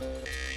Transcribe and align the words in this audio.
you 0.00 0.49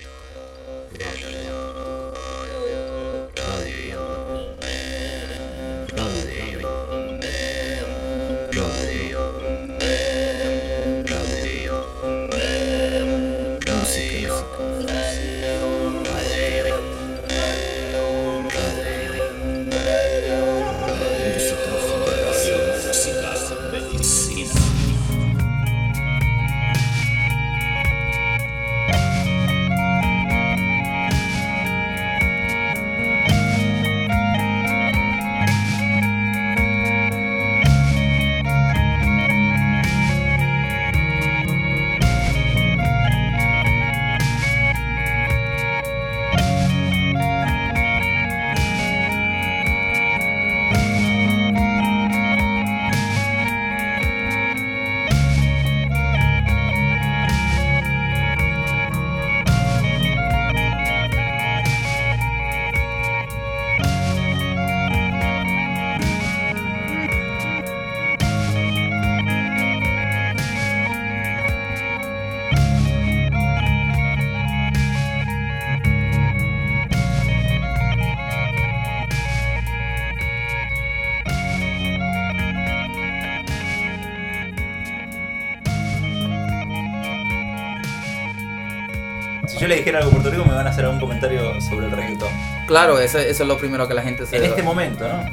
dijera 89.94 89.99
algo 89.99 90.11
Puerto 90.11 90.31
Rico, 90.31 90.45
me 90.45 90.55
van 90.55 90.66
a 90.66 90.69
hacer 90.72 90.86
algún 90.86 90.99
comentario 90.99 91.61
sobre 91.61 91.86
el 91.86 91.91
reggaetón. 91.91 92.30
Claro, 92.67 92.99
eso, 92.99 93.19
eso 93.19 93.44
es 93.44 93.47
lo 93.47 93.58
primero 93.58 93.88
que 93.88 93.94
la 93.94 94.02
gente 94.02 94.25
se... 94.25 94.38
En 94.38 94.44
este 94.45 94.63
momento, 94.63 95.08
¿no? 95.08 95.23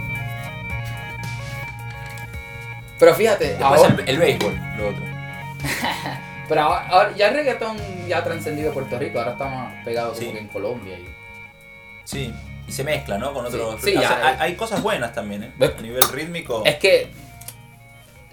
Pero 2.99 3.15
fíjate, 3.15 3.57
Después 3.57 3.81
ahora, 3.81 3.95
el, 3.99 4.09
el 4.09 4.19
béisbol, 4.19 4.55
lo 4.77 4.89
otro. 4.89 5.03
pero 6.49 6.61
ahora, 6.61 6.87
ahora 6.89 7.13
ya 7.17 7.29
el 7.29 7.35
reggaetón 7.37 7.79
ya 8.07 8.19
ha 8.19 8.25
trascendido 8.25 8.73
Puerto 8.75 8.99
Rico, 8.99 9.19
ahora 9.19 9.33
estamos 9.33 9.73
pegados 9.85 10.19
Sí. 10.19 10.25
como 10.27 10.37
que 10.37 10.43
en 10.43 10.49
Colombia 10.49 10.99
y... 10.99 11.09
Sí. 12.05 12.35
Y 12.69 12.73
se 12.73 12.85
mezcla, 12.85 13.17
¿no? 13.17 13.33
Con 13.33 13.47
otros. 13.47 13.81
Sí, 13.83 13.97
o 13.97 14.01
sea, 14.01 14.11
ya, 14.11 14.29
hay, 14.29 14.35
eh. 14.35 14.37
hay 14.41 14.55
cosas 14.57 14.83
buenas 14.83 15.15
también, 15.15 15.45
¿eh? 15.45 15.53
A 15.61 15.81
nivel 15.81 16.03
rítmico. 16.13 16.63
Es 16.67 16.77
que 16.77 17.11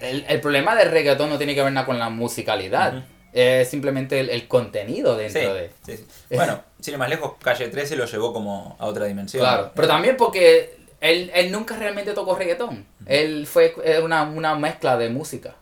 el, 0.00 0.26
el 0.28 0.40
problema 0.40 0.74
del 0.76 0.90
reggaetón 0.90 1.30
no 1.30 1.38
tiene 1.38 1.54
que 1.54 1.62
ver 1.62 1.72
nada 1.72 1.86
con 1.86 1.98
la 1.98 2.10
musicalidad. 2.10 3.04
Es 3.38 3.68
simplemente 3.68 4.20
el, 4.20 4.30
el 4.30 4.48
contenido 4.48 5.16
dentro 5.16 5.40
Sí, 5.40 5.46
de... 5.46 5.70
sí, 5.86 5.96
sí. 5.96 6.34
Bueno, 6.34 6.60
sin 6.80 6.94
ir 6.94 6.98
más 6.98 7.08
lejos, 7.08 7.32
Calle 7.42 7.68
13 7.68 7.96
lo 7.96 8.04
llevó 8.06 8.32
como 8.32 8.76
a 8.78 8.86
otra 8.86 9.06
dimensión. 9.06 9.42
Claro, 9.42 9.70
pero 9.74 9.88
también 9.88 10.16
porque 10.16 10.76
él, 11.00 11.30
él 11.34 11.52
nunca 11.52 11.76
realmente 11.76 12.12
tocó 12.12 12.34
reggaetón. 12.36 12.86
Él 13.06 13.46
fue 13.46 13.74
una, 14.02 14.24
una 14.24 14.54
mezcla 14.56 14.96
de 14.96 15.08
música. 15.08 15.54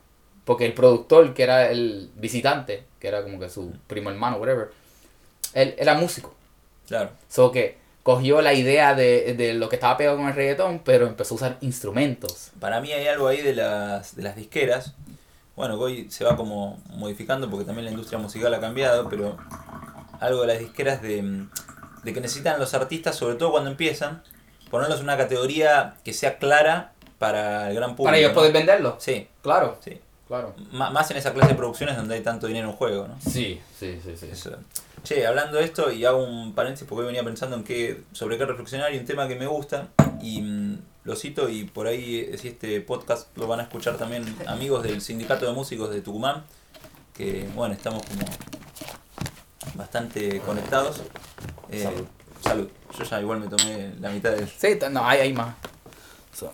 Porque 0.45 0.65
el 0.65 0.75
productor, 0.75 1.35
que 1.35 1.43
era 1.43 1.71
el 1.71 2.11
visitante, 2.15 2.85
que 3.01 3.09
era 3.09 3.23
como 3.25 3.41
que 3.41 3.51
su 3.51 3.73
primo 3.89 4.11
hermano, 4.11 4.37
whatever, 4.37 4.69
él 5.55 5.75
era 5.77 5.95
músico. 5.95 6.35
Claro. 6.87 7.11
So 7.29 7.51
que 7.51 7.79
cogió 8.05 8.41
la 8.41 8.55
idea 8.55 8.95
de, 8.95 9.35
de 9.35 9.55
lo 9.55 9.69
que 9.69 9.75
estaba 9.75 9.97
pegado 9.97 10.17
con 10.17 10.29
el 10.29 10.35
reggaetón, 10.35 10.79
pero 10.85 11.09
empezó 11.09 11.35
a 11.35 11.37
usar 11.37 11.59
instrumentos. 11.63 12.53
Para 12.61 12.81
mí 12.81 12.93
hay 12.93 13.09
algo 13.09 13.27
ahí 13.27 13.43
de 13.43 13.55
las, 13.57 14.15
de 14.15 14.23
las 14.23 14.37
disqueras. 14.37 14.95
Bueno, 15.57 15.75
hoy 15.77 16.11
se 16.11 16.23
va 16.25 16.37
como 16.37 16.79
modificando 16.91 17.49
porque 17.51 17.65
también 17.65 17.87
la 17.87 17.91
industria 17.91 18.19
musical 18.19 18.53
ha 18.53 18.61
cambiado, 18.61 19.09
pero 19.09 19.37
algo 20.21 20.43
de 20.43 20.47
las 20.49 20.59
disqueras 20.59 21.01
de, 21.01 21.23
mm, 21.23 21.51
de 22.05 22.13
que 22.13 22.21
necesitan 22.21 22.61
los 22.61 22.75
artistas, 22.75 23.17
sobre 23.17 23.37
todo 23.37 23.53
cuando 23.53 23.71
empiezan, 23.71 24.23
ponerlos 24.71 24.99
en 24.99 25.05
una 25.05 25.17
categoría 25.17 25.95
que 26.05 26.13
sea 26.13 26.37
clara 26.39 26.93
para 27.19 27.71
el 27.71 27.75
gran 27.75 27.91
público. 27.97 28.05
Para 28.05 28.19
ellos 28.19 28.31
¿no? 28.33 28.35
poder 28.35 28.53
venderlo. 28.53 28.97
Sí, 29.01 29.27
Claro, 29.43 29.79
sí. 29.83 29.99
claro. 30.29 30.55
M- 30.59 30.91
más 30.91 31.11
en 31.11 31.17
esa 31.17 31.33
clase 31.33 31.51
de 31.51 31.55
producciones 31.55 31.97
donde 31.97 32.17
hay 32.17 32.21
tanto 32.23 32.47
dinero 32.49 32.69
en 32.69 32.77
juego, 32.77 33.09
¿no? 33.09 33.15
Sí, 33.21 33.61
sí, 33.79 33.99
sí, 34.05 34.15
sí. 34.17 34.29
Eso. 34.31 34.51
Che, 35.07 35.25
hablando 35.25 35.59
de 35.59 35.65
esto, 35.65 35.93
y 35.93 36.05
hago 36.05 36.19
un 36.25 36.53
paréntesis 36.53 36.85
porque 36.89 37.03
hoy 37.03 37.07
venía 37.07 37.23
pensando 37.23 37.55
en 37.55 37.63
qué, 37.63 38.03
sobre 38.11 38.37
qué 38.39 38.45
reflexionar 38.45 38.93
y 38.93 38.99
un 38.99 39.05
tema 39.05 39.29
que 39.29 39.37
me 39.37 39.47
gusta, 39.47 39.91
y 40.21 40.43
mm, 40.43 40.79
lo 41.05 41.15
cito, 41.15 41.49
y 41.49 41.63
por 41.63 41.87
ahí, 41.87 42.29
eh, 42.29 42.37
si 42.37 42.49
este 42.49 42.81
podcast 42.81 43.29
lo 43.39 43.47
van 43.47 43.61
a 43.61 43.63
escuchar 43.63 43.97
también 43.99 44.25
amigos 44.49 44.83
del 44.83 45.01
Sindicato 45.01 45.47
de 45.47 45.53
Músicos 45.53 45.91
de 45.91 46.01
Tucumán, 46.01 46.43
que 47.15 47.49
bueno, 47.55 47.73
estamos 47.73 48.03
como 48.05 48.27
bastante 49.77 50.41
conectados. 50.41 51.01
Eh, 51.71 51.85
Salud. 51.85 52.07
salud. 52.43 52.69
Yo 52.99 53.05
ya 53.05 53.21
igual 53.21 53.39
me 53.39 53.47
tomé 53.47 53.95
la 54.01 54.11
mitad 54.11 54.33
del... 54.33 54.49
Sí, 54.49 54.77
no, 54.91 55.07
hay, 55.07 55.21
hay 55.21 55.33
más. 55.33 55.55
So, 56.33 56.53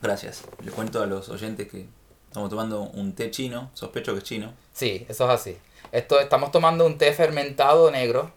Gracias. 0.00 0.44
Les 0.62 0.72
cuento 0.72 1.02
a 1.02 1.06
los 1.06 1.28
oyentes 1.28 1.66
que 1.66 1.88
estamos 2.28 2.48
tomando 2.48 2.82
un 2.82 3.12
té 3.12 3.32
chino, 3.32 3.72
sospecho 3.74 4.12
que 4.12 4.18
es 4.18 4.24
chino. 4.24 4.52
sí, 4.72 5.04
eso 5.08 5.24
es 5.24 5.30
así. 5.30 5.56
Esto, 5.92 6.20
estamos 6.20 6.52
tomando 6.52 6.86
un 6.86 6.98
té 6.98 7.12
fermentado 7.12 7.90
negro 7.90 8.30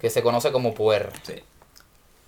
que 0.00 0.10
se 0.10 0.22
conoce 0.22 0.52
como 0.52 0.74
puer. 0.74 1.10
Sí. 1.22 1.34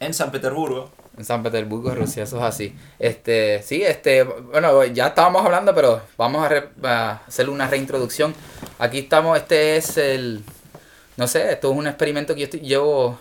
En 0.01 0.15
San 0.15 0.31
Petersburgo, 0.31 0.91
En 1.17 1.25
San 1.25 1.43
Petersburgo, 1.43 1.93
Rusia, 1.95 2.23
eso 2.23 2.37
es 2.37 2.43
así. 2.45 2.77
Este, 3.01 3.61
sí, 3.65 3.83
este, 3.83 4.23
bueno, 4.23 4.85
ya 4.85 5.09
estábamos 5.09 5.45
hablando, 5.45 5.75
pero 5.75 6.01
vamos 6.17 6.45
a, 6.45 6.49
re- 6.49 6.69
a 6.85 7.21
hacer 7.27 7.51
una 7.51 7.67
reintroducción. 7.67 8.33
Aquí 8.79 9.01
estamos, 9.01 9.37
este 9.37 9.77
es 9.77 9.97
el, 9.99 10.45
no 11.17 11.27
sé, 11.27 11.51
esto 11.53 11.73
es 11.73 11.77
un 11.77 11.89
experimento 11.89 12.35
que 12.35 12.41
yo 12.43 12.45
estoy- 12.45 12.61
llevo 12.61 13.19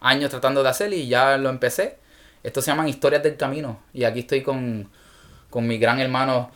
años 0.00 0.30
tratando 0.30 0.62
de 0.62 0.70
hacer 0.70 0.92
y 0.94 1.06
ya 1.08 1.36
lo 1.36 1.50
empecé. 1.50 1.98
Esto 2.42 2.62
se 2.62 2.70
llaman 2.70 2.88
Historias 2.88 3.22
del 3.22 3.36
Camino. 3.36 3.78
Y 3.92 4.04
aquí 4.04 4.20
estoy 4.20 4.42
con, 4.42 4.90
con 5.50 5.66
mi 5.66 5.76
gran 5.76 6.00
hermano 6.00 6.50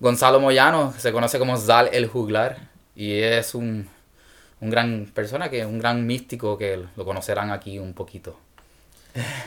Gonzalo 0.00 0.40
Moyano, 0.40 0.92
que 0.94 1.00
se 1.00 1.12
conoce 1.12 1.38
como 1.38 1.58
Zal 1.58 1.90
el 1.92 2.06
Juglar. 2.08 2.69
Y 2.96 3.20
es 3.20 3.54
un, 3.54 3.88
un 4.60 4.70
gran 4.70 5.06
persona, 5.14 5.48
que 5.50 5.64
un 5.66 5.78
gran 5.78 6.06
místico 6.06 6.58
que 6.58 6.84
lo 6.96 7.04
conocerán 7.04 7.50
aquí 7.50 7.78
un 7.78 7.94
poquito. 7.94 8.38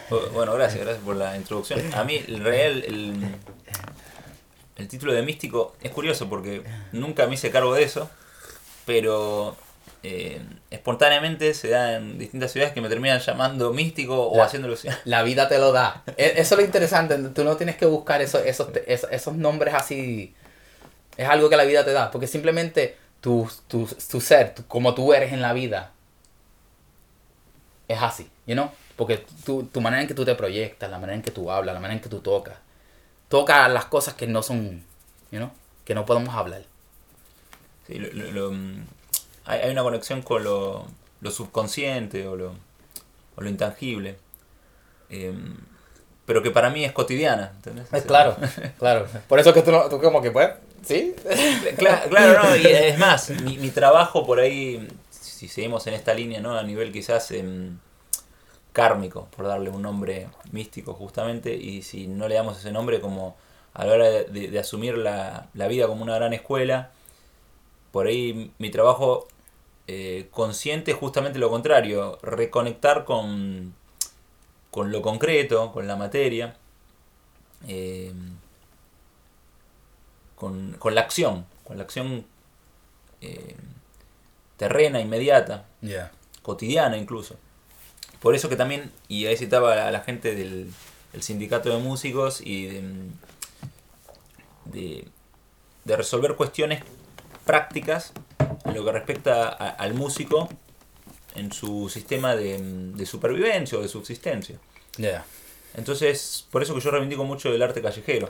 Bu- 0.09 0.29
Bueno, 0.31 0.53
gracias, 0.55 0.81
gracias 0.83 1.03
por 1.03 1.15
la 1.15 1.35
introducción. 1.37 1.81
A 1.93 2.03
mí, 2.03 2.23
el 2.27 2.39
real, 2.43 2.83
el, 2.85 3.13
el 4.77 4.87
título 4.87 5.13
de 5.13 5.21
místico 5.21 5.75
es 5.81 5.91
curioso 5.91 6.29
porque 6.29 6.63
nunca 6.91 7.27
me 7.27 7.35
hice 7.35 7.51
cargo 7.51 7.73
de 7.75 7.83
eso, 7.83 8.09
pero 8.85 9.55
eh, 10.01 10.41
espontáneamente 10.71 11.53
se 11.53 11.69
da 11.69 11.95
en 11.97 12.17
distintas 12.17 12.51
ciudades 12.51 12.73
que 12.73 12.81
me 12.81 12.89
terminan 12.89 13.19
llamando 13.19 13.71
místico 13.71 14.27
o 14.29 14.37
La- 14.37 14.45
haciéndolo 14.45 14.73
así. 14.73 14.87
La 15.05 15.23
vida 15.23 15.47
te 15.47 15.59
lo 15.59 15.71
da. 15.71 16.03
E- 16.17 16.33
Eso 16.37 16.55
es 16.55 16.59
lo 16.59 16.65
interesante. 16.65 17.17
Tú 17.29 17.43
no 17.43 17.55
tienes 17.55 17.75
que 17.77 17.85
buscar 17.85 18.21
eso- 18.21 18.43
esos, 18.43 18.69
esos, 18.87 19.09
esos 19.11 19.33
nombres 19.35 19.73
así. 19.75 20.33
Es 21.15 21.29
algo 21.29 21.50
que 21.50 21.56
la 21.57 21.63
vida 21.65 21.85
te 21.85 21.91
da. 21.94 22.09
Porque 22.12 22.27
simplemente 22.27 22.97
tu, 23.23 23.49
tu, 23.67 23.87
tu 24.11 24.21
ser, 24.21 24.53
tu- 24.55 24.67
como 24.67 24.93
tú 24.93 25.13
eres 25.15 25.33
en 25.33 25.41
la 25.41 25.53
vida, 25.53 25.93
es 27.87 28.01
así. 28.01 28.29
You 28.45 28.55
know? 28.55 28.69
Porque 28.95 29.25
tu, 29.45 29.63
tu 29.63 29.81
manera 29.81 30.01
en 30.01 30.07
que 30.07 30.13
tú 30.13 30.25
te 30.25 30.35
proyectas, 30.35 30.89
la 30.89 30.99
manera 30.99 31.15
en 31.15 31.21
que 31.23 31.31
tú 31.31 31.49
hablas, 31.51 31.73
la 31.73 31.79
manera 31.79 31.95
en 31.97 32.01
que 32.01 32.09
tú 32.09 32.19
tocas. 32.19 32.55
Toca 33.29 33.67
las 33.69 33.85
cosas 33.85 34.13
que 34.13 34.27
no 34.27 34.43
son, 34.43 34.83
you 35.31 35.39
know, 35.39 35.51
que 35.85 35.95
no 35.95 36.05
podemos 36.05 36.35
hablar. 36.35 36.63
Sí, 37.87 37.95
lo- 37.95 38.11
lo- 38.13 38.51
lo, 38.51 38.57
hay, 39.45 39.61
hay 39.61 39.71
una 39.71 39.83
conexión 39.83 40.21
con 40.21 40.43
lo, 40.43 40.85
lo 41.21 41.31
subconsciente 41.31 42.27
o 42.27 42.35
lo, 42.35 42.53
o 43.35 43.41
lo 43.41 43.49
intangible, 43.49 44.17
eh, 45.09 45.33
pero 46.25 46.43
que 46.43 46.51
para 46.51 46.69
mí 46.69 46.85
es 46.85 46.91
cotidiana. 46.91 47.51
¿entendés? 47.55 47.87
O 47.87 47.89
sea, 47.89 48.03
Claro, 48.03 48.37
claro. 48.77 49.07
Por 49.27 49.39
eso 49.39 49.53
que 49.53 49.61
tú, 49.63 49.71
tú 49.89 49.99
como 49.99 50.21
que 50.21 50.31
pues, 50.31 50.51
¿sí? 50.85 51.15
Claro, 51.77 52.44
no, 52.44 52.56
y 52.56 52.65
es 52.65 52.97
más, 52.97 53.30
mi, 53.30 53.69
trabajo 53.69 54.25
por 54.25 54.39
ahí, 54.39 54.88
si 55.09 55.47
seguimos 55.47 55.88
en 55.88 55.94
esta 55.94 56.13
línea, 56.13 56.39
¿no? 56.39 56.57
A 56.57 56.63
nivel 56.63 56.91
quizás 56.91 57.31
em, 57.31 57.77
kármico, 58.71 59.27
por 59.35 59.47
darle 59.47 59.69
un 59.69 59.81
nombre 59.81 60.27
místico 60.51 60.94
justamente, 60.94 61.56
y 61.56 61.81
si 61.81 62.07
no 62.07 62.27
le 62.27 62.35
damos 62.35 62.57
ese 62.59 62.71
nombre 62.71 63.00
como 63.00 63.35
a 63.74 63.85
la 63.85 63.94
hora 63.94 64.09
de, 64.09 64.59
asumir 64.59 64.97
la, 64.97 65.47
la 65.53 65.68
vida 65.68 65.88
como 65.88 66.03
una 66.03 66.15
gran 66.15 66.33
escuela, 66.33 66.91
por 67.91 68.07
ahí 68.07 68.51
mi 68.57 68.69
trabajo 68.69 69.27
eh, 69.88 70.27
consciente 70.31 70.94
justamente 70.94 71.39
lo 71.39 71.50
contrario, 71.50 72.18
reconectar 72.21 73.03
con, 73.03 73.74
con 74.71 74.91
lo 74.91 75.01
concreto, 75.01 75.71
con 75.74 75.88
la 75.88 75.95
materia, 75.95 76.56
eh, 77.68 78.13
con, 80.44 80.74
con 80.74 80.94
la 80.94 81.00
acción, 81.01 81.45
con 81.63 81.78
la 81.78 81.84
acción 81.84 82.25
eh, 83.22 83.56
terrena, 84.57 85.00
inmediata, 85.00 85.66
Yeah. 85.81 86.12
cotidiana 86.42 86.98
incluso. 86.98 87.36
Por 88.19 88.36
eso 88.36 88.50
que 88.50 88.57
también, 88.57 88.92
y 89.07 89.25
ahí 89.25 89.38
citaba 89.38 89.88
a 89.88 89.92
la 89.92 90.01
gente 90.01 90.36
del 90.36 90.69
el 91.13 91.22
sindicato 91.24 91.69
de 91.69 91.78
músicos 91.78 92.42
y 92.42 92.66
de, 92.66 92.84
de, 94.66 95.07
de 95.86 95.95
resolver 95.98 96.36
cuestiones 96.36 96.84
prácticas 97.45 98.12
en 98.66 98.74
lo 98.74 98.84
que 98.84 98.92
respecta 98.92 99.48
a- 99.50 99.69
al 99.69 99.94
músico 99.94 100.50
en 101.36 101.51
su 101.54 101.88
sistema 101.90 102.36
de, 102.36 102.57
de 102.60 103.06
supervivencia 103.06 103.78
o 103.78 103.81
de 103.81 103.88
subsistencia. 103.88 104.57
Yeah. 104.98 105.24
Entonces, 105.75 106.45
por 106.51 106.62
eso 106.63 106.74
que 106.75 106.81
yo 106.81 106.92
reivindico 106.92 107.24
mucho 107.24 107.50
el 107.54 107.62
arte 107.62 107.81
callejero. 107.81 108.28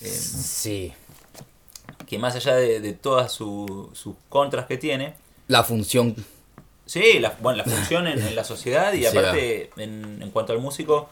Eh, 0.00 0.08
Sí. 0.08 0.92
Que 2.06 2.18
más 2.18 2.34
allá 2.36 2.56
de, 2.56 2.80
de 2.80 2.92
todas 2.92 3.32
su- 3.32 3.90
sus 3.94 4.14
contras 4.28 4.66
que 4.66 4.76
tiene, 4.78 5.14
La 5.48 5.62
función. 5.64 6.14
Sí, 6.86 7.18
la, 7.20 7.36
bueno, 7.40 7.58
la 7.58 7.64
función 7.64 8.06
en, 8.06 8.20
en 8.20 8.34
la 8.34 8.44
sociedad 8.44 8.92
y 8.92 9.00
Sí, 9.04 9.06
aparte 9.06 9.70
en, 9.76 10.20
en 10.22 10.30
cuanto 10.30 10.52
al 10.52 10.58
músico 10.60 11.08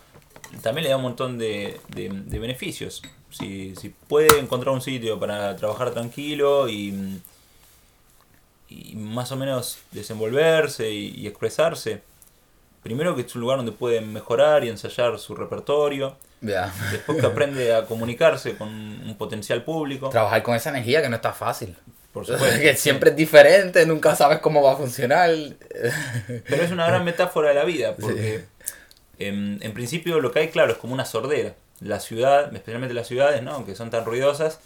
también 0.62 0.84
le 0.84 0.90
da 0.90 0.96
un 0.96 1.02
montón 1.02 1.38
de, 1.38 1.81
de- 1.88 2.08
de 2.10 2.38
beneficios. 2.38 3.02
Si, 3.31 3.75
si 3.76 3.88
puede 3.90 4.38
encontrar 4.40 4.75
un 4.75 4.81
sitio 4.82 5.19
para 5.20 5.54
trabajar 5.56 5.92
tranquilo 5.92 6.69
y, 6.69 7.20
y 8.69 8.94
más 8.96 9.31
o 9.32 9.37
menos 9.37 9.78
desenvolverse 9.92 10.90
y, 10.90 11.14
y 11.16 11.26
expresarse, 11.26 12.02
primero 12.82 13.14
que 13.14 13.22
es 13.22 13.34
un 13.34 13.40
lugar 13.42 13.58
donde 13.58 13.72
puede 13.72 14.00
mejorar 14.00 14.64
y 14.64 14.69
ensayar 14.69 15.19
su 15.19 15.34
repertorio, 15.34 16.16
Yeah. 16.42 16.72
después 16.90 17.20
que 17.20 17.26
aprende 17.26 17.75
a 17.75 17.84
comunicarse 17.84 18.56
con 18.56 18.69
un 18.69 19.14
potencial 19.19 19.62
público, 19.62 20.08
Trabajar 20.08 20.42
con 20.42 20.54
esa 20.54 20.70
energía 20.70 21.02
que 21.02 21.08
no 21.08 21.16
está 21.16 21.32
fácil. 21.32 21.76
por 22.12 22.25
supuesto. 22.26 22.58
que 22.62 22.75
siempre 22.76 23.10
es 23.10 23.16
diferente, 23.16 23.84
nunca 23.84 24.16
sabes 24.16 24.38
cómo 24.38 24.62
va 24.62 24.72
a 24.72 24.76
funcionar. 24.76 25.31
Pero 26.48 26.62
es 26.62 26.70
una 26.70 26.87
gran 26.87 27.04
metáfora 27.04 27.50
de 27.50 27.54
la 27.54 27.64
vida, 27.64 27.94
porque 27.94 28.44
en, 29.19 29.58
en 29.60 29.75
principio 29.75 30.20
lo 30.20 30.32
que 30.32 30.40
hay, 30.40 30.48
claro, 30.48 30.72
es 30.72 30.78
como 30.78 30.94
una 30.94 31.04
sordera. 31.04 31.54
La 31.81 32.00
ciudad, 32.00 32.52
especialmente 32.54 32.94
las 32.94 33.06
ciudades, 33.06 33.42
¿no? 33.42 33.64
que 33.64 33.75
son 33.75 33.90
tan 33.90 34.04
ruidosas, 34.04 34.60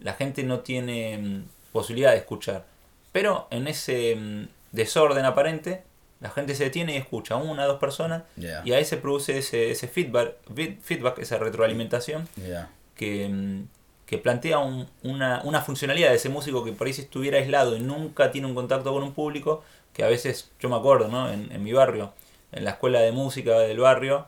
la 0.00 0.14
gente 0.14 0.42
no 0.44 0.60
tiene 0.60 1.18
mm, 1.18 1.44
posibilidad 1.72 2.12
de 2.12 2.18
escuchar. 2.18 2.64
Pero 3.12 3.48
en 3.50 3.68
ese 3.68 4.16
mm, 4.16 4.48
desorden 4.72 5.24
aparente, 5.24 5.82
la 6.24 6.30
gente 6.30 6.54
se 6.54 6.64
detiene 6.64 6.94
y 6.94 6.96
escucha 6.96 7.34
a 7.34 7.36
una 7.36 7.64
o 7.64 7.68
dos 7.68 7.78
personas, 7.78 8.22
Yeah. 8.36 8.62
y 8.64 8.72
ahí 8.72 8.84
se 8.86 8.96
produce 8.96 9.36
ese, 9.38 9.70
ese 9.70 9.86
feedback, 9.88 10.32
feed- 10.54 10.78
feedback, 10.80 11.18
esa 11.18 11.36
retroalimentación 11.38 12.26
Yeah. 12.36 12.70
que, 12.96 13.28
mm, 13.28 13.66
que 14.06 14.16
plantea 14.18 14.58
un- 14.58 14.88
una, 15.02 15.42
una 15.44 15.60
funcionalidad 15.60 16.08
de 16.08 16.16
ese 16.16 16.30
músico 16.30 16.64
que 16.64 16.72
por 16.72 16.86
ahí 16.86 16.94
si 16.94 17.02
estuviera 17.02 17.36
aislado 17.38 17.76
y 17.76 17.80
nunca 17.80 18.30
tiene 18.30 18.46
un 18.46 18.54
contacto 18.54 18.90
con 18.92 19.02
un 19.02 19.12
público, 19.12 19.62
que 19.92 20.02
a 20.02 20.08
veces, 20.08 20.50
yo 20.60 20.68
me 20.70 20.76
acuerdo, 20.76 21.08
¿no? 21.08 21.30
En, 21.30 21.52
en 21.52 21.62
mi 21.62 21.72
barrio, 21.74 22.12
en 22.52 22.64
la 22.64 22.70
escuela 22.70 23.00
de 23.00 23.12
música 23.12 23.58
del 23.58 23.78
barrio, 23.80 24.26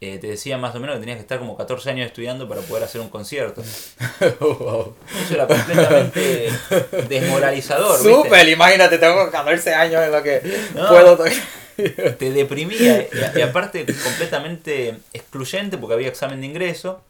eh, 0.00 0.18
te 0.18 0.28
decía 0.28 0.58
más 0.58 0.74
o 0.74 0.80
menos 0.80 0.94
que 0.96 1.00
tenías 1.00 1.16
que 1.16 1.22
estar 1.22 1.38
como 1.40 1.56
14 1.56 1.90
años 1.90 2.06
estudiando 2.06 2.48
para 2.48 2.60
poder 2.62 2.84
hacer 2.84 3.00
un 3.00 3.08
concierto. 3.08 3.62
Wow. 4.40 4.94
Eso 5.24 5.34
era 5.34 5.46
completamente 5.46 6.50
desmoralizador. 7.08 7.98
¿viste? 8.02 8.14
Súper, 8.14 8.48
imagínate, 8.48 8.98
tengo 8.98 9.30
14 9.30 9.74
años 9.74 10.02
en 10.04 10.12
lo 10.12 10.22
que 10.22 10.42
No. 10.74 10.88
puedo 10.88 11.16
tocar. 11.16 11.32
Te 12.18 12.32
deprimía 12.32 13.02
y, 13.02 13.38
y 13.38 13.40
aparte 13.40 13.86
completamente 13.86 14.96
excluyente 15.12 15.78
porque 15.78 15.94
había 15.94 16.08
examen 16.08 16.40
de 16.40 16.46
ingreso, 16.48 17.02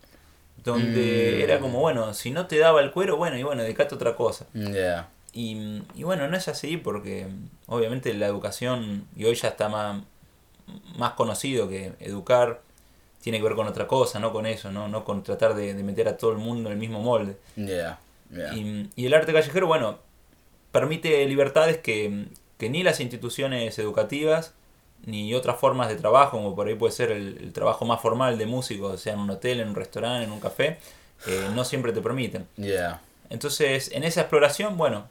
donde 0.63 1.37
Mm. 1.39 1.43
era 1.43 1.59
como, 1.61 1.81
bueno, 1.81 2.13
si 2.13 2.31
no 2.31 2.47
te 2.47 2.59
daba 2.59 2.81
el 2.83 2.91
cuero, 2.91 3.17
bueno, 3.17 3.39
y 3.39 3.43
bueno, 3.43 3.63
dedicate 3.63 3.95
a 3.95 3.97
otra 3.97 4.15
cosa. 4.17 4.45
Yeah. 4.53 5.09
Y, 5.33 5.83
y 5.95 6.03
bueno, 6.03 6.29
no 6.29 6.37
es 6.37 6.49
así 6.49 6.77
porque 6.77 7.27
obviamente 7.67 8.13
la 8.13 8.27
educación, 8.27 9.07
y 9.17 9.25
hoy 9.25 9.35
ya 9.37 9.49
está 9.49 9.69
más, 9.71 10.03
más 10.97 11.13
conocido 11.13 11.69
que 11.69 11.93
educar 12.01 12.61
tiene 13.29 13.39
que 13.39 13.45
ver 13.45 13.55
con 13.57 13.67
otra 13.69 13.87
cosa, 13.87 14.19
no 14.19 14.33
con 14.33 14.47
eso, 14.47 14.71
no, 14.73 14.89
no 14.89 15.05
con 15.05 15.23
tratar 15.23 15.55
de, 15.55 15.75
de 15.75 15.83
meter 15.83 16.09
a 16.09 16.17
todo 16.17 16.33
el 16.33 16.39
mundo 16.39 16.69
en 16.71 16.73
el 16.73 16.79
mismo 16.79 17.01
molde. 17.01 17.37
Yeah. 17.57 17.99
Yeah. 18.35 18.55
Y, 18.55 18.89
y 18.97 19.07
el 19.07 19.13
arte 19.15 19.33
callejero, 19.33 19.67
bueno, 19.67 19.99
permite 20.73 21.25
libertades 21.27 21.79
que, 21.79 22.27
que 22.59 22.69
ni 22.71 22.83
las 22.83 23.01
instituciones 23.01 23.79
educativas 23.79 24.55
ni 25.07 25.35
otras 25.35 25.57
formas 25.59 25.89
de 25.89 25.97
trabajo, 25.97 26.39
como 26.39 26.57
por 26.57 26.67
ahí 26.69 26.75
puede 26.75 26.93
ser 26.93 27.13
el, 27.13 27.39
el 27.39 27.53
trabajo 27.53 27.85
más 27.85 28.01
formal 28.01 28.37
de 28.37 28.47
músicos, 28.47 29.01
sea 29.01 29.13
en 29.13 29.21
un 29.21 29.31
hotel, 29.31 29.61
en 29.61 29.69
un 29.69 29.75
restaurante, 29.75 30.25
en 30.25 30.33
un 30.33 30.41
café, 30.41 30.79
eh, 31.27 31.49
no 31.55 31.65
siempre 31.65 31.93
te 31.93 32.01
permiten. 32.01 32.47
Yeah. 32.57 33.01
Entonces, 33.31 33.91
en 33.93 34.05
esa 34.05 34.23
exploración, 34.23 34.77
bueno, 34.77 35.07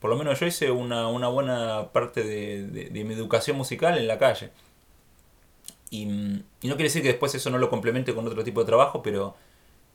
por 0.00 0.10
lo 0.10 0.16
menos 0.16 0.38
yo 0.38 0.46
hice 0.46 0.70
una, 0.70 1.08
una 1.08 1.28
buena 1.28 1.88
parte 1.92 2.22
de, 2.22 2.66
de- 2.68 2.84
de 2.90 3.04
mi 3.04 3.14
educación 3.14 3.56
musical 3.56 3.98
en 3.98 4.06
la 4.06 4.18
calle. 4.18 4.50
Y, 5.90 6.06
mm, 6.06 6.42
y 6.62 6.68
no 6.68 6.74
quiere 6.74 6.84
decir 6.88 7.02
que 7.02 7.08
después 7.08 7.34
eso 7.34 7.50
no 7.50 7.58
lo 7.58 7.70
complemente 7.70 8.14
con 8.14 8.26
otro 8.26 8.42
tipo 8.44 8.60
de 8.60 8.66
trabajo, 8.66 9.02
pero 9.02 9.36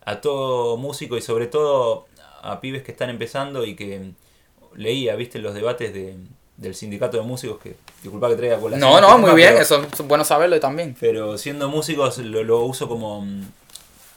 a 0.06 0.22
todo 0.22 0.78
músico 0.78 1.18
y 1.18 1.22
sobre 1.22 1.48
todo 1.48 2.08
a 2.42 2.60
pibes 2.62 2.82
que 2.84 2.92
están 2.92 3.10
empezando 3.10 3.66
y 3.66 3.76
que 3.76 4.12
leía, 4.76 5.16
viste, 5.16 5.38
los 5.40 5.54
debates 5.54 5.94
de, 5.94 6.16
del 6.58 6.74
sindicato 6.76 7.18
de 7.18 7.24
músicos, 7.24 7.60
que 7.62 7.76
disculpa 8.02 8.30
que 8.30 8.36
traiga 8.36 8.58
colación 8.60 8.80
No, 8.90 8.96
este 8.98 9.02
no, 9.02 9.08
tema, 9.16 9.28
muy 9.28 9.36
bien, 9.36 9.50
pero- 9.52 9.62
eso 9.64 9.84
es 9.94 10.08
bueno 10.08 10.24
saberlo 10.24 10.60
también. 10.60 10.96
pero 11.00 11.38
siendo 11.38 11.70
músicos 11.70 12.18
lo, 12.20 12.44
lo 12.44 12.62
uso 12.62 12.88
como, 12.88 13.26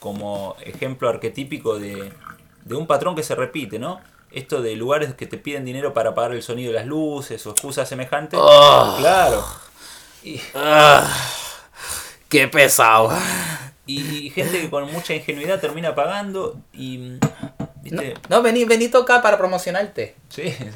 como 0.00 0.56
ejemplo 0.64 1.08
arquetípico 1.08 1.78
de, 1.78 2.12
de 2.64 2.74
un 2.74 2.86
patrón 2.86 3.14
que 3.16 3.22
se 3.22 3.34
repite, 3.34 3.78
¿no? 3.78 4.00
Esto 4.30 4.62
de 4.62 4.74
lugares 4.76 5.14
que 5.14 5.26
te 5.26 5.38
piden 5.38 5.64
dinero 5.64 5.92
para 5.92 6.14
pagar 6.14 6.32
el 6.32 6.42
sonido 6.42 6.72
de 6.72 6.78
las 6.78 6.86
luces 6.86 7.46
o 7.46 7.50
excusas 7.50 7.88
semejantes. 7.88 8.38
Oh. 8.42 8.96
Claro. 8.98 9.44
Y, 10.24 10.40
qué 12.34 12.48
pesado. 12.48 13.12
y 13.86 14.30
gente 14.30 14.60
que 14.62 14.70
con 14.70 14.90
mucha 14.92 15.14
ingenuidad 15.14 15.60
termina 15.60 15.94
pagando 15.94 16.60
y... 16.72 17.18
No, 18.30 18.42
vení, 18.42 18.64
vení 18.64 18.88
tocar 18.88 19.20
para 19.22 19.36
promocionarte. 19.36 20.16
Sí, 20.30 20.50
sí. 20.50 20.68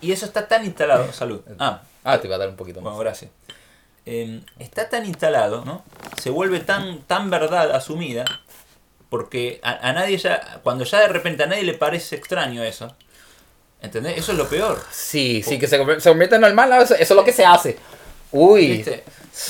Y 0.00 0.12
eso 0.12 0.24
está 0.24 0.48
tan 0.48 0.64
instalado. 0.64 1.12
Salud. 1.12 1.42
Ah, 1.58 1.82
Ah, 2.02 2.18
te 2.18 2.26
iba 2.26 2.36
a 2.36 2.38
dar 2.38 2.48
un 2.48 2.56
poquito 2.56 2.80
más. 2.80 2.94
Bueno, 2.94 2.98
gracias. 2.98 3.30
Eh, 4.06 4.40
está 4.58 4.88
tan 4.88 5.04
instalado, 5.04 5.64
¿no? 5.66 5.84
Se 6.18 6.30
vuelve 6.30 6.60
tan, 6.60 7.02
tan 7.02 7.28
verdad 7.28 7.72
asumida, 7.72 8.24
porque 9.10 9.60
a, 9.62 9.90
a 9.90 9.92
nadie 9.92 10.16
ya, 10.16 10.60
cuando 10.62 10.84
ya 10.84 11.00
de 11.00 11.08
repente 11.08 11.42
a 11.42 11.46
nadie 11.46 11.62
le 11.64 11.74
parece 11.74 12.16
extraño 12.16 12.62
eso, 12.64 12.96
¿entendés? 13.82 14.16
Eso 14.16 14.32
es 14.32 14.38
lo 14.38 14.48
peor. 14.48 14.82
Sí, 14.90 15.42
sí, 15.42 15.58
que 15.58 15.66
se, 15.68 15.76
se 16.00 16.08
convierte 16.10 16.36
en 16.36 16.40
normal, 16.40 16.70
¿no? 16.70 16.80
eso, 16.80 16.94
eso 16.94 17.12
es 17.12 17.16
lo 17.16 17.24
que 17.24 17.34
se 17.34 17.44
hace. 17.44 17.76
Uy. 18.32 18.68
¿Viste? 18.78 19.04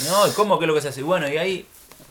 No, 0.08 0.26
¿y 0.26 0.30
cómo? 0.32 0.58
¿Qué 0.58 0.64
es 0.64 0.68
lo 0.68 0.74
que 0.74 0.80
se 0.80 0.88
hace? 0.88 1.02
Bueno, 1.02 1.28
y 1.28 1.36
ahí, 1.38 1.66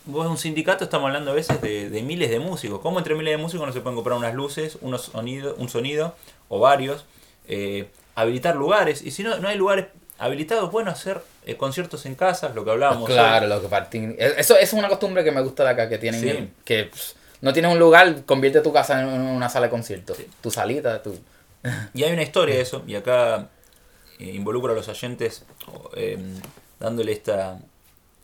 vos 0.06 0.26
en 0.26 0.32
un 0.32 0.38
sindicato 0.38 0.84
estamos 0.84 1.08
hablando 1.08 1.32
a 1.32 1.34
veces 1.34 1.62
de, 1.62 1.90
de 1.90 2.02
miles 2.02 2.30
de 2.30 2.40
músicos. 2.40 2.80
¿Cómo 2.82 3.00
entre 3.00 3.16
miles 3.16 3.32
de 3.34 3.38
músicos 3.38 3.66
no 3.68 3.74
se 3.74 3.82
pueden 3.82 3.96
comprar 3.96 4.18
unas 4.18 4.34
luces, 4.34 4.78
unos 4.82 5.04
sonidos, 5.04 5.56
un 5.58 5.70
sonido 5.70 6.16
o 6.48 6.60
varios? 6.60 7.06
Eh, 7.48 7.90
habilitar 8.16 8.56
lugares. 8.56 9.02
Y 9.02 9.12
si 9.12 9.24
no, 9.24 9.38
no 9.40 9.48
hay 9.48 9.58
lugares 9.58 9.88
habilitados, 10.18 10.72
bueno, 10.72 10.92
hacer 10.92 11.22
eh, 11.46 11.56
conciertos 11.56 12.06
en 12.06 12.16
casas, 12.16 12.54
lo 12.56 12.66
que 12.66 12.72
hablábamos. 12.72 13.08
hoy. 13.10 13.16
Claro, 13.16 13.48
lo 13.48 13.62
que 13.62 13.68
partín. 13.70 14.16
Eso, 14.20 14.38
eso 14.38 14.56
es 14.58 14.74
una 14.74 14.90
costumbre 14.90 15.24
que 15.24 15.32
me 15.32 15.42
gusta 15.42 15.64
de 15.64 15.70
acá, 15.70 15.88
que 15.90 15.98
tienen 15.98 16.22
Sí. 16.22 16.50
que 16.66 16.84
pss, 16.86 17.16
no 17.42 17.54
tienes 17.54 17.72
un 17.72 17.80
lugar, 17.80 18.26
convierte 18.26 18.60
tu 18.62 18.74
casa 18.74 19.00
en 19.02 19.08
una 19.08 19.48
sala 19.48 19.68
de 19.68 19.72
conciertos. 19.72 20.18
Sí. 20.18 20.28
Tu 20.42 20.52
salita, 20.52 21.02
tu... 21.02 21.18
Y 21.94 22.04
hay 22.04 22.12
una 22.12 22.24
historia 22.24 22.56
de 22.56 22.62
eso, 22.68 22.84
y 22.86 22.96
acá 22.96 23.48
eh, 24.20 24.32
involucro 24.34 24.74
a 24.74 24.76
los 24.76 24.88
oyentes 24.90 25.46
eh, 25.96 26.18
dándole 26.80 27.12
esta, 27.12 27.60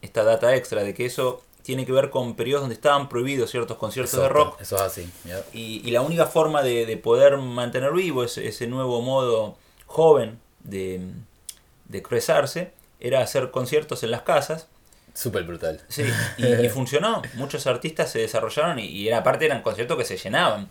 esta 0.02 0.24
data 0.24 0.56
extra 0.56 0.84
de 0.84 0.94
que 0.94 1.06
eso 1.06 1.42
tiene 1.64 1.86
que 1.86 1.92
ver 1.92 2.10
con 2.12 2.36
periodos 2.36 2.62
donde 2.62 2.76
estaban 2.76 3.10
prohibidos 3.10 3.50
ciertos 3.50 3.78
conciertos 3.78 4.20
de 4.20 4.30
rock. 4.30 4.62
Eso 4.62 4.76
es 4.76 4.82
así. 4.82 5.10
Y, 5.52 5.82
y 5.84 5.92
la 5.92 6.02
única 6.02 6.28
forma 6.28 6.62
de, 6.62 6.86
de 6.86 6.98
poder 6.98 7.38
mantener 7.38 7.92
vivo 7.92 8.24
ese, 8.24 8.48
ese 8.48 8.68
nuevo 8.68 9.02
modo 9.02 9.58
joven 9.88 10.40
de, 10.64 11.02
de 11.86 11.98
expresarse 11.98 12.72
era 13.00 13.22
hacer 13.22 13.50
conciertos 13.52 14.04
en 14.04 14.12
las 14.12 14.22
casas. 14.22 14.68
Súper 15.14 15.44
brutal. 15.44 15.82
Sí, 15.88 16.04
y, 16.38 16.46
y 16.46 16.70
funcionó. 16.70 17.22
Muchos 17.34 17.66
artistas 17.68 18.12
se 18.12 18.20
desarrollaron 18.20 18.78
y, 18.80 18.86
y 18.86 19.08
era, 19.08 19.20
aparte 19.20 19.46
eran 19.46 19.62
conciertos 19.62 19.98
que 19.98 20.06
se 20.06 20.18
llenaban. 20.18 20.70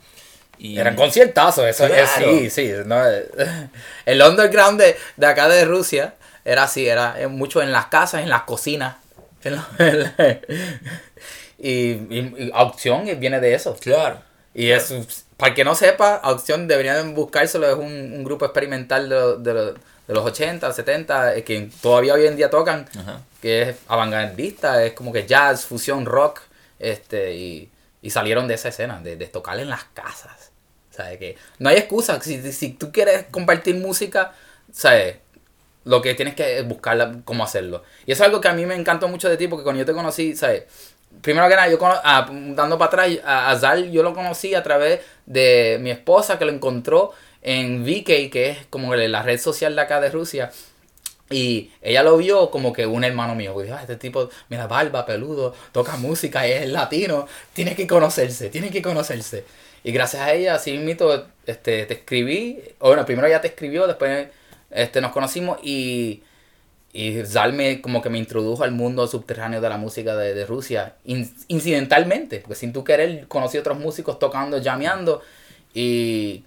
Y, 0.59 0.79
Eran 0.79 0.95
conciertazos, 0.95 1.65
eso 1.65 1.87
es, 1.87 2.09
sí, 2.11 2.51
sí. 2.51 2.71
No, 2.87 3.03
el 4.07 4.23
underground 4.23 4.81
de, 4.81 4.97
de 5.17 5.27
acá 5.27 5.49
de 5.49 5.65
Rusia 5.65 6.15
era 6.45 6.65
así, 6.65 6.87
era 6.89 7.21
eh, 7.21 7.27
mucho 7.29 7.63
en 7.63 7.73
las 7.73 7.87
casas, 7.87 8.23
en 8.23 8.29
las 8.31 8.43
cocinas. 8.43 8.97
en 9.45 9.57
lo- 9.57 9.65
en 9.79 10.01
la- 10.03 10.15
y, 11.59 11.71
y, 11.93 12.51
y 13.07 13.15
viene 13.17 13.41
de 13.41 13.55
eso. 13.55 13.77
Claro. 13.81 14.21
Y 14.55 14.71
es, 14.71 14.93
para 15.37 15.51
el 15.51 15.55
que 15.57 15.65
no 15.65 15.75
sepa, 15.75 16.15
Aucción 16.17 16.69
deberían 16.69 17.15
buscárselo, 17.15 17.69
es 17.69 17.75
un, 17.77 17.85
un 18.13 18.25
grupo 18.25 18.45
experimental 18.45 19.09
de, 19.09 19.15
lo- 19.15 19.37
de, 19.37 19.55
lo- 19.55 19.73
de 19.73 20.13
los 20.15 20.25
80, 20.25 20.73
70, 20.73 21.35
eh, 21.37 21.45
que 21.45 21.71
todavía 21.81 22.15
hoy 22.15 22.27
en 22.27 22.37
día 22.37 22.51
tocan, 22.51 22.87
Ajá. 22.99 23.21
que 23.41 23.63
es 23.63 23.77
avantgardista, 23.89 24.85
es 24.85 24.93
como 24.93 25.13
que 25.13 25.27
jazz, 25.27 25.65
fusión, 25.67 26.05
rock, 26.05 26.41
este, 26.79 27.35
y, 27.35 27.71
y 28.03 28.11
salieron 28.11 28.47
de 28.47 28.55
esa 28.55 28.69
escena, 28.69 29.01
de, 29.01 29.17
de 29.17 29.27
tocar 29.27 29.59
en 29.59 29.71
las 29.71 29.85
casas. 29.85 30.51
¿Sabes? 30.91 31.19
Que 31.19 31.37
no 31.59 31.71
hay 31.71 31.77
excusa, 31.79 32.21
si, 32.21 32.53
si 32.53 32.69
tú 32.75 32.93
quieres 32.93 33.25
compartir 33.33 33.75
música, 33.77 34.33
¿sabes? 34.73 35.17
Lo 35.85 36.01
que 36.01 36.15
tienes 36.15 36.35
que 36.35 36.63
buscar 36.63 37.19
cómo 37.25 37.45
hacerlo. 37.45 37.83
Y 38.07 38.13
eso 38.13 38.23
es 38.23 38.27
algo 38.27 38.41
que 38.41 38.49
a 38.49 38.53
mí 38.55 38.65
me 38.67 38.75
encantó 38.75 39.09
mucho 39.09 39.29
de 39.29 39.37
ti, 39.37 39.49
porque 39.49 39.65
cuando 39.65 39.81
yo 39.81 39.87
te 39.87 39.93
conocí, 39.93 40.35
¿sabes? 40.35 40.65
Primero 41.23 41.49
que 41.49 41.55
nada, 41.55 41.69
yo 41.69 41.79
ah, 41.83 42.29
dando 42.31 42.79
para 42.79 42.87
atrás, 42.89 43.19
a, 43.25 43.57
Zal 43.59 43.91
yo 43.91 44.03
lo 44.03 44.15
conocí 44.15 44.55
a 44.55 44.63
través 44.63 45.01
de 45.27 45.79
mi 45.81 45.91
esposa 45.91 46.39
que 46.39 46.45
lo 46.45 46.53
encontró 46.53 47.13
en 47.43 47.85
VK, 47.85 48.31
que 48.31 48.51
es 48.51 48.67
como 48.71 48.95
la 48.95 49.23
red 49.23 49.39
social 49.39 49.77
de 49.77 49.83
acá 49.83 50.01
de 50.01 50.11
Rusia. 50.11 50.51
Y 51.31 51.71
ella 51.83 52.03
lo 52.03 52.17
vio 52.17 52.51
como 52.51 52.73
que 52.73 52.87
un 52.87 53.05
hermano 53.05 53.35
mío. 53.35 53.55
Dijo, 53.61 53.75
"Ah, 53.75 53.81
este 53.81 53.97
tipo, 53.97 54.29
mira, 54.49 54.67
barba, 54.67 55.07
peludo, 55.07 55.55
toca 55.73 55.97
música, 55.97 56.47
es 56.47 56.69
latino, 56.69 57.27
tiene 57.53 57.75
que 57.75 57.87
conocerse, 57.87 58.51
tiene 58.51 58.71
que 58.71 58.83
conocerse. 58.83 59.45
Y 59.85 59.93
gracias 59.93 60.23
a 60.23 60.33
ella, 60.33 60.55
así 60.55 60.77
mismo, 60.79 61.11
este, 61.47 61.85
te 61.87 61.95
escribí, 61.95 62.63
bueno, 62.81 63.05
primero 63.05 63.27
ella 63.29 63.41
te 63.41 63.49
escribió, 63.49 63.87
después 63.87 64.29
este, 64.75 65.01
nos 65.01 65.13
conocimos 65.13 65.59
y, 65.63 66.23
y 66.93 67.25
Zal 67.25 67.53
me, 67.55 67.81
como 67.81 68.03
que 68.03 68.11
me 68.11 68.19
introdujo 68.19 68.65
al 68.65 68.73
mundo 68.73 69.07
subterráneo 69.07 69.61
de 69.61 69.69
la 69.69 69.79
música 69.79 70.15
de, 70.17 70.35
de 70.35 70.45
Rusia, 70.47 70.97
in- 71.05 71.33
incidentalmente, 71.49 72.41
porque 72.41 72.55
sin 72.57 72.73
tú 72.73 72.85
querer 72.85 73.27
conocí 73.29 73.57
otros 73.59 73.79
músicos 73.79 74.19
tocando, 74.19 74.59
llameando, 74.59 75.23
y, 75.73 76.45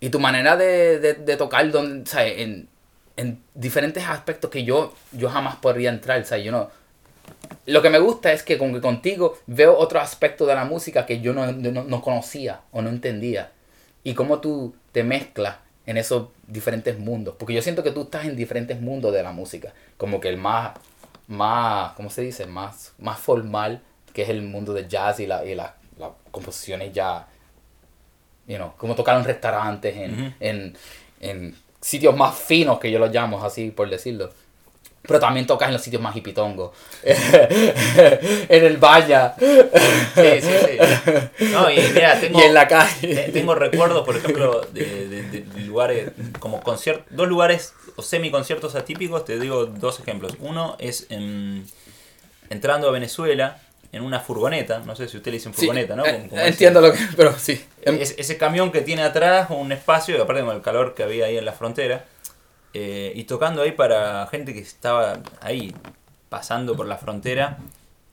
y 0.00 0.08
tu 0.10 0.20
manera 0.20 0.56
de, 0.56 0.98
de, 1.00 1.14
de 1.14 1.36
tocar 1.36 1.70
donde, 1.70 2.08
¿sabes? 2.08 2.34
En, 2.38 2.68
en 3.16 3.38
diferentes 3.54 4.04
aspectos 4.06 4.50
que 4.50 4.64
yo, 4.64 4.94
yo 5.12 5.28
jamás 5.28 5.56
podría 5.56 5.90
entrar, 5.90 6.24
¿sabes? 6.24 6.44
Yo 6.44 6.52
no, 6.52 6.70
lo 7.66 7.82
que 7.82 7.90
me 7.90 7.98
gusta 7.98 8.32
es 8.32 8.42
que 8.42 8.56
con 8.56 8.72
que 8.72 8.80
contigo 8.80 9.38
veo 9.46 9.76
otro 9.76 10.00
aspecto 10.00 10.46
de 10.46 10.54
la 10.54 10.64
música 10.64 11.04
que 11.04 11.20
yo 11.20 11.34
no, 11.34 11.52
no, 11.52 11.84
no 11.84 12.00
conocía 12.02 12.60
o 12.72 12.80
no 12.80 12.88
entendía. 12.88 13.52
Y 14.02 14.14
cómo 14.14 14.40
tú 14.40 14.74
te 14.92 15.04
mezclas 15.04 15.56
en 15.84 15.98
esos 15.98 16.28
diferentes 16.50 16.98
mundos. 16.98 17.34
Porque 17.38 17.54
yo 17.54 17.62
siento 17.62 17.82
que 17.82 17.90
tú 17.92 18.02
estás 18.02 18.24
en 18.26 18.36
diferentes 18.36 18.80
mundos 18.80 19.12
de 19.12 19.22
la 19.22 19.32
música. 19.32 19.72
Como 19.96 20.20
que 20.20 20.28
el 20.28 20.36
más, 20.36 20.72
más 21.28 21.92
¿cómo 21.92 22.10
se 22.10 22.22
dice? 22.22 22.46
Más, 22.46 22.92
más 22.98 23.18
formal, 23.18 23.80
que 24.12 24.22
es 24.22 24.28
el 24.28 24.42
mundo 24.42 24.72
del 24.74 24.88
jazz 24.88 25.20
y, 25.20 25.26
la, 25.26 25.44
y 25.44 25.54
la- 25.54 25.76
las 25.98 26.10
composiciones 26.30 26.92
ya, 26.92 27.26
you 28.46 28.56
know, 28.56 28.72
como 28.76 28.94
tocar 28.94 29.16
en 29.18 29.24
restaurantes, 29.24 29.94
en, 29.96 30.34
en, 30.40 30.76
en 31.20 31.56
sitios 31.80 32.16
más 32.16 32.34
finos, 32.36 32.78
que 32.80 32.90
yo 32.90 32.98
los 32.98 33.12
llamo 33.12 33.42
así, 33.44 33.70
por 33.70 33.88
decirlo. 33.90 34.30
Pero 35.02 35.18
también 35.18 35.46
tocas 35.46 35.68
en 35.68 35.72
los 35.74 35.82
sitios 35.82 36.02
más 36.02 36.14
hipitongos. 36.14 36.72
en 37.04 38.64
el 38.64 38.76
Valla. 38.76 39.34
Sí, 39.38 40.22
sí, 40.40 40.50
sí. 40.66 41.44
No, 41.52 41.70
y 41.70 41.78
mira, 41.94 42.18
tengo, 42.20 42.38
Y 42.38 42.42
en 42.44 42.54
la 42.54 42.68
calle. 42.68 43.14
te- 43.14 43.32
tengo 43.32 43.54
recuerdos, 43.54 44.04
por 44.04 44.16
ejemplo, 44.16 44.60
de, 44.72 45.08
de- 45.08 45.22
de 45.22 45.60
lugares 45.62 46.10
como 46.38 46.60
conciertos, 46.60 47.06
dos 47.10 47.28
lugares 47.28 47.72
o 47.96 48.02
semi-conciertos 48.02 48.74
atípicos, 48.74 49.24
te 49.24 49.38
digo 49.38 49.66
dos 49.66 50.00
ejemplos. 50.00 50.34
Uno 50.40 50.76
es 50.78 51.06
en- 51.10 51.66
entrando 52.50 52.88
a 52.88 52.92
Venezuela 52.92 53.58
en 53.92 54.02
una 54.02 54.20
furgoneta, 54.20 54.80
no 54.80 54.94
sé 54.94 55.08
si 55.08 55.16
usted 55.16 55.30
le 55.32 55.38
dicen 55.38 55.52
Sí, 55.54 55.60
furgoneta, 55.66 55.96
¿no? 55.96 56.04
eh, 56.06 56.12
Como- 56.12 56.28
como 56.28 56.40
ese- 56.42 56.50
entiendo 56.50 56.80
lo 56.80 56.92
que. 56.92 56.98
Pero 57.16 57.34
sí. 57.38 57.64
Es- 57.82 58.14
ese 58.18 58.36
camión 58.36 58.70
que 58.70 58.82
tiene 58.82 59.02
atrás 59.02 59.48
un 59.50 59.72
espacio, 59.72 60.16
y 60.16 60.20
aparte 60.20 60.42
con 60.44 60.54
el 60.54 60.62
calor 60.62 60.94
que 60.94 61.02
había 61.02 61.26
ahí 61.26 61.36
en 61.38 61.44
la 61.44 61.52
frontera, 61.52 62.04
eh, 62.74 63.12
y 63.14 63.24
tocando 63.24 63.62
ahí 63.62 63.72
para 63.72 64.26
gente 64.28 64.52
que 64.54 64.60
estaba 64.60 65.20
ahí 65.40 65.74
pasando 66.28 66.76
por 66.76 66.86
la 66.86 66.96
frontera 66.96 67.58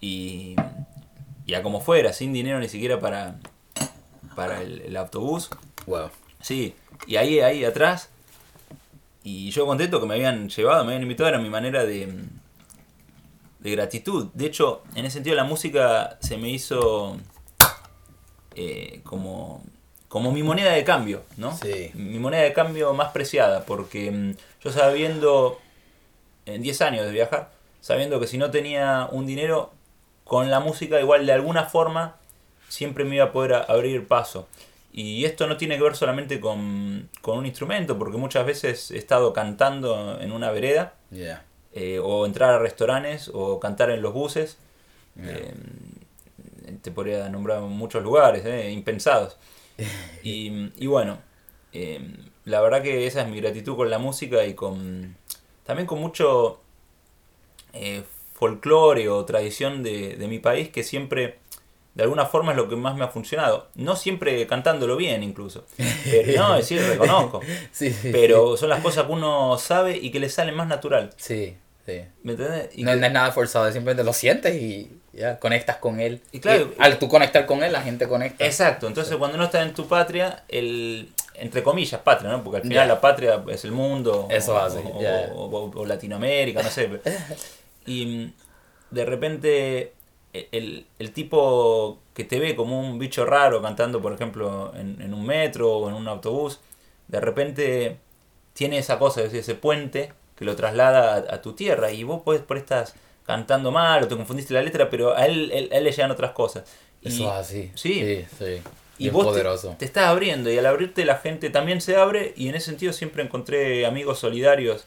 y, 0.01 0.55
y 1.45 1.53
a 1.53 1.63
como 1.63 1.81
fuera, 1.81 2.13
sin 2.13 2.33
dinero 2.33 2.59
ni 2.59 2.69
siquiera 2.69 2.99
para, 2.99 3.39
para 4.35 4.61
el, 4.61 4.81
el 4.81 4.97
autobús. 4.97 5.49
Wow. 5.85 6.09
Sí, 6.41 6.75
y 7.07 7.15
ahí, 7.15 7.39
ahí 7.39 7.63
atrás, 7.65 8.09
y 9.23 9.49
yo 9.51 9.65
contento 9.65 9.99
que 9.99 10.07
me 10.07 10.15
habían 10.15 10.49
llevado, 10.49 10.83
me 10.83 10.91
habían 10.91 11.03
invitado, 11.03 11.29
era 11.29 11.39
mi 11.39 11.49
manera 11.49 11.85
de, 11.85 12.23
de 13.59 13.71
gratitud. 13.71 14.27
De 14.33 14.45
hecho, 14.45 14.83
en 14.95 15.05
ese 15.05 15.15
sentido 15.15 15.35
la 15.35 15.43
música 15.43 16.17
se 16.21 16.37
me 16.37 16.49
hizo 16.49 17.17
eh, 18.55 19.01
como, 19.03 19.63
como 20.09 20.31
mi 20.31 20.43
moneda 20.43 20.71
de 20.73 20.83
cambio, 20.83 21.23
¿no? 21.37 21.55
Sí. 21.57 21.91
Mi 21.93 22.19
moneda 22.19 22.43
de 22.43 22.53
cambio 22.53 22.93
más 22.93 23.11
preciada, 23.11 23.63
porque 23.65 24.09
mm, 24.11 24.35
yo 24.63 24.71
sabiendo, 24.71 25.59
en 26.45 26.61
10 26.61 26.81
años 26.81 27.05
de 27.05 27.11
viajar, 27.11 27.49
sabiendo 27.81 28.19
que 28.19 28.27
si 28.27 28.37
no 28.37 28.49
tenía 28.51 29.07
un 29.11 29.25
dinero, 29.25 29.71
con 30.23 30.49
la 30.51 30.59
música 30.59 30.99
igual 30.99 31.25
de 31.25 31.33
alguna 31.33 31.65
forma 31.65 32.15
siempre 32.69 33.03
me 33.05 33.15
iba 33.15 33.25
a 33.25 33.31
poder 33.31 33.53
a- 33.53 33.59
abrir 33.61 34.07
paso. 34.07 34.47
Y 34.91 35.25
esto 35.25 35.45
no 35.47 35.57
tiene 35.57 35.77
que 35.77 35.83
ver 35.83 35.95
solamente 35.95 36.39
con, 36.39 37.09
con 37.21 37.37
un 37.37 37.45
instrumento, 37.45 37.97
porque 37.99 38.17
muchas 38.17 38.45
veces 38.45 38.91
he 38.91 38.97
estado 38.97 39.31
cantando 39.33 40.19
en 40.19 40.31
una 40.31 40.51
vereda, 40.51 40.93
Yeah. 41.11 41.43
eh, 41.73 41.99
o 42.03 42.25
entrar 42.25 42.49
a 42.55 42.59
restaurantes, 42.59 43.29
o 43.33 43.59
cantar 43.59 43.89
en 43.91 44.01
los 44.01 44.13
buses. 44.13 44.57
Yeah. 45.15 45.33
Eh, 45.37 45.53
te 46.81 46.91
podría 46.91 47.29
nombrar 47.29 47.61
muchos 47.61 48.03
lugares, 48.03 48.43
eh, 48.45 48.71
impensados. 48.71 49.37
Y, 50.23 50.71
y 50.77 50.87
bueno, 50.87 51.19
eh, 51.73 51.99
la 52.45 52.61
verdad 52.61 52.81
que 52.81 53.07
esa 53.07 53.21
es 53.21 53.27
mi 53.27 53.39
gratitud 53.39 53.75
con 53.75 53.89
la 53.89 53.99
música 53.99 54.45
y 54.45 54.53
con 54.53 55.15
también 55.65 55.85
con 55.85 55.99
mucho 55.99 56.59
eh, 57.73 58.03
folclore 58.33 59.09
o 59.09 59.25
tradición 59.25 59.83
de, 59.83 60.15
de 60.15 60.27
mi 60.27 60.39
país 60.39 60.69
que 60.69 60.83
siempre, 60.83 61.39
de 61.95 62.03
alguna 62.03 62.25
forma, 62.25 62.51
es 62.51 62.57
lo 62.57 62.69
que 62.69 62.75
más 62.75 62.95
me 62.95 63.03
ha 63.03 63.07
funcionado. 63.09 63.67
No 63.75 63.95
siempre 63.95 64.45
cantándolo 64.47 64.95
bien, 64.95 65.23
incluso. 65.23 65.65
Pero, 66.05 66.33
no, 66.41 66.55
es 66.57 66.69
decir, 66.69 66.81
reconozco. 66.87 67.41
Sí, 67.71 67.91
sí. 67.91 68.09
Pero 68.11 68.55
son 68.57 68.69
las 68.69 68.81
cosas 68.81 69.05
que 69.05 69.11
uno 69.11 69.57
sabe 69.57 69.97
y 69.97 70.11
que 70.11 70.19
le 70.19 70.29
salen 70.29 70.55
más 70.55 70.67
natural. 70.67 71.11
Sí, 71.17 71.55
sí. 71.85 72.01
¿Me 72.23 72.33
entendés? 72.33 72.69
Y 72.75 72.83
No, 72.83 72.91
que- 72.93 72.97
no 72.97 73.05
es 73.07 73.13
nada 73.13 73.31
forzado, 73.31 73.71
simplemente 73.71 74.03
lo 74.03 74.13
sientes 74.13 74.55
y 74.61 74.89
ya 75.17 75.39
conectas 75.39 75.77
con 75.77 75.99
él. 75.99 76.21
Y 76.31 76.39
claro- 76.39 76.71
al 76.79 76.99
tú 76.99 77.07
conectar 77.09 77.45
con 77.45 77.63
él, 77.63 77.71
la 77.73 77.81
gente 77.81 78.07
conecta. 78.07 78.45
Exacto, 78.45 78.87
entonces 78.87 79.15
cuando 79.17 79.37
no 79.37 79.45
estás 79.45 79.65
en 79.67 79.73
tu 79.73 79.87
patria, 79.87 80.43
el 80.47 81.09
entre 81.35 81.61
comillas 81.61 82.01
patria, 82.01 82.31
¿no? 82.31 82.43
Porque 82.43 82.57
al 82.57 82.63
final 82.63 82.87
la 82.87 82.99
patria 83.01 83.43
es 83.49 83.63
el 83.63 83.71
mundo 83.71 84.27
Eso 84.29 84.55
o, 84.55 84.57
hace, 84.57 84.79
o- 84.79 84.99
o- 85.35 85.45
o- 85.49 85.79
o 85.81 85.85
Latinoamérica, 85.85 86.63
no 86.63 86.69
sé. 86.69 86.89
Y 87.85 88.05
mm, 88.05 88.33
de 88.91 89.05
repente 89.05 89.93
e, 90.33 90.47
el, 90.51 90.85
el 90.99 91.11
tipo 91.13 91.99
que 92.13 92.23
te 92.25 92.39
ve 92.39 92.55
como 92.55 92.79
un 92.79 92.99
bicho 92.99 93.25
raro 93.25 93.61
cantando, 93.61 94.01
por 94.01 94.13
ejemplo, 94.13 94.73
en, 94.75 95.01
en 95.01 95.13
un 95.13 95.25
metro 95.25 95.77
o 95.77 95.89
en 95.89 95.95
un 95.95 96.07
autobús, 96.07 96.59
de 97.07 97.19
repente 97.21 97.97
tiene 98.53 98.77
esa 98.79 98.97
cosa, 98.99 99.21
es 99.23 99.33
ese 99.33 99.55
puente 99.55 100.11
que 100.35 100.43
lo 100.45 100.55
traslada 100.55 101.13
a, 101.29 101.35
a 101.35 101.41
tu 101.41 101.53
tierra 101.53 101.91
y 101.91 102.03
vos 102.03 102.21
podés 102.23 102.41
por 102.41 102.57
estás 102.57 102.95
cantando 103.27 103.71
mal 103.71 104.03
o 104.03 104.07
te 104.07 104.15
confundiste 104.15 104.53
la 104.55 104.61
letra, 104.63 104.89
pero 104.89 105.15
a 105.15 105.25
él, 105.27 105.51
él- 105.53 105.69
a 105.71 105.77
él 105.77 105.83
le 105.83 105.91
llegan 105.91 106.09
otras 106.09 106.31
cosas. 106.31 106.63
Y- 107.03 107.09
Eso 107.09 107.25
es 107.25 107.29
así. 107.33 107.71
Sí. 107.75 107.93
Sí, 107.93 108.25
sí. 108.39 108.61
y 108.97 109.09
vos 109.09 109.25
te- 109.25 109.29
poderoso. 109.31 109.75
Te, 109.77 109.85
estás 109.85 110.05
abriendo 110.05 110.49
y 110.51 110.57
al 110.57 110.65
abrirte 110.65 111.05
la 111.05 111.17
gente 111.17 111.51
también 111.51 111.81
se 111.81 111.95
abre 111.97 112.33
y 112.35 112.47
en 112.49 112.55
ese 112.55 112.65
sentido 112.67 112.93
siempre 112.93 113.21
encontré 113.21 113.85
amigos 113.85 114.17
solidarios 114.17 114.85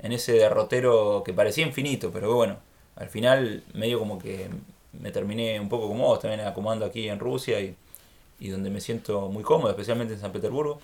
en 0.00 0.10
ese 0.12 0.32
derrotero 0.32 1.22
que 1.24 1.32
parecía 1.32 1.64
infinito, 1.64 2.10
pero 2.12 2.34
bueno, 2.34 2.56
al 2.96 3.08
final 3.08 3.62
medio 3.74 4.00
como 4.00 4.18
que 4.18 4.48
me 4.92 5.10
terminé 5.12 5.60
un 5.60 5.68
poco 5.68 5.86
como 5.88 6.06
vos, 6.08 6.18
también 6.20 6.40
acomodando 6.40 6.84
aquí 6.84 7.08
en 7.08 7.20
Rusia 7.20 7.60
y, 7.60 7.76
y 8.40 8.48
donde 8.48 8.70
me 8.70 8.80
siento 8.80 9.28
muy 9.28 9.44
cómodo, 9.44 9.70
especialmente 9.70 10.14
en 10.14 10.20
San 10.20 10.32
Petersburgo. 10.32 10.80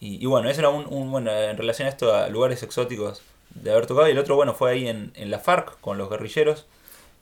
Y, 0.00 0.22
y 0.22 0.26
bueno, 0.26 0.50
eso 0.50 0.60
era 0.60 0.68
un, 0.68 0.86
un- 0.92 1.10
bueno, 1.10 1.30
en 1.32 1.56
relación 1.56 1.86
a 1.86 1.90
esto, 1.90 2.14
a 2.14 2.28
lugares 2.28 2.62
exóticos 2.62 3.22
de 3.62 3.70
haber 3.72 3.86
tocado. 3.86 4.08
Y 4.08 4.12
el 4.12 4.18
otro, 4.18 4.36
bueno, 4.36 4.54
fue 4.54 4.72
ahí 4.72 4.88
en, 4.88 5.12
en 5.14 5.30
la 5.30 5.38
FARC 5.38 5.80
con 5.80 5.98
los 5.98 6.08
guerrilleros. 6.10 6.66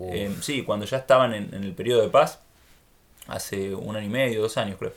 Eh, 0.00 0.34
sí, 0.40 0.62
cuando 0.62 0.86
ya 0.86 0.98
estaban 0.98 1.34
en, 1.34 1.54
en 1.54 1.64
el 1.64 1.72
periodo 1.72 2.02
de 2.02 2.08
paz, 2.08 2.40
hace 3.26 3.74
un 3.74 3.96
año 3.96 4.06
y 4.06 4.10
medio, 4.10 4.42
dos 4.42 4.56
años 4.56 4.76
creo. 4.78 4.92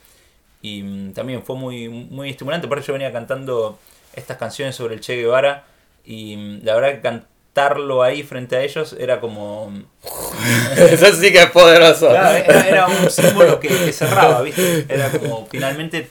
Y 0.62 0.84
mm, 0.84 1.14
también 1.14 1.44
fue 1.44 1.56
muy, 1.56 1.88
muy 1.90 2.30
estimulante, 2.30 2.68
aparte 2.68 2.86
yo 2.88 2.94
venía 2.94 3.12
cantando 3.12 3.78
estas 4.14 4.38
canciones 4.38 4.76
sobre 4.76 4.96
el 4.96 5.02
Che 5.02 5.16
Guevara 5.16 5.66
y 6.04 6.36
mm, 6.36 6.60
la 6.64 6.76
verdad 6.76 6.96
que 6.96 7.02
cantarlo 7.02 8.04
ahí 8.04 8.24
frente 8.24 8.56
a 8.56 8.62
ellos 8.62 8.96
era 9.00 9.20
como... 9.20 9.72
Eso 10.78 11.14
sí 11.14 11.32
que 11.32 11.44
es 11.44 11.52
poderoso. 11.52 12.10
Claro, 12.10 12.38
era, 12.38 12.68
era 12.68 12.88
un 12.88 13.10
símbolo 13.10 13.60
que, 13.60 13.68
que 13.68 13.94
cerraba, 13.94 14.42
¿viste? 14.42 14.86
Era 14.90 15.12
como 15.12 15.46
finalmente 15.48 16.10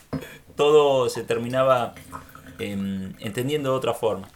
todo 0.56 1.09
se 1.09 1.23
terminaba 1.23 1.95
em, 2.59 3.14
entendiendo 3.21 3.71
de 3.73 3.76
otra 3.76 3.95
forma. 3.95 4.28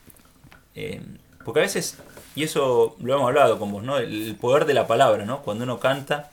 Em, 0.74 1.18
porque 1.44 1.60
a 1.60 1.62
veces, 1.62 1.98
y 2.34 2.44
eso 2.44 2.96
lo 3.00 3.14
hemos 3.14 3.28
hablado 3.28 3.58
con 3.58 3.72
vos, 3.72 3.82
¿no? 3.82 3.98
El, 3.98 4.36
poder 4.40 4.64
de 4.66 4.74
la 4.74 4.86
palabra, 4.86 5.24
¿no? 5.24 5.42
Cuando 5.42 5.64
uno 5.64 5.80
canta, 5.80 6.30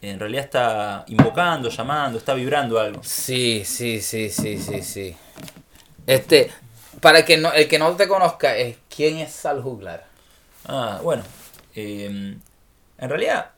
en 0.00 0.18
realidad 0.18 0.44
está 0.44 1.04
invocando, 1.08 1.68
llamando, 1.68 2.18
está 2.18 2.34
vibrando 2.34 2.80
algo. 2.80 3.02
Sí, 3.04 3.62
sí, 3.64 4.00
sí, 4.00 4.30
sí, 4.30 4.58
sí, 4.58 4.82
sí. 4.82 5.16
Este, 6.06 6.50
para 7.00 7.20
el 7.20 7.24
que 7.24 7.36
no, 7.36 7.52
el 7.52 7.68
que 7.68 7.78
no 7.78 7.94
te 7.96 8.08
conozca, 8.08 8.56
es 8.56 8.76
¿quién 8.94 9.18
es 9.18 9.32
Sal 9.32 9.62
Juglar? 9.62 10.04
Ah, 10.66 11.00
bueno. 11.02 11.22
eh, 11.74 12.36
en 13.02 13.08
realidad, 13.08 13.50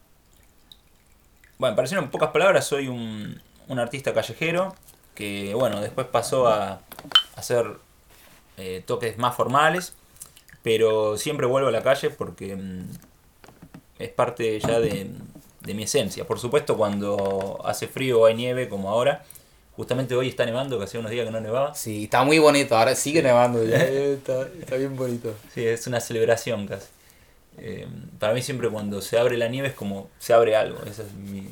bueno, 1.59 1.83
en 1.83 2.11
pocas 2.11 2.31
palabras, 2.31 2.67
soy 2.67 2.89
un, 2.89 3.41
un 3.69 3.79
artista 3.79 4.15
callejero 4.15 4.75
que, 5.15 5.55
bueno, 5.55 5.81
después 5.81 6.07
pasó 6.07 6.49
a, 6.49 6.73
a 6.73 6.81
hacer 7.37 7.77
eh, 8.59 8.83
toques 8.87 9.19
más 9.19 9.35
formales, 9.37 9.95
pero 10.63 11.17
siempre 11.19 11.47
vuelvo 11.47 11.69
a 11.69 11.73
la 11.73 11.83
calle 11.83 12.11
porque 12.11 12.57
mm, 12.57 12.85
es 13.99 14.09
parte 14.11 14.59
ya 14.61 14.81
de, 14.81 15.11
de 15.63 15.75
mi 15.75 15.85
esencia. 15.85 16.27
Por 16.27 16.39
supuesto, 16.39 16.77
cuando 16.77 17.61
hace 17.65 17.89
frío 17.89 18.21
o 18.21 18.27
hay 18.27 18.35
nieve, 18.35 18.69
como 18.69 18.91
ahora, 18.91 19.25
justamente 19.77 20.15
hoy 20.15 20.29
está 20.29 20.45
nevando, 20.47 20.79
que 20.79 20.85
hacía 20.85 21.01
unos 21.01 21.13
días 21.13 21.25
que 21.27 21.33
no 21.33 21.41
nevaba. 21.41 21.75
Sí, 21.75 22.05
está 22.05 22.25
muy 22.25 22.39
bonito, 22.39 22.77
ahora 22.77 22.95
sigue 22.95 23.23
nevando. 23.23 23.65
ya, 23.65 23.77
eh, 23.85 24.15
está, 24.15 24.49
está 24.61 24.77
bien 24.77 24.97
bonito. 24.97 25.35
Sí, 25.55 25.65
es 25.67 25.87
una 25.87 26.01
celebración 26.01 26.67
casi. 26.67 26.87
Eh, 27.57 27.87
para 28.19 28.35
mí 28.35 28.43
siempre 28.43 28.69
cuando 28.69 29.01
se 29.01 29.17
abre 29.19 29.37
la 29.39 29.47
nieve 29.49 29.69
es 29.69 29.75
como 29.75 30.09
se 30.19 30.33
abre 30.35 30.57
algo. 30.57 30.79
Esa 30.87 31.03
es 31.03 31.13
mi... 31.13 31.49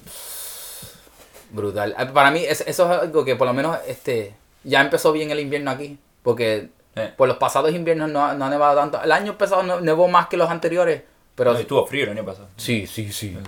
Brutal. 1.51 1.95
Ah, 1.99 2.13
Para 2.13 2.31
mí 2.31 2.41
es- 2.45 2.63
eso 2.67 2.91
es 2.93 3.01
algo 3.03 3.25
que 3.25 3.37
por 3.37 3.47
lo 3.47 3.53
menos 3.55 3.77
este 3.87 4.35
ya 4.65 4.81
empezó 4.81 5.13
bien 5.13 5.31
el 5.31 5.41
invierno 5.41 5.71
aquí. 5.71 5.99
Porque 6.23 6.71
Eh. 6.95 7.13
por 7.17 7.27
los 7.29 7.39
pasados 7.39 7.73
inviernos 7.73 8.11
no, 8.11 8.25
ha- 8.25 8.35
no 8.35 8.45
ha 8.45 8.51
nevado 8.51 8.77
tanto. 8.79 9.03
El 9.03 9.13
año 9.13 9.37
pasado 9.39 9.63
no- 9.63 9.81
nevó 9.81 10.09
más 10.09 10.27
que 10.29 10.37
los 10.37 10.51
anteriores. 10.51 11.03
Pero 11.35 11.53
No, 11.55 11.59
estuvo 11.59 11.87
frío 11.87 12.05
el 12.05 12.11
año 12.11 12.25
pasado. 12.25 12.49
sí, 12.57 12.87
sí, 12.87 13.11
sí. 13.13 13.29
Hemos 13.31 13.47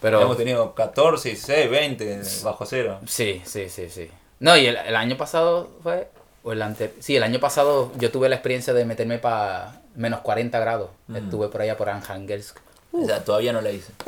Pero 0.00 0.36
tenido 0.36 0.74
14, 0.74 1.28
16, 1.30 1.70
20 1.70 2.22
bajo 2.42 2.64
cero. 2.66 2.98
sí, 3.06 3.42
sí, 3.44 3.68
sí, 3.68 3.88
sí. 3.90 4.10
No, 4.40 4.56
y 4.56 4.66
el, 4.66 4.76
el 4.76 4.96
año 4.96 5.16
pasado 5.16 5.70
fue 5.82 6.08
o 6.42 6.52
el 6.52 6.62
anterior. 6.62 6.96
Sí, 7.00 7.14
el 7.14 7.22
año 7.22 7.38
pasado 7.38 7.92
yo 7.98 8.10
tuve 8.10 8.28
la 8.28 8.34
experiencia 8.36 8.72
de 8.74 8.84
meterme 8.84 9.18
para 9.18 9.80
menos 9.94 10.20
40 10.22 10.58
grados. 10.58 10.90
Mm. 11.06 11.16
Estuve 11.16 11.48
por 11.48 11.60
allá 11.62 11.76
por 11.76 11.88
Arhangelsk. 11.88 12.58
O 12.94 13.06
sea, 13.06 13.24
todavía 13.24 13.52
no 13.54 13.60
la 13.62 13.70
hice. 13.70 13.90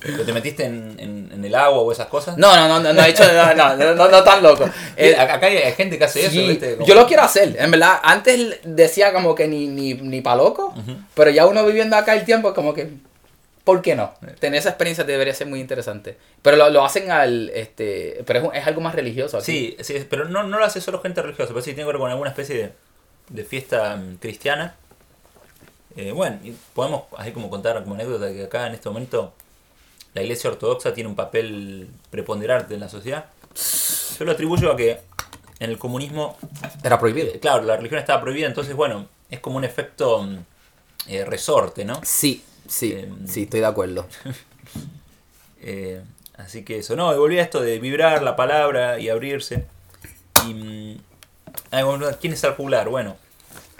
¿Pero 0.00 0.24
¿Te 0.24 0.32
metiste 0.32 0.64
en, 0.64 0.96
en- 0.98 1.30
en 1.32 1.44
el 1.44 1.54
agua 1.54 1.80
o 1.80 1.92
esas 1.92 2.06
cosas? 2.06 2.36
No, 2.38 2.54
no, 2.56 2.68
no, 2.68 2.80
no, 2.80 2.92
no 2.92 3.02
he 3.02 3.10
hecho 3.10 3.24
no, 3.32 3.54
no, 3.54 3.76
no, 3.76 3.94
no, 3.94 4.08
no 4.08 4.22
tan 4.24 4.42
loco. 4.42 4.64
Eh, 4.96 5.10
Eh, 5.10 5.16
acá 5.16 5.46
hay 5.46 5.72
gente 5.72 5.98
que 5.98 6.04
hace 6.04 6.20
eso, 6.20 6.30
Sí, 6.30 6.46
¿viste? 6.48 6.74
Como- 6.76 6.86
yo 6.86 6.94
lo 6.94 7.06
quiero 7.06 7.22
hacer, 7.22 7.56
en 7.58 7.70
verdad. 7.70 7.98
Antes 8.02 8.58
decía 8.64 9.12
como 9.12 9.34
que 9.34 9.48
ni, 9.48 9.66
ni, 9.68 9.94
ni 9.94 10.20
pa' 10.20 10.36
loco, 10.36 10.74
pero 11.14 11.30
ya 11.30 11.46
uno 11.46 11.64
viviendo 11.66 11.96
acá 11.96 12.14
el 12.14 12.24
tiempo, 12.24 12.54
como 12.54 12.72
que, 12.74 12.88
¿por 13.64 13.82
qué 13.82 13.94
no? 13.96 14.14
Tener 14.38 14.58
esa 14.60 14.70
experiencia 14.70 15.04
debería 15.04 15.34
ser 15.34 15.46
muy 15.48 15.60
interesante. 15.60 16.16
Pero 16.42 16.56
lo, 16.56 16.70
lo 16.70 16.84
hacen 16.84 17.10
al, 17.10 17.50
este, 17.50 18.22
pero 18.26 18.52
es, 18.52 18.60
es 18.62 18.66
algo 18.66 18.80
más 18.80 18.94
religioso. 18.94 19.38
aquí. 19.38 19.46
Sí, 19.46 19.76
sí, 19.80 20.06
pero 20.08 20.24
no, 20.26 20.44
no 20.44 20.58
lo 20.58 20.64
hace 20.64 20.80
solo 20.80 21.00
gente 21.00 21.20
religiosa, 21.20 21.48
pero 21.52 21.62
sí 21.62 21.72
tiene 21.74 21.82
que 21.82 21.92
ver 21.92 21.98
con 22.00 22.10
alguna 22.10 22.30
especie 22.30 22.56
de, 22.56 22.72
de 23.30 23.44
fiesta 23.44 23.96
mm, 23.96 24.16
cristiana. 24.16 24.74
Eh, 25.98 26.12
bueno, 26.12 26.38
y 26.44 26.52
podemos 26.74 27.02
así 27.16 27.32
como 27.32 27.50
contar 27.50 27.82
como 27.82 27.96
anécdota 27.96 28.32
que 28.32 28.44
acá 28.44 28.68
en 28.68 28.74
este 28.74 28.88
momento 28.88 29.32
la 30.14 30.22
iglesia 30.22 30.48
ortodoxa 30.48 30.94
tiene 30.94 31.10
un 31.10 31.16
papel 31.16 31.90
preponderante 32.08 32.74
en 32.74 32.80
la 32.80 32.88
sociedad. 32.88 33.24
Yo 34.16 34.24
lo 34.24 34.30
atribuyo 34.30 34.70
a 34.70 34.76
que 34.76 35.00
en 35.58 35.70
el 35.70 35.76
comunismo, 35.76 36.38
Era 36.84 37.00
prohibido. 37.00 37.34
eh, 37.34 37.40
claro, 37.40 37.64
la 37.64 37.76
religión 37.76 37.98
estaba 37.98 38.20
prohibida, 38.20 38.46
entonces 38.46 38.76
bueno, 38.76 39.08
es 39.28 39.40
como 39.40 39.56
un 39.56 39.64
efecto 39.64 40.22
mm, 40.22 40.38
eh, 41.08 41.24
resorte, 41.24 41.84
¿no? 41.84 42.00
Sí, 42.04 42.44
sí, 42.68 43.04
sí, 43.26 43.42
estoy 43.42 43.58
de 43.58 43.66
acuerdo. 43.66 44.06
Así 46.36 46.64
que 46.64 46.78
eso, 46.78 46.94
no, 46.94 47.12
y 47.12 47.18
volví 47.18 47.40
a 47.40 47.42
esto 47.42 47.60
de 47.60 47.80
vibrar 47.80 48.22
la 48.22 48.36
palabra 48.36 49.00
y 49.00 49.08
abrirse. 49.08 49.66
Y, 50.46 50.54
mm, 50.54 50.98
ah, 51.72 51.82
bueno, 51.82 52.06
¿Quién 52.20 52.34
es 52.34 52.44
el 52.44 52.52
juglar? 52.52 52.88
Bueno, 52.88 53.16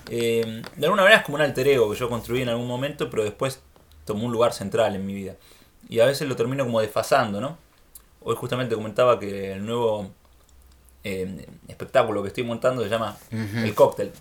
eh, 0.09 0.63
de 0.77 0.87
alguna 0.87 1.03
manera 1.03 1.21
es 1.21 1.25
como 1.25 1.37
un 1.37 1.43
alter 1.43 1.69
ego 1.69 1.91
que 1.91 1.99
yo 1.99 2.09
construí 2.09 2.43
en 2.43 2.49
algún 2.49 2.67
momento, 2.67 3.11
pero 3.11 3.25
después 3.25 3.61
tomó 4.05 4.25
un 4.27 4.33
lugar 4.33 4.53
central 4.53 4.95
en 4.95 5.05
mi 5.07 5.15
vida. 5.15 5.35
Y 5.89 6.01
a 6.01 6.07
veces 6.07 6.29
lo 6.29 6.37
termino 6.37 6.65
como 6.65 6.81
desfasando, 6.81 7.41
¿no? 7.41 7.57
Hoy 8.23 8.35
justamente 8.37 8.75
comentaba 8.75 9.19
que 9.21 9.53
el 9.53 9.65
nuevo 9.65 10.11
eh, 11.05 11.47
espectáculo 11.69 12.23
que 12.23 12.29
estoy 12.29 12.45
montando 12.45 12.83
se 12.83 12.89
llama. 12.89 13.17
El 13.31 13.75
Cóctel. 13.75 14.13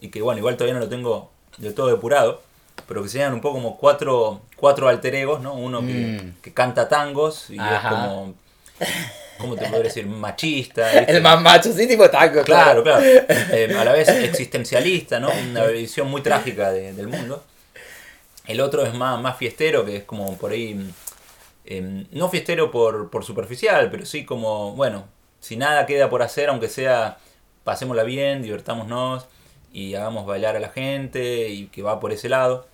Y 0.00 0.08
que 0.10 0.22
bueno, 0.22 0.38
igual 0.38 0.56
todavía 0.56 0.74
no 0.74 0.80
lo 0.80 0.88
tengo 0.88 1.30
del 1.56 1.74
todo 1.74 1.88
depurado, 1.88 2.42
pero 2.86 3.02
que 3.02 3.08
sean 3.08 3.32
un 3.34 3.40
poco 3.40 3.54
como 3.56 3.76
cuatro, 3.78 4.42
cuatro 4.56 4.88
alter 4.88 5.14
egos, 5.16 5.40
¿no? 5.40 5.54
Uno 5.54 5.80
que, 5.80 6.22
Mm. 6.22 6.40
que 6.42 6.52
canta 6.54 6.88
tangos 6.88 7.50
y 7.50 7.58
es 7.58 7.80
como, 7.88 8.34
¿cómo 9.38 9.54
te 9.56 9.62
podría 9.66 9.84
decir? 9.84 10.06
Machista. 10.06 10.90
¿viste? 10.92 11.12
El 11.12 11.22
más 11.22 11.40
macho, 11.40 11.72
sí, 11.72 11.86
tipo 11.88 12.08
taco. 12.10 12.42
Claro, 12.42 12.82
claro. 12.82 13.02
Eh, 13.52 13.74
a 13.78 13.84
la 13.84 13.92
vez 13.92 14.08
existencialista, 14.08 15.18
¿no? 15.20 15.30
Una 15.50 15.64
visión 15.66 16.08
muy 16.10 16.20
trágica 16.22 16.70
de- 16.70 16.92
del 16.92 17.08
mundo. 17.08 17.44
El 18.46 18.60
otro 18.60 18.84
es 18.84 18.94
más, 18.94 19.20
más 19.20 19.36
fiestero, 19.36 19.84
que 19.84 19.96
es 19.96 20.04
como 20.04 20.36
por 20.38 20.52
ahí. 20.52 20.78
eh, 21.66 22.06
no 22.12 22.28
fiestero 22.28 22.70
por, 22.70 23.10
por 23.10 23.24
superficial, 23.24 23.90
pero 23.90 24.06
sí 24.06 24.24
como, 24.24 24.72
bueno, 24.72 25.06
si 25.40 25.56
nada 25.56 25.86
queda 25.86 26.08
por 26.10 26.22
hacer, 26.22 26.48
aunque 26.48 26.68
sea 26.68 27.18
pasémosla 27.64 28.04
bien, 28.04 28.42
divertámonos 28.42 29.26
y 29.72 29.94
hagamos 29.94 30.24
bailar 30.26 30.56
a 30.56 30.60
la 30.60 30.70
gente 30.70 31.48
y 31.50 31.66
que 31.66 31.82
va 31.82 32.00
por 32.00 32.12
ese 32.12 32.28
lado. 32.30 32.66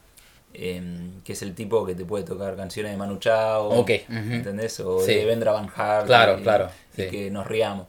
Eh, 0.55 0.83
que 1.25 1.33
es 1.35 1.43
el 1.43 1.55
tipo 1.55 1.85
que 1.85 1.95
te 1.95 2.05
puede 2.05 2.25
tocar 2.25 2.57
canciones 2.57 2.93
de 2.93 2.99
Manu 2.99 3.19
Chao, 3.19 3.69
Ok, 3.71 3.91
ujú. 4.09 4.17
¿entendés? 4.33 4.79
O 4.81 5.01
Sí. 5.01 5.15
de 5.15 5.25
Vendra 5.25 5.53
Van 5.53 5.69
Hart. 5.75 6.07
Claro, 6.07 6.39
y- 6.39 6.43
claro, 6.43 6.71
y 6.97 7.03
sí. 7.03 7.09
que 7.09 7.31
nos 7.31 7.47
riamos. 7.47 7.87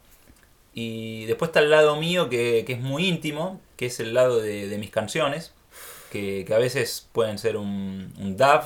Y 0.74 1.26
después 1.26 1.50
está 1.50 1.60
el 1.62 1.70
lado 1.70 1.96
mío 1.96 2.28
que, 2.30 2.64
que 2.68 2.74
es 2.74 2.80
muy 2.82 3.08
íntimo, 3.08 3.62
que 3.78 3.86
es 3.86 4.00
el 4.00 4.14
lado 4.14 4.42
de, 4.42 4.68
de 4.68 4.78
mis 4.78 4.90
canciones, 4.90 5.54
que, 6.12 6.44
que 6.46 6.54
a 6.54 6.58
veces 6.58 7.08
pueden 7.14 7.38
ser 7.38 7.56
un, 7.58 8.14
un 8.20 8.36
dub 8.38 8.62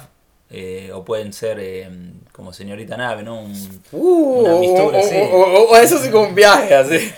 eh, 0.51 0.91
o 0.93 1.05
pueden 1.05 1.31
ser 1.33 1.59
eh, 1.59 1.88
como 2.31 2.53
Señorita 2.53 2.97
Nave, 2.97 3.21
¿no? 3.21 3.39
Un, 3.41 3.81
Uh, 3.91 4.39
Una 4.39 4.53
mistura, 4.55 4.97
o- 4.99 5.35
o- 5.35 5.62
o- 5.65 5.69
o 5.71 5.77
eso 5.77 5.99
sí 5.99 6.09
como 6.09 6.29
un 6.29 6.35
viaje, 6.35 6.73
así. 6.73 7.12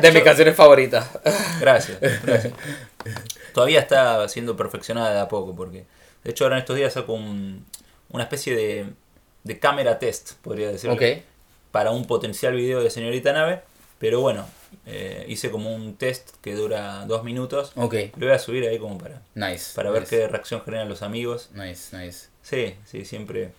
De 0.00 0.12
mis 0.12 0.22
canciones 0.22 0.54
favoritas. 0.54 1.08
Gracias, 1.60 1.98
gracias. 2.22 2.52
Todavía 3.54 3.80
está 3.80 4.28
siendo 4.28 4.56
perfeccionada 4.56 5.12
de 5.14 5.20
a 5.20 5.28
poco, 5.28 5.54
porque 5.54 5.84
de 6.24 6.30
hecho 6.30 6.44
ahora 6.44 6.56
en 6.56 6.60
estos 6.60 6.76
días 6.76 6.92
saco 6.92 7.12
un- 7.14 7.64
una 8.10 8.24
especie 8.24 8.54
de, 8.54 8.86
de 9.44 9.58
cámara 9.58 9.98
test, 9.98 10.32
podría 10.42 10.70
decirlo. 10.70 10.94
Ok. 10.96 11.02
para 11.70 11.90
un 11.90 12.06
potencial 12.06 12.54
video 12.54 12.82
de 12.82 12.90
Señorita 12.90 13.32
Nave. 13.32 13.62
Pero 13.98 14.20
bueno, 14.20 14.46
eh, 14.84 15.24
hice 15.28 15.50
como 15.50 15.74
un 15.74 15.94
test 15.96 16.30
que 16.42 16.54
dura 16.54 17.06
dos 17.06 17.22
minutos. 17.24 17.72
Ok. 17.76 17.94
Lo 18.16 18.26
voy 18.26 18.34
a 18.34 18.38
subir 18.38 18.66
ahí 18.68 18.78
como 18.78 18.98
para, 18.98 19.22
Nice. 19.34 19.72
para 19.76 19.90
ver 19.90 20.02
nice. 20.02 20.16
qué 20.18 20.28
reacción 20.28 20.60
generan 20.64 20.88
los 20.88 21.02
amigos. 21.02 21.50
Nice, 21.54 21.96
nice. 21.96 22.26
Sí, 22.42 22.74
sí, 22.84 23.04
siempre. 23.04 23.52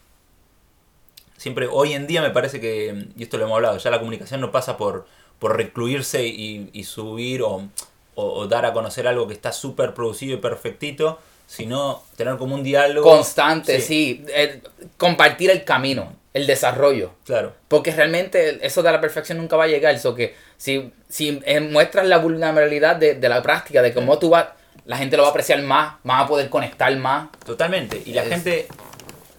Siempre, 1.37 1.67
hoy 1.71 1.93
en 1.93 2.07
día 2.07 2.21
me 2.21 2.29
parece 2.29 2.59
que, 2.59 3.07
y 3.17 3.23
esto 3.23 3.37
lo 3.37 3.45
hemos 3.45 3.55
hablado, 3.55 3.77
ya 3.77 3.89
la 3.89 3.99
comunicación 3.99 4.39
no 4.41 4.51
pasa 4.51 4.77
por, 4.77 5.07
por 5.39 5.57
recluirse 5.57 6.25
y, 6.27 6.69
y 6.71 6.83
subir 6.83 7.41
o, 7.41 7.67
o- 8.15 8.39
o 8.41 8.47
dar 8.47 8.65
a 8.65 8.73
conocer 8.73 9.07
algo 9.07 9.27
que 9.27 9.33
está 9.33 9.51
súper 9.51 9.93
producido 9.93 10.35
y 10.35 10.37
perfectito, 10.37 11.19
sino 11.47 12.01
tener 12.15 12.37
como 12.37 12.55
un 12.55 12.63
diálogo. 12.63 13.09
Constante, 13.09 13.79
sí. 13.81 14.23
El- 14.33 14.61
compartir 14.97 15.51
el 15.51 15.63
camino, 15.63 16.13
el 16.33 16.47
desarrollo. 16.47 17.11
Claro. 17.25 17.53
Porque 17.67 17.91
realmente 17.91 18.59
eso 18.65 18.81
de 18.81 18.91
la 18.91 19.01
perfección 19.01 19.37
nunca 19.37 19.55
va 19.57 19.65
a 19.65 19.67
llegar. 19.67 19.97
So 19.99 20.15
que 20.15 20.35
si, 20.57 20.91
si 21.09 21.41
eh, 21.45 21.59
muestras 21.59 22.07
la 22.07 22.17
vulnerabilidad 22.17 22.95
de, 22.95 23.15
de 23.15 23.29
la 23.29 23.41
práctica, 23.41 23.81
de 23.81 23.93
cómo 23.93 24.17
tú 24.19 24.29
vas, 24.29 24.47
la 24.85 24.97
gente 24.97 25.15
lo 25.15 25.23
va 25.23 25.29
a 25.29 25.31
apreciar 25.31 25.61
más, 25.61 25.95
van 26.03 26.21
a 26.21 26.27
poder 26.27 26.49
conectar 26.49 26.95
más. 26.97 27.29
Totalmente. 27.45 28.01
Y 28.05 28.13
la 28.13 28.23
Es- 28.23 28.29
gente 28.29 28.67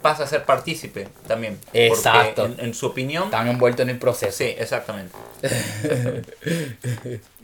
pasa 0.04 0.24
a 0.24 0.26
ser 0.26 0.44
partícipe 0.44 1.08
también. 1.26 1.58
Exacto. 1.72 2.44
En, 2.44 2.56
en 2.58 2.74
su 2.74 2.84
opinión. 2.84 3.24
Están 3.24 3.48
envueltos 3.48 3.84
en 3.84 3.88
el 3.88 3.98
proceso. 3.98 4.36
Sí, 4.36 4.54
exactamente. 4.58 5.16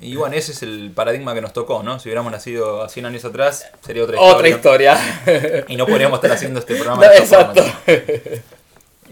Y 0.02 0.16
bueno, 0.16 0.34
ese 0.34 0.52
es 0.52 0.62
el 0.62 0.92
paradigma 0.94 1.34
que 1.34 1.42
nos 1.42 1.52
tocó, 1.52 1.82
¿no? 1.82 1.98
Si 1.98 2.08
hubiéramos 2.08 2.32
nacido 2.32 2.82
a 2.82 2.88
100 2.88 3.04
años 3.06 3.24
atrás, 3.26 3.70
sería 3.84 4.02
otra 4.04 4.16
historia. 4.16 4.34
Otra 4.34 4.48
historia. 4.48 5.64
Y 5.68 5.76
no 5.76 5.86
podríamos 5.86 6.16
estar 6.16 6.32
haciendo 6.32 6.60
este 6.60 6.74
programa. 6.74 7.02
No, 7.06 7.12
exacto. 7.12 7.62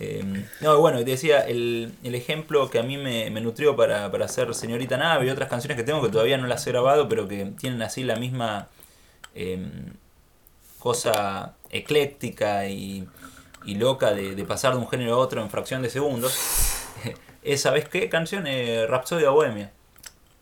Eh, 0.00 0.44
no, 0.60 0.78
bueno, 0.80 0.98
te 0.98 1.04
decía, 1.04 1.40
el, 1.40 1.92
el 2.04 2.14
ejemplo 2.14 2.70
que 2.70 2.78
a 2.78 2.82
mí 2.82 2.96
me, 2.96 3.30
me 3.30 3.40
nutrió 3.42 3.76
para, 3.76 4.10
para 4.10 4.24
hacer 4.24 4.54
Señorita 4.54 4.96
Nave 4.96 5.26
y 5.26 5.30
otras 5.30 5.48
canciones 5.48 5.76
que 5.76 5.84
tengo 5.84 6.00
que 6.00 6.08
todavía 6.08 6.38
no 6.38 6.46
las 6.46 6.66
he 6.66 6.70
grabado, 6.70 7.08
pero 7.08 7.28
que 7.28 7.52
tienen 7.58 7.82
así 7.82 8.04
la 8.04 8.16
misma 8.16 8.68
eh, 9.34 9.66
cosa 10.78 11.54
ecléctica 11.70 12.66
y, 12.66 13.06
y 13.64 13.74
loca 13.76 14.12
de, 14.12 14.34
de 14.34 14.44
pasar 14.44 14.72
de 14.74 14.78
un 14.78 14.88
género 14.88 15.14
a 15.14 15.18
otro 15.18 15.42
en 15.42 15.50
fracción 15.50 15.82
de 15.82 15.90
segundos. 15.90 16.36
es, 17.42 17.60
¿sabes 17.60 17.88
qué? 17.88 18.08
Canción 18.08 18.46
eh, 18.46 18.86
Rapsodia 18.88 19.30
Bohemia. 19.30 19.70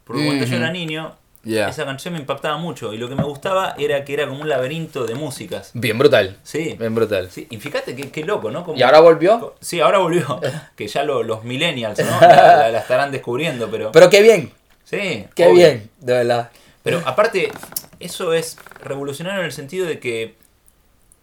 Porque 0.05 0.25
cuando 0.25 0.45
yo 0.45 0.55
Ujú. 0.55 0.63
era 0.63 0.73
niño, 0.73 1.17
Yeah. 1.45 1.69
esa 1.69 1.85
canción 1.85 2.15
me 2.15 2.19
impactaba 2.19 2.57
mucho. 2.57 2.93
Y 2.93 2.99
lo 2.99 3.09
que 3.09 3.15
me 3.15 3.23
gustaba 3.23 3.77
era 3.79 4.05
que 4.05 4.15
era 4.15 4.27
como 4.27 4.41
un 4.43 4.49
laberinto 4.49 5.07
de 5.07 5.15
músicas. 5.15 5.71
Bien 5.75 5.97
brutal. 5.97 6.39
Sí. 6.43 6.75
Bien 6.77 6.93
brutal. 6.93 7.31
Sí, 7.31 7.47
y 7.49 7.59
fíjate 7.59 7.95
qué, 7.95 8.11
qué 8.11 8.25
loco, 8.25 8.51
¿no? 8.51 8.65
Como- 8.65 8.77
¿Y 8.77 8.83
ahora 8.83 8.99
volvió? 8.99 9.55
Sí, 9.61 9.79
ahora 9.79 9.99
volvió. 9.99 10.41
que 10.77 10.89
ya 10.89 11.05
lo- 11.05 11.23
los 11.23 11.45
millennials, 11.45 12.01
¿no? 12.01 12.21
La, 12.21 12.29
la- 12.57 12.69
la 12.71 12.79
estarán 12.81 13.13
descubriendo, 13.13 13.71
pero. 13.71 13.93
Pero 13.93 14.11
qué 14.11 14.23
bien. 14.23 14.51
sí. 14.83 15.27
Qué 15.37 15.45
obvio. 15.45 15.55
bien. 15.55 15.89
De 16.01 16.15
verdad. 16.15 16.51
Pero 16.83 17.01
aparte, 17.07 17.53
eso 18.01 18.33
es 18.33 18.59
revolucionario 18.83 19.39
en 19.39 19.47
el 19.47 19.53
sentido 19.53 19.87
de 19.87 20.01
que 20.01 20.35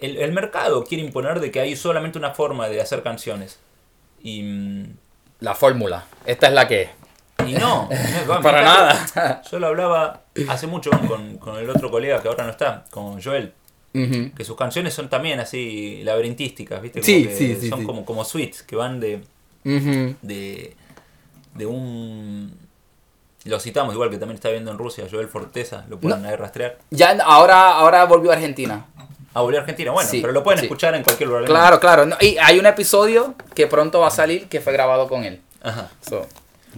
el, 0.05 0.17
el 0.17 0.31
mercado 0.31 0.83
quiere 0.83 1.03
imponer 1.03 1.39
de 1.39 1.51
que 1.51 1.59
hay 1.59 1.75
solamente 1.75 2.17
una 2.17 2.31
forma 2.31 2.67
de 2.69 2.81
hacer 2.81 3.03
canciones. 3.03 3.59
Y, 4.21 4.41
mm, 4.43 4.97
La 5.39 5.55
fórmula. 5.55 6.05
Esta 6.25 6.47
es 6.47 6.53
la 6.53 6.67
que 6.67 6.81
es. 6.83 6.89
y 7.47 7.53
no, 7.53 7.89
no, 8.27 8.41
Para 8.41 8.61
nada. 8.61 9.41
Yo 9.49 9.59
lo 9.59 9.67
hablaba 9.67 10.21
hace 10.47 10.67
mucho 10.67 10.91
con, 11.07 11.37
con 11.37 11.57
el 11.57 11.69
otro 11.69 11.89
colega 11.91 12.21
que 12.21 12.27
ahora 12.27 12.43
no 12.45 12.51
está, 12.51 12.85
con 12.89 13.21
Joel, 13.21 13.53
que 13.93 14.43
sus 14.43 14.55
canciones 14.57 14.93
son 14.93 15.09
también 15.09 15.39
así 15.39 16.01
laberintísticas, 16.03 16.81
¿viste? 16.81 16.99
Como 17.01 17.05
Sí, 17.05 17.27
que 17.27 17.35
sí, 17.35 17.57
sí, 17.59 17.69
Son. 17.69 17.83
Como, 17.85 18.05
como 18.05 18.23
suites 18.25 18.63
que 18.63 18.75
van 18.75 18.99
de, 18.99 19.21
de, 19.63 20.75
de 21.55 21.65
un... 21.65 22.57
Lo 23.45 23.59
citamos 23.59 23.93
igual 23.93 24.09
que 24.09 24.17
también 24.17 24.35
está 24.35 24.49
viendo 24.49 24.71
en 24.71 24.77
Rusia, 24.77 25.05
Joel 25.11 25.27
Forteza, 25.27 25.85
lo 25.89 25.99
pueden 25.99 26.21
No. 26.23 26.29
ahí 26.29 26.35
rastrear. 26.35 26.77
Ya 26.91 27.11
ahora, 27.25 27.73
ahora 27.73 28.05
volvió 28.05 28.31
a 28.31 28.35
Argentina. 28.35 28.85
A 29.35 29.41
volver 29.41 29.59
a 29.59 29.61
Argentina, 29.61 29.91
bueno, 29.91 30.09
Sí, 30.09 30.21
pero 30.21 30.31
lo 30.33 30.43
pueden 30.43 30.59
sí. 30.59 30.65
escuchar 30.65 30.93
en 30.95 31.03
cualquier 31.03 31.27
lugar. 31.27 31.43
del 31.43 31.49
Claro, 31.51 31.79
claro. 31.79 32.05
No, 32.05 32.15
y 32.21 32.37
hay 32.37 32.59
un 32.59 32.65
episodio 32.65 33.35
que 33.55 33.67
pronto 33.67 33.99
va 33.99 34.07
a 34.07 34.11
salir 34.11 34.47
que 34.47 34.61
fue 34.61 34.73
grabado 34.73 35.07
con 35.07 35.23
él. 35.23 35.41
Ajá. 35.63 35.89
So, 36.07 36.27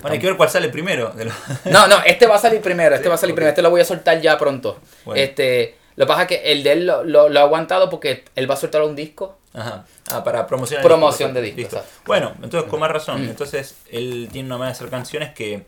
Bueno, 0.01 0.13
hay 0.13 0.19
que 0.19 0.27
ver 0.27 0.37
cuál 0.37 0.49
sale 0.49 0.69
primero. 0.69 1.09
de 1.11 1.25
lo- 1.25 1.31
No, 1.65 1.87
no, 1.87 1.97
este 2.05 2.27
va 2.27 2.35
a 2.35 2.39
salir 2.39 2.61
primero, 2.61 2.95
este 2.95 3.03
Sí, 3.05 3.09
va 3.09 3.15
a 3.15 3.17
salir 3.17 3.35
primero, 3.35 3.49
este 3.49 3.61
lo 3.61 3.69
voy 3.69 3.81
a 3.81 3.85
soltar 3.85 4.21
ya 4.21 4.37
pronto. 4.37 4.79
Bueno. 5.03 5.21
Este, 5.21 5.77
lo 5.95 6.05
que 6.05 6.07
pasa 6.07 6.21
es 6.23 6.27
que 6.27 6.51
el 6.51 6.63
de 6.63 6.71
él 6.73 6.85
lo, 6.85 7.03
lo- 7.03 7.29
lo 7.29 7.39
ha 7.39 7.43
aguantado 7.43 7.89
porque 7.89 8.23
él 8.35 8.49
va 8.49 8.53
a 8.53 8.57
soltar 8.57 8.81
un 8.83 8.95
disco. 8.95 9.37
Ajá. 9.53 9.85
Ah, 10.11 10.21
para 10.23 10.45
promocionar 10.47 10.83
Promoción 10.85 11.33
disco. 11.33 11.41
de 11.41 11.51
disco. 11.53 11.81
Bueno, 12.05 12.33
entonces 12.43 12.69
con 12.69 12.79
más 12.81 12.91
razón. 12.91 13.25
Mm. 13.25 13.29
Entonces 13.29 13.75
él 13.89 14.27
tiene 14.31 14.47
una 14.47 14.57
manera 14.57 14.73
de 14.73 14.77
hacer 14.77 14.89
canciones 14.89 15.33
que 15.33 15.65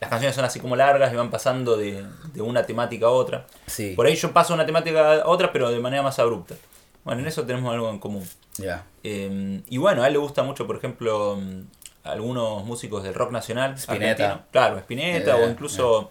las 0.00 0.08
canciones 0.10 0.34
son 0.34 0.44
así 0.44 0.60
como 0.60 0.76
largas 0.76 1.12
y 1.12 1.16
van 1.16 1.30
pasando 1.30 1.76
de, 1.76 2.04
de 2.32 2.40
una 2.42 2.64
temática 2.64 3.06
a 3.06 3.10
otra. 3.10 3.46
Sí. 3.66 3.92
Por 3.94 4.06
ahí 4.06 4.16
yo 4.16 4.32
paso 4.32 4.48
de 4.52 4.54
una 4.54 4.66
temática 4.66 5.22
a 5.22 5.28
otra, 5.28 5.52
pero 5.52 5.70
de 5.70 5.78
manera 5.78 6.02
más 6.02 6.18
abrupta. 6.18 6.54
Bueno, 7.04 7.20
en 7.20 7.28
eso 7.28 7.44
tenemos 7.44 7.72
algo 7.72 7.90
en 7.90 7.98
común. 7.98 8.26
Ya. 8.56 8.84
Eh, 9.04 9.60
y 9.68 9.78
bueno, 9.78 10.02
a 10.02 10.06
él 10.06 10.14
le 10.14 10.18
gusta 10.18 10.42
mucho, 10.42 10.66
por 10.66 10.76
ejemplo, 10.76 11.36
mm, 11.36 11.62
algunos 12.04 12.64
músicos 12.64 13.02
del 13.02 13.14
rock 13.14 13.30
nacional. 13.30 13.74
Spinetta. 13.78 14.24
argentino. 14.24 14.46
Claro, 14.50 14.78
Spinetta, 14.78 15.38
Eh, 15.38 15.44
o 15.44 15.50
incluso 15.50 16.10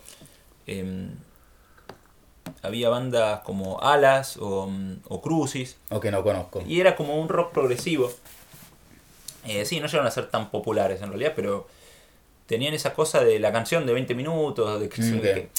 em, 0.68 1.12
había 2.62 2.90
bandas 2.90 3.42
como 3.42 3.82
Alas 3.82 4.38
o, 4.38 4.68
mm, 4.68 4.98
o 5.08 5.22
Crucis. 5.22 5.78
O 5.90 6.00
que 6.00 6.12
no 6.12 6.24
conozco. 6.24 6.64
Y 6.68 6.80
era 6.80 6.96
como 6.96 7.20
un 7.20 7.30
rock 7.30 7.52
progresivo. 7.54 8.12
Eh, 9.46 9.66
sí, 9.66 9.80
no 9.80 9.88
llegaron 9.88 10.08
a 10.08 10.12
ser 10.12 10.30
tan 10.30 10.50
populares 10.52 11.02
en 11.02 11.10
realidad, 11.10 11.34
pero 11.36 11.68
tenían 12.50 12.74
esa 12.74 12.94
cosa 12.94 13.24
de 13.24 13.40
la 13.40 13.54
canción 13.54 13.86
de 13.86 13.94
20 13.94 14.14
minutos, 14.16 14.82
de 14.82 14.90
que, 14.90 15.02
Mm, 15.02 15.22
que, 15.36 15.50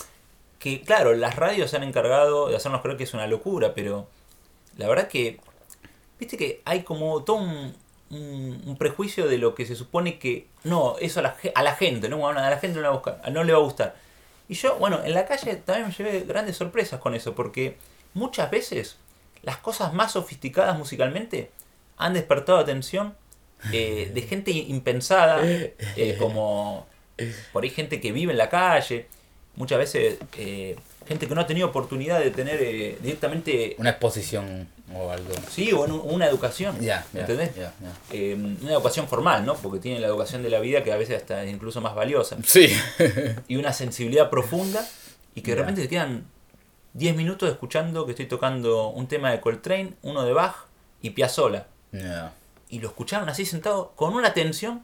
que, 0.58 0.82
claro, 0.82 1.14
las 1.14 1.36
radios 1.36 1.70
se 1.70 1.76
han 1.76 1.84
encargado 1.84 2.48
de 2.48 2.56
hacernos 2.56 2.82
creer 2.82 2.98
que 2.98 3.04
es 3.04 3.14
una 3.14 3.26
locura, 3.26 3.72
pero 3.74 4.08
la 4.76 4.88
verdad 4.88 5.08
que, 5.08 5.40
viste 6.18 6.36
que 6.36 6.60
hay 6.66 6.82
como 6.82 7.22
todo 7.24 7.36
un, 7.36 7.74
un- 8.10 8.62
un 8.66 8.76
prejuicio 8.76 9.26
de 9.28 9.38
lo 9.38 9.54
que 9.54 9.64
se 9.66 9.76
supone 9.76 10.18
que, 10.18 10.46
no, 10.64 10.96
eso 11.00 11.20
a 11.20 11.22
la, 11.22 11.36
a 11.54 11.62
la 11.62 11.74
gente, 11.76 12.08
¿no? 12.08 12.18
Bueno, 12.18 12.40
a 12.40 12.50
la 12.50 12.58
gente 12.58 12.76
no 12.76 12.82
le, 12.82 12.88
va 12.88 12.94
a 12.94 12.98
buscar- 12.98 13.30
no 13.32 13.44
le 13.44 13.52
va 13.52 13.58
a 13.58 13.62
gustar. 13.62 13.94
Y 14.48 14.54
yo, 14.54 14.76
bueno, 14.78 15.00
en 15.04 15.14
la 15.14 15.26
calle 15.26 15.54
también 15.56 15.86
me 15.88 15.94
llevé 15.94 16.20
grandes 16.26 16.56
sorpresas 16.56 16.98
con 17.00 17.14
eso, 17.14 17.34
porque 17.36 17.76
muchas 18.14 18.50
veces 18.50 18.96
las 19.42 19.58
cosas 19.58 19.94
más 19.94 20.12
sofisticadas 20.12 20.76
musicalmente 20.76 21.50
han 21.96 22.14
despertado 22.14 22.58
atención 22.58 23.14
eh, 23.72 24.10
de 24.14 24.22
gente 24.22 24.50
impensada, 24.50 25.40
eh, 25.44 26.16
como 26.18 26.86
por 27.52 27.64
ahí 27.64 27.70
gente 27.70 28.00
que 28.00 28.12
vive 28.12 28.32
en 28.32 28.38
la 28.38 28.48
calle, 28.48 29.06
muchas 29.56 29.78
veces 29.78 30.16
eh, 30.38 30.76
gente 31.06 31.26
que 31.28 31.34
no 31.34 31.40
ha 31.40 31.46
tenido 31.46 31.66
oportunidad 31.68 32.20
de 32.20 32.30
tener 32.30 32.58
eh, 32.62 32.96
directamente, 33.02 33.74
Una 33.78 33.90
exposición 33.90 34.68
o 34.94 35.10
algo. 35.10 35.32
sí, 35.50 35.72
o 35.72 35.84
en 35.84 35.92
un- 35.92 36.02
una 36.04 36.26
educación, 36.26 36.80
ya, 36.80 37.04
ya. 37.12 37.26
Eh, 38.12 38.34
una 38.62 38.72
educación 38.72 39.06
formal, 39.08 39.44
¿no? 39.44 39.54
Porque 39.56 39.78
tiene 39.80 40.00
la 40.00 40.06
educación 40.06 40.42
de 40.42 40.50
la 40.50 40.60
vida 40.60 40.82
que 40.82 40.92
a 40.92 40.96
veces 40.96 41.16
hasta 41.18 41.44
es 41.44 41.50
incluso 41.52 41.80
más 41.80 41.94
valiosa. 41.94 42.36
Sí. 42.44 42.68
Y 43.48 43.56
una 43.56 43.72
sensibilidad 43.72 44.30
profunda 44.30 44.86
y 45.34 45.42
que 45.42 45.52
de 45.52 45.56
repente 45.58 45.82
te 45.82 45.88
quedan 45.88 46.24
10 46.94 47.14
minutos 47.14 47.48
escuchando 47.50 48.04
que 48.04 48.12
estoy 48.12 48.26
tocando 48.26 48.88
un 48.88 49.06
tema 49.06 49.30
de 49.30 49.40
Coltrane, 49.40 49.92
uno 50.02 50.24
de 50.24 50.32
Bach 50.32 50.54
y 51.02 51.10
Piazzolla. 51.10 51.66
Ya. 51.92 52.32
Y 52.70 52.78
lo 52.80 52.88
escucharon 52.88 53.28
así 53.28 53.44
sentado 53.44 53.92
con 53.96 54.14
una 54.14 54.28
atención 54.28 54.82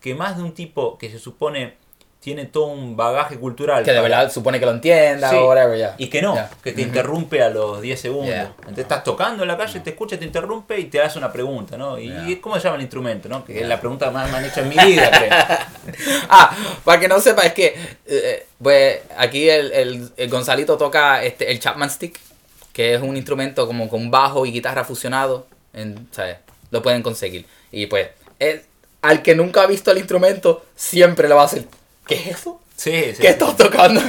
que 0.00 0.14
más 0.14 0.36
de 0.36 0.42
un 0.42 0.52
tipo 0.52 0.98
que 0.98 1.10
se 1.10 1.18
supone 1.18 1.74
tiene 2.20 2.44
todo 2.44 2.66
un 2.66 2.96
bagaje 2.98 3.38
cultural. 3.38 3.82
Que 3.82 3.92
de 3.92 3.96
para- 4.02 4.18
verdad 4.18 4.32
supone 4.32 4.60
que 4.60 4.66
lo 4.66 4.72
entienda 4.72 5.30
Sí, 5.30 5.36
o 5.36 5.46
whatever, 5.48 5.78
ya. 5.78 5.94
Y 5.96 6.08
que 6.08 6.20
no, 6.20 6.36
que 6.62 6.72
te 6.72 6.82
interrumpe 6.82 7.42
a 7.42 7.48
los 7.48 7.80
10 7.80 7.98
segundos. 7.98 8.26
Yeah. 8.28 8.52
Entonces 8.58 8.78
estás 8.80 9.04
tocando 9.04 9.42
en 9.42 9.48
la 9.48 9.56
calle, 9.56 9.80
te 9.80 9.90
escucha, 9.90 10.18
te 10.18 10.26
interrumpe 10.26 10.78
y 10.78 10.84
te 10.86 11.00
hace 11.00 11.16
una 11.18 11.32
pregunta, 11.32 11.78
¿no? 11.78 11.98
Y 11.98 12.08
Yeah. 12.10 12.40
¿cómo 12.42 12.56
se 12.56 12.64
llama 12.64 12.76
el 12.76 12.82
instrumento, 12.82 13.28
no? 13.30 13.42
Que 13.42 13.54
Yeah. 13.54 13.62
es 13.62 13.68
la 13.68 13.80
pregunta 13.80 14.10
más 14.10 14.30
me 14.30 14.36
han 14.36 14.44
hecho 14.44 14.60
en 14.60 14.68
mi 14.68 14.76
vida, 14.76 15.10
creo. 15.10 15.30
Ah, 16.28 16.54
para 16.84 17.00
que 17.00 17.08
no 17.08 17.18
sepa, 17.20 17.42
es 17.42 17.54
que 17.54 17.74
eh, 18.06 18.46
pues 18.62 19.00
aquí 19.16 19.48
el, 19.48 19.72
el- 19.72 20.12
el 20.16 20.28
Gonzalito 20.30 20.76
toca 20.76 21.22
este, 21.22 21.50
el 21.50 21.58
Chapman 21.58 21.88
Stick, 21.88 22.18
que 22.74 22.94
es 22.94 23.00
un 23.00 23.16
instrumento 23.16 23.66
como 23.66 23.88
con 23.88 24.10
bajo 24.10 24.44
y 24.44 24.52
guitarra 24.52 24.84
fusionado. 24.84 25.46
En, 25.72 26.06
¿sabes? 26.10 26.36
Lo 26.70 26.82
pueden 26.82 27.02
conseguir. 27.02 27.46
Y 27.72 27.86
pues, 27.86 28.08
al 29.02 29.22
que 29.22 29.34
nunca 29.34 29.62
ha 29.62 29.66
visto 29.66 29.90
el 29.90 29.98
instrumento, 29.98 30.64
siempre 30.76 31.28
le 31.28 31.34
va 31.34 31.42
a 31.42 31.46
hacer, 31.46 31.64
¿qué 32.06 32.14
es 32.16 32.26
eso? 32.28 32.60
Sí, 32.76 33.12
sí. 33.14 33.20
¿Qué 33.22 33.28
estás 33.28 33.56
tocando? 33.56 34.00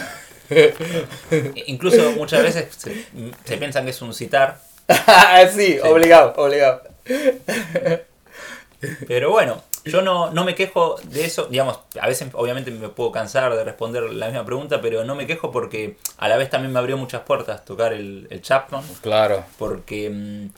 Incluso 1.67 2.11
muchas 2.13 2.43
veces 2.43 2.67
se, 2.77 3.05
se 3.45 3.57
piensan 3.57 3.85
que 3.85 3.91
es 3.91 4.01
un 4.01 4.13
citar, 4.13 4.61
sí, 5.55 5.79
obligado, 5.83 6.33
obligado. 6.37 6.83
pero 9.07 9.31
bueno, 9.31 9.61
yo 9.85 10.01
no, 10.01 10.31
no 10.31 10.43
me 10.43 10.55
quejo 10.55 10.97
de 11.03 11.25
eso, 11.25 11.45
digamos, 11.45 11.79
a 11.99 12.07
veces 12.07 12.29
obviamente 12.33 12.71
me 12.71 12.89
puedo 12.89 13.11
cansar 13.11 13.55
de 13.55 13.63
responder 13.63 14.03
la 14.03 14.27
misma 14.27 14.45
pregunta, 14.45 14.81
pero 14.81 15.03
no 15.05 15.15
me 15.15 15.27
quejo 15.27 15.51
porque 15.51 15.97
a 16.17 16.27
la 16.27 16.37
vez 16.37 16.49
también 16.49 16.73
me 16.73 16.79
abrió 16.79 16.97
muchas 16.97 17.21
puertas 17.21 17.63
tocar 17.63 17.93
el, 17.93 18.27
el 18.29 18.41
Chapman, 18.41 18.83
Claro. 19.01 19.45
porque 19.57 20.09
mm, 20.09 20.49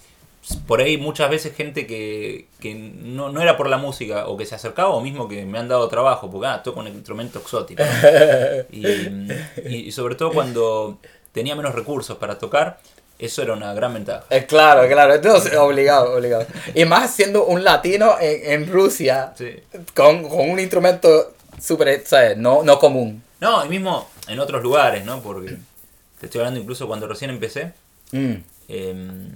por 0.67 0.81
ahí 0.81 0.97
muchas 0.97 1.29
veces 1.29 1.55
gente 1.55 1.87
que, 1.87 2.47
que 2.59 2.75
no, 2.75 3.29
no 3.31 3.41
era 3.41 3.55
por 3.55 3.69
la 3.69 3.77
música 3.77 4.27
o 4.27 4.35
que 4.35 4.45
se 4.45 4.55
acercaba 4.55 4.89
o 4.89 5.01
mismo 5.01 5.27
que 5.27 5.45
me 5.45 5.57
han 5.57 5.67
dado 5.67 5.87
trabajo, 5.87 6.29
porque 6.29 6.47
ah, 6.47 6.61
toco 6.63 6.81
un 6.81 6.87
instrumento 6.87 7.39
exótico. 7.39 7.83
Y, 8.71 9.91
sobre 9.91 10.15
todo 10.15 10.31
cuando 10.31 10.97
tenía 11.31 11.55
menos 11.55 11.73
recursos 11.73 12.17
para 12.17 12.37
tocar, 12.37 12.79
eso 13.19 13.41
era 13.41 13.53
una 13.53 13.73
gran 13.73 13.93
ventaja. 13.93 14.25
Eh, 14.29 14.45
claro, 14.45 14.87
claro, 14.87 15.13
entonces, 15.15 15.55
obligado, 15.55 16.15
obligado. 16.15 16.45
Y 16.75 16.85
más 16.85 17.13
siendo 17.13 17.45
un 17.45 17.63
latino 17.63 18.15
en, 18.19 18.63
en 18.63 18.71
Rusia, 18.71 19.33
Sí. 19.37 19.55
con, 19.95 20.27
con 20.27 20.49
un 20.49 20.59
instrumento 20.59 21.33
súper, 21.61 22.05
¿sabes? 22.05 22.37
No, 22.37 22.63
no 22.63 22.79
común. 22.79 23.23
No, 23.39 23.65
y 23.65 23.69
mismo 23.69 24.09
en 24.27 24.39
otros 24.39 24.61
lugares, 24.61 25.05
¿no? 25.05 25.21
Porque 25.21 25.57
te 26.19 26.25
estoy 26.25 26.39
hablando 26.39 26.59
incluso 26.59 26.87
cuando 26.87 27.07
recién 27.07 27.29
empecé. 27.31 27.71
Mm. 28.11 28.33
em, 28.67 29.29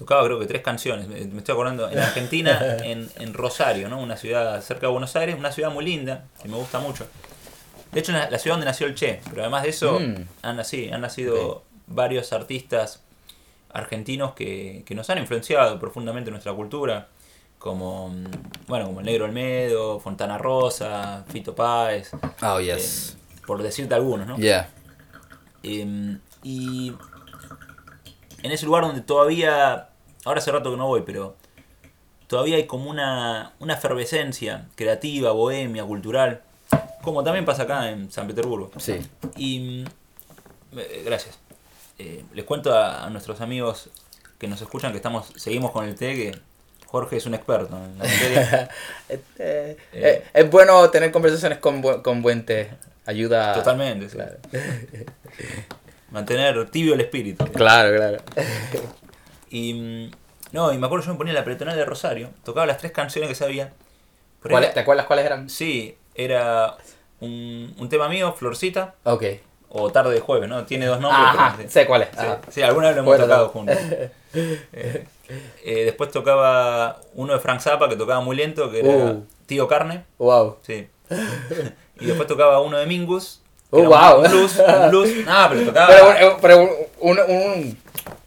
tocaba 0.00 0.24
creo 0.24 0.38
que 0.40 0.46
tres 0.46 0.62
canciones. 0.62 1.06
Me 1.08 1.20
me 1.26 1.38
estoy 1.38 1.52
acordando 1.52 1.88
en 1.90 1.98
Argentina, 1.98 2.76
en, 2.82 3.08
en 3.18 3.34
Rosario, 3.34 3.88
¿no? 3.88 4.00
Una 4.00 4.16
ciudad 4.16 4.60
cerca 4.62 4.86
de 4.86 4.92
Buenos 4.92 5.14
Aires, 5.14 5.36
una 5.38 5.52
ciudad 5.52 5.70
muy 5.70 5.84
linda, 5.84 6.24
que 6.42 6.48
me 6.48 6.56
gusta 6.56 6.80
mucho. 6.80 7.06
De 7.92 8.00
hecho, 8.00 8.12
la, 8.12 8.26
ciudad 8.38 8.54
donde 8.54 8.66
nació 8.66 8.86
el 8.86 8.94
Che, 8.94 9.20
pero 9.28 9.42
además 9.42 9.62
de 9.64 9.68
eso, 9.68 10.00
Mm. 10.00 10.24
han, 10.42 10.56
nacido, 10.56 10.94
han 10.94 11.00
nacido 11.00 11.64
varios 11.86 12.32
artistas 12.32 13.02
argentinos 13.72 14.32
que, 14.34 14.82
que 14.86 14.94
nos 14.94 15.10
han 15.10 15.18
influenciado 15.18 15.78
profundamente 15.78 16.30
en 16.30 16.32
nuestra 16.32 16.52
cultura, 16.54 17.08
como, 17.58 18.08
mm, 18.08 18.24
bueno, 18.68 18.86
como 18.86 19.00
el 19.00 19.06
Negro 19.06 19.26
Olmedo, 19.26 20.00
Fontana 20.00 20.38
Rosa, 20.38 21.24
Fito 21.28 21.54
Páez, 21.54 22.10
Oh, 22.42 22.58
eh, 22.58 22.78
por 23.46 23.62
decirte 23.62 23.94
algunos, 23.94 24.26
¿no? 24.26 24.38
Yeah. 24.38 24.70
Eh, 25.62 26.16
y 26.42 26.92
en 28.42 28.52
ese 28.52 28.64
lugar 28.64 28.84
donde 28.84 29.02
todavía, 29.02 29.89
ahora 30.30 30.40
hace 30.40 30.50
rato 30.52 30.70
que 30.70 30.76
no 30.76 30.86
voy, 30.86 31.02
pero 31.04 31.36
todavía 32.26 32.56
hay 32.56 32.66
como 32.66 32.88
una, 32.90 33.52
una 33.60 33.74
efervescencia 33.74 34.66
creativa, 34.76 35.32
bohemia, 35.32 35.84
cultural, 35.84 36.42
como 37.02 37.22
también 37.24 37.44
pasa 37.44 37.62
acá 37.64 37.90
en 37.90 38.10
San 38.10 38.26
Petersburgo. 38.26 38.70
Sí. 38.78 39.00
Y 39.36 39.84
mm, 40.72 40.78
eh, 40.78 41.02
gracias. 41.04 41.38
Eh, 41.98 42.24
les 42.32 42.44
cuento 42.44 42.74
a, 42.74 43.04
a 43.04 43.10
nuestros 43.10 43.40
amigos 43.40 43.90
que 44.38 44.48
nos 44.48 44.60
escuchan 44.62 44.90
que 44.92 44.96
estamos 44.96 45.30
seguimos 45.36 45.70
con 45.70 45.84
el 45.86 45.94
té, 45.96 46.14
que 46.14 46.38
Jorge 46.86 47.16
es 47.18 47.26
un 47.26 47.34
experto 47.34 47.76
en 47.76 47.98
la 47.98 48.04
materia. 48.04 48.70
Eh, 49.38 50.24
es 50.32 50.50
bueno 50.50 50.88
tener 50.90 51.10
conversaciones 51.10 51.58
con, 51.58 51.82
bu- 51.82 52.00
con 52.02 52.22
buen 52.22 52.46
té. 52.46 52.70
ayuda. 53.06 53.54
Totalmente, 53.54 54.08
sí. 54.08 54.16
Claro, 54.16 54.36
Mantener 56.10 56.70
tibio 56.70 56.94
el 56.94 57.00
espíritu. 57.00 57.44
claro. 57.52 57.96
claro. 57.96 58.18
Y. 59.50 60.10
No, 60.52 60.72
y 60.72 60.78
me 60.78 60.86
acuerdo 60.86 61.06
yo 61.06 61.12
me 61.12 61.18
ponía 61.18 61.32
la 61.32 61.44
pretonal 61.44 61.76
de 61.76 61.84
Rosario, 61.84 62.30
tocaba 62.44 62.66
las 62.66 62.78
tres 62.78 62.92
canciones 62.92 63.28
que 63.28 63.34
sabía. 63.34 63.72
Por 64.42 64.50
¿Cuáles- 64.50 64.74
¿Te 64.74 64.80
acuerdas 64.80 65.06
cuáles 65.06 65.24
eran? 65.26 65.48
Sí, 65.50 65.96
era 66.14 66.76
un, 67.20 67.74
un 67.78 67.88
tema 67.88 68.08
mío, 68.08 68.32
Florcita, 68.32 68.94
Ok. 69.04 69.24
o 69.68 69.90
Tarde 69.92 70.14
de 70.14 70.20
Jueves, 70.20 70.48
¿no? 70.48 70.64
Tiene 70.64 70.86
dos 70.86 70.98
nombres. 71.00 71.22
Ajá, 71.24 71.54
pero 71.56 71.68
sí. 71.68 71.72
sé 71.74 71.86
cuáles. 71.86 72.08
Sí, 72.12 72.16
Ajá. 72.18 72.40
sí, 72.50 72.62
alguna 72.62 72.88
vez 72.88 72.96
lo 72.96 73.02
hemos 73.02 73.10
Bueno, 73.16 73.24
tocado 73.24 73.46
no. 73.46 73.52
juntos. 73.52 73.76
Eh, 74.32 75.06
eh, 75.64 75.84
después 75.86 76.10
tocaba 76.10 77.00
uno 77.14 77.32
de 77.32 77.40
Frank 77.40 77.60
Zappa 77.60 77.88
que 77.88 77.96
tocaba 77.96 78.20
muy 78.20 78.36
lento, 78.36 78.70
que 78.70 78.78
era 78.80 78.88
Uh. 78.88 79.26
Tío 79.46 79.66
Carne. 79.66 80.04
Wow. 80.18 80.58
Sí. 80.62 80.88
y 82.00 82.06
después 82.06 82.28
tocaba 82.28 82.60
uno 82.60 82.78
de 82.78 82.86
Mingus. 82.86 83.40
era 83.72 83.88
wow. 83.88 84.20
Un 84.22 84.30
blues, 84.30 84.56
un 84.58 84.90
blues. 84.90 85.08
No, 85.26 85.46
pero 85.50 85.64
tocaba. 85.66 85.88
Pero, 85.88 86.12
eh, 86.12 86.36
pero 86.40 86.58
un, 87.00 87.18
un- 87.18 87.78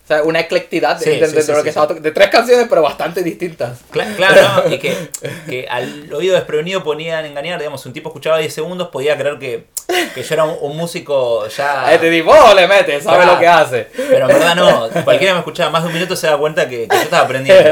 o 0.04 0.08
sea, 0.08 0.24
una 0.24 0.42
eclectidad 0.42 1.00
Sí, 1.00 1.12
de, 1.12 1.20
de- 1.22 1.28
sí, 1.28 1.36
de 1.36 1.42
sí, 1.44 1.52
lo 1.54 1.64
que 1.64 1.70
estaba 1.70 1.94
de 1.94 2.12
tres 2.12 2.28
canciones, 2.30 2.68
pero 2.70 2.82
bastante 2.82 3.24
distintas. 3.24 3.80
Cla- 3.92 4.14
claro, 4.18 4.64
¿no? 4.68 4.74
y 4.74 4.78
que, 4.78 5.10
que 5.48 5.66
al 5.70 6.12
oído 6.14 6.36
desprevenido 6.36 6.84
ponían 6.84 7.24
engañar, 7.26 7.58
digamos, 7.60 7.86
un 7.86 7.94
tipo 7.94 8.10
escuchaba 8.10 8.38
10 8.38 8.54
segundos, 8.54 8.90
podía 8.90 9.18
creer 9.18 9.40
que, 9.40 9.68
que 10.14 10.22
yo 10.24 10.34
era 10.34 10.44
un, 10.44 10.58
un 10.60 10.76
músico 10.78 11.48
ya... 11.48 11.94
Este 11.94 12.12
tipo 12.12 12.32
oh, 12.32 12.54
le 12.54 12.68
mete, 12.68 13.00
sabe 13.02 13.18
Claro. 13.18 13.34
lo 13.34 13.40
que 13.40 13.48
hace. 13.48 13.88
Pero 13.96 14.30
en 14.30 14.38
verdad 14.40 14.56
no, 14.56 14.90
cualquiera 15.06 15.34
me 15.34 15.40
escuchaba 15.40 15.70
más 15.70 15.84
de 15.84 15.88
un 15.88 15.94
minuto 15.94 16.16
se 16.18 16.28
da 16.28 16.38
cuenta 16.38 16.68
que, 16.68 16.88
que 16.88 16.96
yo 16.98 17.02
estaba 17.04 17.24
aprendiendo. 17.24 17.72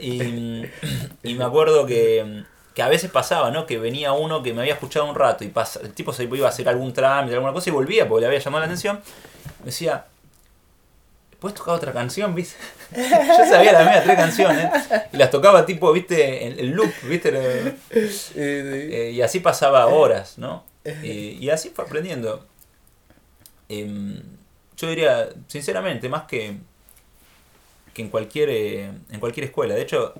Y, 0.00 0.64
y 1.22 1.34
me 1.34 1.44
acuerdo 1.44 1.86
que, 1.86 2.42
que 2.74 2.82
a 2.82 2.88
veces 2.88 3.10
pasaba, 3.10 3.50
¿no? 3.50 3.66
Que 3.66 3.78
venía 3.78 4.12
uno 4.12 4.42
que 4.42 4.52
me 4.52 4.62
había 4.62 4.74
escuchado 4.74 5.04
un 5.06 5.14
rato 5.14 5.44
y 5.44 5.48
pasa, 5.48 5.80
el 5.82 5.92
tipo 5.92 6.12
se 6.12 6.24
iba 6.24 6.46
a 6.46 6.50
hacer 6.50 6.68
algún 6.68 6.92
trámite, 6.92 7.34
alguna 7.34 7.52
cosa 7.52 7.70
y 7.70 7.72
volvía 7.72 8.08
porque 8.08 8.22
le 8.22 8.26
había 8.28 8.38
llamado 8.38 8.60
la 8.60 8.66
atención. 8.66 9.00
Me 9.60 9.66
decía, 9.66 10.04
¿puedes 11.40 11.56
tocar 11.56 11.74
otra 11.74 11.92
canción, 11.92 12.34
viste? 12.34 12.56
Yo 12.96 13.44
sabía 13.48 13.72
las 13.72 13.84
mismas 13.84 14.04
tres 14.04 14.16
canciones 14.16 14.70
y 15.12 15.16
las 15.16 15.30
tocaba 15.30 15.64
tipo, 15.66 15.92
viste, 15.92 16.46
en 16.46 16.58
el 16.58 16.70
loop, 16.70 16.92
viste. 17.04 17.76
Eh, 17.92 19.12
y 19.14 19.20
así 19.22 19.40
pasaba 19.40 19.86
horas, 19.86 20.38
¿no? 20.38 20.64
Eh, 20.84 21.36
y 21.38 21.50
así 21.50 21.70
fue 21.70 21.84
aprendiendo. 21.84 22.46
Em, 23.68 24.22
yo 24.76 24.88
diría, 24.88 25.28
sinceramente, 25.48 26.08
más 26.08 26.24
que, 26.24 26.56
que 27.92 28.02
en, 28.02 28.08
cualquier, 28.08 28.48
eh, 28.50 28.90
en 29.10 29.20
cualquier 29.20 29.44
escuela. 29.46 29.74
De 29.74 29.82
hecho, 29.82 30.14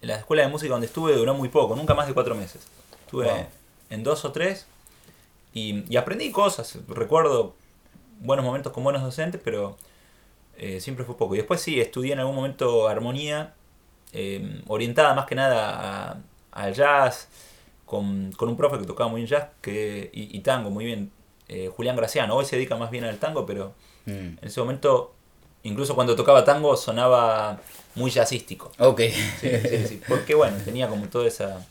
en 0.00 0.08
la 0.08 0.16
escuela 0.16 0.42
de 0.42 0.48
música 0.48 0.70
donde 0.72 0.86
estuve 0.86 1.14
duró 1.14 1.34
muy 1.34 1.48
poco, 1.48 1.74
nunca 1.74 1.94
más 1.94 2.06
de 2.06 2.14
cuatro 2.14 2.34
meses. 2.34 2.62
Estuve 3.04 3.26
Wow. 3.26 3.46
en 3.90 4.02
dos 4.04 4.24
o 4.24 4.32
tres 4.32 4.66
y, 5.52 5.84
y 5.92 5.96
aprendí 5.96 6.30
cosas. 6.30 6.78
Recuerdo 6.88 7.54
buenos 8.20 8.44
momentos 8.44 8.72
con 8.72 8.84
buenos 8.84 9.02
docentes, 9.02 9.40
pero 9.42 9.76
eh, 10.58 10.80
siempre 10.80 11.04
fue 11.04 11.16
poco. 11.16 11.34
Y 11.34 11.38
después 11.38 11.60
sí, 11.60 11.80
estudié 11.80 12.12
en 12.12 12.20
algún 12.20 12.34
momento 12.36 12.88
armonía, 12.88 13.54
eh, 14.12 14.60
orientada 14.66 15.14
más 15.14 15.26
que 15.26 15.34
nada 15.34 16.20
al 16.50 16.74
jazz, 16.74 17.28
con, 17.86 18.32
con 18.32 18.48
un 18.48 18.56
profe 18.56 18.78
que 18.78 18.84
tocaba 18.84 19.08
muy 19.10 19.20
bien 19.20 19.28
jazz 19.28 19.46
que, 19.60 20.10
y, 20.12 20.36
y 20.36 20.40
tango 20.40 20.70
muy 20.70 20.84
bien, 20.84 21.10
eh, 21.48 21.70
Julián 21.74 21.96
Graciano. 21.96 22.34
Hoy 22.36 22.44
se 22.44 22.56
dedica 22.56 22.76
más 22.76 22.90
bien 22.90 23.04
al 23.04 23.18
tango, 23.18 23.44
pero 23.46 23.74
Mm. 24.04 24.10
en 24.10 24.38
ese 24.42 24.58
momento, 24.58 25.14
incluso 25.62 25.94
cuando 25.94 26.16
tocaba 26.16 26.44
tango, 26.44 26.76
sonaba 26.76 27.60
muy 27.94 28.10
jazzístico. 28.10 28.72
Ok. 28.80 29.00
Sí, 29.40 29.48
sí, 29.68 29.86
sí. 29.86 30.02
Porque 30.08 30.34
bueno, 30.34 30.56
tenía 30.64 30.88
como 30.88 31.06
toda 31.08 31.28
esa, 31.28 31.64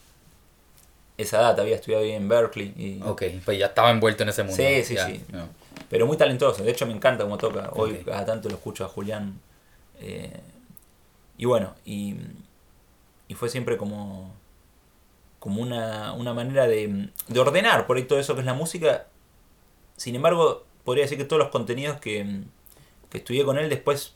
esa 1.18 1.40
data, 1.42 1.62
había 1.62 1.76
estudiado 1.76 2.04
ahí 2.06 2.12
en 2.12 2.30
Berkeley. 2.30 2.74
Y, 2.78 3.02
Ok, 3.06 3.24
pues 3.44 3.58
ya 3.60 3.66
estaba 3.66 3.92
envuelto 3.92 4.24
en 4.24 4.30
ese 4.30 4.44
mundo. 4.44 4.56
Sí, 4.64 4.82
sí, 4.84 4.96
Ya, 4.96 5.08
sí. 5.08 5.22
no. 5.30 5.50
Pero 5.90 6.06
muy 6.06 6.18
talentoso, 6.18 6.64
de 6.64 6.72
hecho 6.72 6.86
me 6.86 6.94
encanta 6.94 7.24
cómo 7.24 7.38
toca. 7.38 7.70
Hoy 7.74 8.04
cada 8.06 8.26
tanto 8.26 8.50
lo 8.50 8.56
escucho 8.56 8.86
a 8.86 8.88
Julián. 8.88 9.40
eh, 10.00 10.40
y 11.38 11.46
bueno, 11.46 11.74
y, 11.86 12.16
y 13.28 13.34
fue 13.34 13.50
siempre 13.50 13.76
como, 13.78 14.32
como 15.40 15.62
una, 15.62 16.14
una 16.14 16.34
manera 16.34 16.68
de, 16.68 17.10
de 17.28 17.40
ordenar 17.40 17.88
por 17.88 17.98
ahí 17.98 18.04
todo 18.04 18.20
eso 18.20 18.36
que 18.36 18.42
es 18.42 18.46
la 18.46 18.54
música. 18.54 19.08
Sin 19.98 20.16
embargo, 20.16 20.66
podría 20.84 21.04
decir 21.06 21.18
que 21.18 21.26
todos 21.26 21.42
los 21.42 21.50
contenidos 21.50 22.00
que, 22.00 22.42
que 23.10 23.18
estudié 23.18 23.44
con 23.44 23.58
él 23.58 23.70
después, 23.70 24.14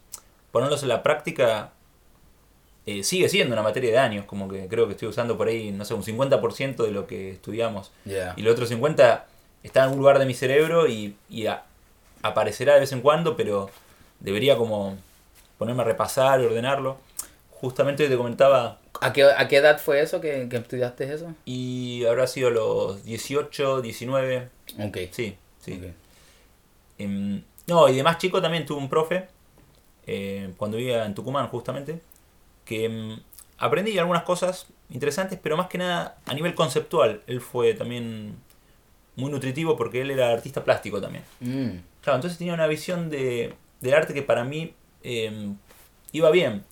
ponerlos 0.51 0.83
en 0.83 0.89
la 0.89 1.01
práctica, 1.01 1.73
eh, 2.85 3.03
sigue 3.03 3.27
siendo 3.27 3.53
una 3.53 3.63
materia 3.63 3.89
de 3.91 3.97
años, 3.97 4.25
como 4.25 4.47
que 4.47 4.67
creo 4.67 4.85
que 4.85 4.91
estoy 4.93 5.07
usando 5.07 5.35
por 5.37 5.47
ahí, 5.47 5.71
no 5.71 5.83
sé, 5.83 5.95
un 5.95 6.03
50% 6.03 6.83
de 6.83 6.91
lo 6.91 7.07
que 7.07 7.31
estudiamos. 7.31 7.91
Y 8.37 8.41
el 8.41 8.47
otro 8.47 8.65
50 8.67 9.25
está 9.65 9.79
en 9.81 9.83
algún 9.85 9.99
lugar 9.99 10.19
de 10.19 10.25
mi 10.25 10.33
cerebro 10.33 10.87
y, 10.87 11.15
y 11.29 11.47
a- 11.47 11.63
aparecerá 12.21 12.73
de 12.75 12.81
vez 12.81 12.91
en 12.91 13.01
cuando, 13.01 13.35
pero 13.37 13.69
debería 14.19 14.57
como 14.57 14.97
ponerme 15.57 15.81
a 15.81 15.85
repasar 15.85 16.41
y 16.41 16.45
ordenarlo. 16.45 16.97
Justamente 17.51 18.07
te 18.09 18.17
comentaba, 18.17 18.79
¿A 19.01 19.11
qué, 19.13 19.23
¿A 19.23 19.47
qué 19.47 19.57
edad 19.57 19.79
fue 19.79 20.01
eso 20.01 20.21
que, 20.21 20.47
que 20.49 20.57
estudiaste 20.57 21.11
eso? 21.13 21.33
y 21.45 22.05
habrá 22.05 22.27
sido 22.27 22.49
los 22.49 23.03
18, 23.03 23.81
19, 23.81 24.49
Ok. 24.79 24.97
sí, 25.11 25.35
sí. 25.59 25.81
Em, 26.97 27.43
no, 27.67 27.89
y 27.89 27.95
de 27.95 28.03
más 28.03 28.17
chico 28.17 28.41
también 28.41 28.65
tuve 28.65 28.77
un 28.79 28.89
profe, 28.89 29.27
eh, 30.07 30.53
cuando 30.57 30.77
vivía 30.77 31.05
en 31.05 31.15
Tucumán 31.15 31.47
justamente, 31.49 32.01
que 32.65 32.85
em, 32.85 33.19
aprendí 33.57 33.97
algunas 33.99 34.23
cosas 34.23 34.67
interesantes, 34.89 35.39
pero 35.41 35.57
más 35.57 35.67
que 35.67 35.77
nada 35.77 36.17
a 36.25 36.33
nivel 36.33 36.55
conceptual. 36.55 37.21
Él 37.27 37.41
fue 37.41 37.73
también 37.73 38.35
muy 39.15 39.31
nutritivo 39.31 39.75
porque 39.77 40.01
él 40.01 40.11
era 40.11 40.29
artista 40.31 40.63
plástico 40.63 40.99
también. 41.01 41.23
Mm. 41.39 41.79
Claro, 42.01 42.17
entonces 42.17 42.37
tenía 42.37 42.53
una 42.53 42.67
visión 42.67 43.09
de, 43.09 43.53
del 43.81 43.93
arte 43.93 44.13
que 44.13 44.21
para 44.21 44.43
mí 44.43 44.73
em, 45.03 45.55
iba 46.11 46.29
bien. 46.31 46.63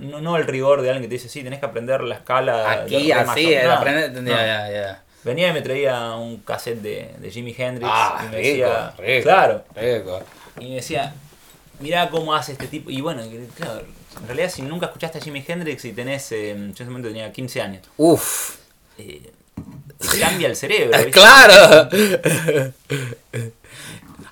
No, 0.00 0.20
no 0.22 0.36
el 0.38 0.46
rigor 0.46 0.80
de 0.80 0.88
alguien 0.88 1.02
que 1.02 1.08
te 1.08 1.14
dice, 1.16 1.28
sí, 1.28 1.42
tenés 1.42 1.58
que 1.60 1.66
aprender 1.66 2.00
la 2.02 2.14
escala. 2.14 2.70
Aquí, 2.72 3.06
de 3.08 3.12
así, 3.12 3.26
mayor". 3.46 3.52
el 3.60 3.66
No, 3.68 3.72
aprender. 3.74 4.12
no. 4.22 4.30
Ya, 4.30 4.46
ya, 4.46 4.70
ya. 4.72 5.02
Venía 5.24 5.48
y 5.48 5.52
me 5.52 5.60
traía 5.60 6.14
un 6.14 6.38
cassette 6.38 6.80
de, 6.80 7.14
de 7.18 7.30
Jimi 7.30 7.54
Hendrix 7.58 7.90
Ah, 7.92 8.20
y 8.22 8.30
me 8.30 8.36
rico, 8.38 8.48
decía, 8.48 8.94
rico. 8.96 9.22
claro, 9.24 9.64
Rico. 9.74 10.20
y 10.60 10.68
me 10.70 10.74
decía, 10.76 11.12
mirá 11.80 12.08
cómo 12.08 12.34
hace 12.34 12.52
este 12.52 12.66
tipo. 12.68 12.88
Y 12.90 13.00
bueno, 13.02 13.22
claro, 13.56 13.82
en 14.20 14.26
realidad 14.26 14.48
si 14.48 14.62
nunca 14.62 14.86
escuchaste 14.86 15.18
a 15.18 15.20
Jimi 15.20 15.44
Hendrix 15.46 15.84
y 15.84 15.92
tenés, 15.92 16.32
eh, 16.32 16.52
yo 16.54 16.54
en 16.56 16.70
ese 16.70 16.84
momento 16.84 17.08
tenía 17.08 17.30
15 17.32 17.60
años, 17.60 17.82
Uf. 17.98 18.56
eh, 18.96 19.32
te 19.98 20.18
cambia 20.20 20.48
el 20.48 20.56
cerebro. 20.56 20.96
¿viste? 21.04 21.10
¡Claro! 21.12 21.88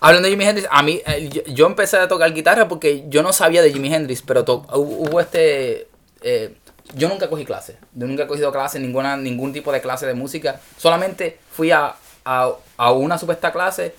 Hablando 0.00 0.26
de 0.26 0.30
Jimi 0.32 0.44
Hendrix, 0.44 0.68
a 0.70 0.82
mí, 0.82 1.00
eh, 1.06 1.28
yo, 1.32 1.42
yo 1.46 1.66
empecé 1.66 1.96
a 1.96 2.06
tocar 2.06 2.32
guitarra 2.34 2.68
porque 2.68 3.04
yo 3.08 3.22
no 3.22 3.32
sabía 3.32 3.62
de 3.62 3.72
Jimi 3.72 3.92
Hendrix, 3.92 4.22
pero 4.22 4.44
to- 4.44 4.62
hu- 4.68 5.08
hubo 5.08 5.20
este... 5.20 5.88
eh, 6.22 6.54
yo 6.94 7.08
nunca 7.08 7.28
cogí 7.28 7.44
clases, 7.44 7.76
yo 7.94 8.06
nunca 8.06 8.24
he 8.24 8.26
cogido 8.26 8.52
clases, 8.52 8.80
ninguna, 8.80 9.16
ningún 9.16 9.52
tipo 9.52 9.72
de 9.72 9.80
clase 9.80 10.06
de 10.06 10.14
música. 10.14 10.60
Solamente 10.76 11.38
fui 11.50 11.70
a, 11.72 11.94
a, 12.24 12.52
a 12.76 12.92
una 12.92 13.18
supuesta 13.18 13.52
clase 13.52 13.94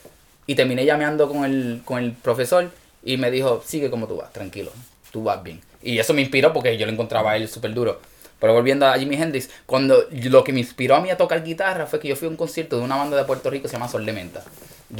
y 0.45 0.55
terminé 0.55 0.85
llameando 0.85 1.27
con 1.27 1.43
el, 1.43 1.81
con 1.83 2.01
el 2.01 2.13
profesor 2.13 2.71
y 3.03 3.17
me 3.17 3.29
dijo, 3.31 3.61
sigue 3.65 3.89
como 3.89 4.07
tú 4.07 4.15
vas, 4.17 4.31
tranquilo, 4.31 4.71
tú 5.11 5.23
vas 5.23 5.43
bien. 5.43 5.59
Y 5.81 5.99
eso 5.99 6.13
me 6.13 6.21
inspiró 6.21 6.53
porque 6.53 6.77
yo 6.77 6.85
lo 6.85 6.91
encontraba 6.93 7.31
a 7.31 7.35
él 7.37 7.49
súper 7.49 7.73
duro. 7.73 7.99
Pero 8.39 8.53
volviendo 8.53 8.85
a 8.87 8.97
Jimi 8.97 9.15
Hendrix, 9.15 9.49
cuando 9.65 10.05
lo 10.11 10.43
que 10.43 10.53
me 10.53 10.59
inspiró 10.59 10.95
a 10.95 11.01
mí 11.01 11.09
a 11.09 11.17
tocar 11.17 11.43
guitarra 11.43 11.87
fue 11.87 11.99
que 11.99 12.07
yo 12.07 12.15
fui 12.15 12.27
a 12.27 12.29
un 12.31 12.37
concierto 12.37 12.77
de 12.77 12.83
una 12.83 12.95
banda 12.95 13.17
de 13.17 13.23
Puerto 13.23 13.49
Rico 13.49 13.63
que 13.63 13.69
se 13.69 13.73
llama 13.73 13.87
Sol 13.87 14.05
de 14.05 14.13
Menta. 14.13 14.43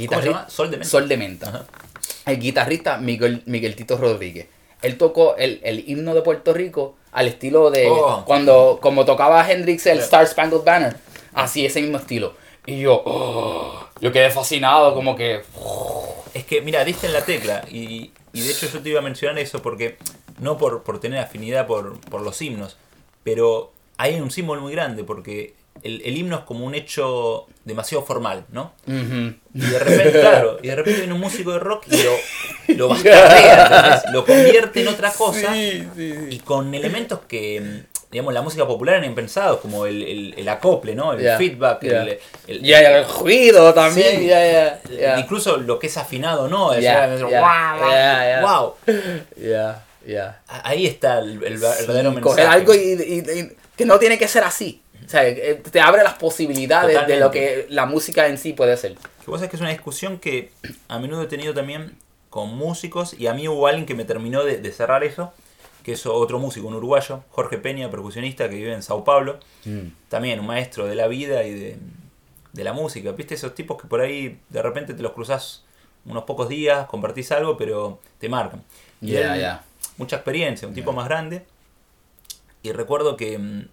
¿Cómo 0.08 0.20
se 0.20 0.28
llama? 0.28 0.48
Sol 0.50 0.70
de 0.70 0.76
Menta. 0.78 0.90
Sol 0.90 1.08
de 1.08 1.16
Menta. 1.16 1.48
Ajá. 1.48 1.64
El 2.26 2.38
guitarrista 2.40 2.98
Miguel, 2.98 3.42
Miguel 3.46 3.74
Tito 3.76 3.96
Rodríguez. 3.96 4.48
Él 4.82 4.98
tocó 4.98 5.36
el, 5.36 5.60
el 5.62 5.88
himno 5.88 6.14
de 6.14 6.22
Puerto 6.22 6.52
Rico 6.52 6.96
al 7.12 7.26
estilo 7.28 7.70
de 7.70 7.86
Oh. 7.88 8.24
cuando 8.26 8.78
como 8.82 9.04
tocaba 9.04 9.50
Hendrix 9.50 9.86
el 9.86 9.92
Claro. 9.94 10.04
Star 10.04 10.26
Spangled 10.26 10.62
Banner. 10.64 10.96
Así, 11.32 11.64
ese 11.64 11.80
mismo 11.80 11.98
estilo. 11.98 12.34
Y 12.66 12.80
yo, 12.80 13.02
oh, 13.04 13.86
yo 14.00 14.12
quedé 14.12 14.30
fascinado, 14.30 14.94
como 14.94 15.16
que... 15.16 15.42
Es 16.34 16.44
que, 16.44 16.60
mira, 16.60 16.84
diste 16.84 17.06
en 17.06 17.14
la 17.14 17.24
tecla 17.24 17.64
y, 17.70 18.10
y 18.32 18.40
de 18.42 18.50
hecho 18.50 18.68
yo 18.68 18.80
te 18.80 18.90
iba 18.90 18.98
a 18.98 19.02
mencionar 19.02 19.38
eso 19.38 19.62
porque, 19.62 19.96
no 20.38 20.58
por, 20.58 20.82
por 20.82 21.00
tener 21.00 21.18
afinidad 21.20 21.66
por, 21.66 21.98
por 22.00 22.20
los 22.20 22.40
himnos, 22.42 22.76
pero 23.28 23.72
hay 23.98 24.20
un 24.20 24.30
símbolo 24.30 24.62
muy 24.62 24.72
grande 24.72 25.04
porque 25.04 25.54
el, 25.82 26.00
el 26.04 26.16
himno 26.16 26.36
es 26.38 26.42
como 26.44 26.64
un 26.64 26.74
hecho 26.74 27.46
demasiado 27.64 28.02
formal, 28.04 28.44
¿no? 28.50 28.72
Y 28.86 29.60
de 29.60 29.78
repente, 29.78 30.20
claro, 30.20 30.58
y 30.62 30.68
de 30.68 30.74
repente 30.76 31.00
viene 31.00 31.12
un 31.14 31.20
músico 31.20 31.52
de 31.52 31.58
rock 31.58 31.84
y 31.90 32.02
lo, 32.74 32.88
lo 32.88 32.96
lo 34.12 34.24
convierte 34.24 34.80
en 34.82 34.88
otra 34.88 35.12
cosa 35.12 35.52
Sí, 35.52 35.86
sí, 35.94 36.12
sí. 36.14 36.26
y 36.30 36.38
con 36.40 36.74
elementos 36.74 37.20
que, 37.28 37.82
digamos, 38.10 38.32
la 38.34 38.40
música 38.42 38.66
popular 38.66 38.94
eran 38.96 39.04
impensados, 39.08 39.60
como 39.60 39.84
el, 39.86 40.02
el, 40.02 40.34
el 40.38 40.48
acople, 40.48 40.94
¿no? 40.94 41.12
El 41.12 41.36
feedback, 41.36 41.82
ya. 41.84 42.02
el, 42.02 42.18
el- 42.46 42.64
Y 42.66 42.72
el 42.72 43.04
ruido 43.06 43.72
también, 43.74 44.20
Sí. 44.20 44.94
incluso 45.18 45.58
lo 45.58 45.78
que 45.78 45.88
es 45.88 45.96
afinado, 45.98 46.48
¿no? 46.48 46.72
El- 46.72 46.82
Ya, 46.82 47.04
el- 47.04 47.22
ya. 50.12 50.42
Ahí 50.48 50.86
está 50.86 51.18
el, 51.20 51.42
el 51.42 51.58
verdadero 51.58 52.10
Sí, 52.10 52.14
mensaje. 52.16 52.20
coger 52.20 52.46
algo 52.46 52.74
y, 52.74 52.78
y- 52.78 53.38
y- 53.40 53.56
que 53.76 53.84
no 53.86 53.98
tiene 53.98 54.18
que 54.18 54.26
ser 54.28 54.42
así. 54.44 54.82
o 55.04 55.08
sea, 55.08 55.26
eh, 55.28 55.62
te 55.70 55.80
abre 55.80 56.02
las 56.02 56.14
posibilidades 56.14 56.88
de 57.06 57.16
lo 57.16 57.26
Totalmente. 57.26 57.66
que 57.68 57.74
la 57.74 57.86
música 57.86 58.26
en 58.26 58.36
sí 58.38 58.52
puede 58.52 58.76
ser. 58.76 58.94
Que 58.94 59.30
vos 59.30 59.38
sabés 59.40 59.50
que 59.50 59.56
es 59.56 59.60
una 59.62 59.70
discusión 59.70 60.18
que 60.18 60.50
a 60.88 60.98
menudo 60.98 61.22
he 61.22 61.26
tenido 61.26 61.54
también 61.54 61.96
con 62.30 62.54
músicos 62.56 63.14
y 63.18 63.26
a 63.26 63.34
mí 63.34 63.48
hubo 63.48 63.66
alguien 63.66 63.86
que 63.86 63.94
me 63.94 64.04
terminó 64.04 64.44
de, 64.44 64.58
de 64.58 64.72
cerrar 64.72 65.04
eso, 65.04 65.32
que 65.84 65.92
es 65.92 66.04
otro 66.06 66.38
músico, 66.38 66.66
un 66.68 66.74
uruguayo, 66.74 67.22
Jorge 67.30 67.56
Peña, 67.58 67.90
percusionista 67.90 68.48
que 68.50 68.56
vive 68.56 68.74
en 68.74 68.82
Sao 68.82 69.04
Paulo, 69.04 69.38
también 70.08 70.40
un 70.40 70.46
maestro 70.46 70.86
de 70.86 70.94
la 70.94 71.06
vida 71.06 71.44
y 71.44 71.54
de, 71.54 71.76
de 72.52 72.64
la 72.64 72.72
música. 72.74 73.12
¿Viste 73.12 73.34
esos 73.34 73.54
tipos 73.54 73.80
que 73.80 73.88
por 73.88 74.00
ahí 74.00 74.38
de 74.50 74.62
repente 74.62 74.92
te 74.94 75.02
los 75.02 75.12
cruzás 75.12 75.64
unos 76.04 76.24
pocos 76.24 76.48
días, 76.48 76.86
compartís 76.88 77.32
algo, 77.32 77.56
pero 77.56 78.00
te 78.18 78.28
marcan? 78.28 78.62
Y 79.00 79.12
Ya, 79.12 79.34
él, 79.34 79.40
ya. 79.40 79.64
Mucha 79.98 80.16
experiencia, 80.16 80.66
un 80.66 80.74
tipo 80.74 80.92
más 80.92 81.06
grande. 81.06 81.44
Y 82.62 82.72
recuerdo 82.72 83.16
que 83.16 83.38
mm, 83.38 83.68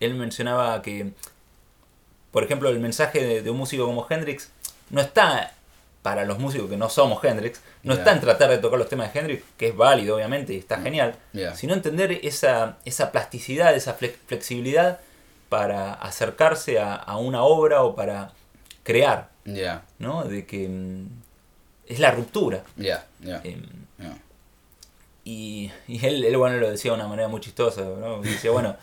él 0.00 0.14
mencionaba 0.14 0.82
que, 0.82 1.12
por 2.30 2.44
ejemplo, 2.44 2.68
el 2.68 2.78
mensaje 2.80 3.24
de, 3.24 3.42
de 3.42 3.50
un 3.50 3.58
músico 3.58 3.86
como 3.86 4.06
Hendrix 4.08 4.50
no 4.90 5.00
está 5.00 5.52
para 6.02 6.24
los 6.24 6.38
músicos 6.40 6.68
que 6.68 6.76
no 6.76 6.88
somos 6.90 7.22
Hendrix, 7.24 7.60
no 7.84 7.94
está 7.94 8.10
en 8.12 8.20
tratar 8.20 8.50
de 8.50 8.58
tocar 8.58 8.76
los 8.78 8.88
temas 8.88 9.12
de 9.14 9.20
Hendrix, 9.20 9.44
que 9.56 9.68
es 9.68 9.76
válido 9.76 10.16
obviamente 10.16 10.52
y 10.52 10.56
está 10.58 10.80
genial, 10.80 11.14
Ya. 11.32 11.54
sino 11.54 11.74
entender 11.74 12.18
esa, 12.24 12.76
esa 12.84 13.12
plasticidad, 13.12 13.72
esa 13.76 13.96
flex- 13.96 14.16
flexibilidad 14.26 14.98
para 15.48 15.92
acercarse 15.94 16.80
a, 16.80 16.96
a 16.96 17.18
una 17.18 17.44
obra 17.44 17.82
o 17.84 17.94
para 17.94 18.32
crear, 18.82 19.28
¿no? 20.00 20.24
De 20.24 20.44
que 20.44 20.68
mm, 20.68 21.06
es 21.86 22.00
la 22.00 22.10
ruptura. 22.10 22.64
Em. 23.44 23.62
Y, 25.24 25.70
y 25.88 26.04
él, 26.06 26.24
él, 26.24 26.36
bueno, 26.36 26.56
lo 26.58 26.70
decía 26.70 26.90
de 26.92 26.96
una 26.96 27.08
manera 27.08 27.28
muy 27.28 27.40
chistosa, 27.40 27.82
¿no? 27.82 28.20
Decía, 28.22 28.50
bueno, 28.50 28.76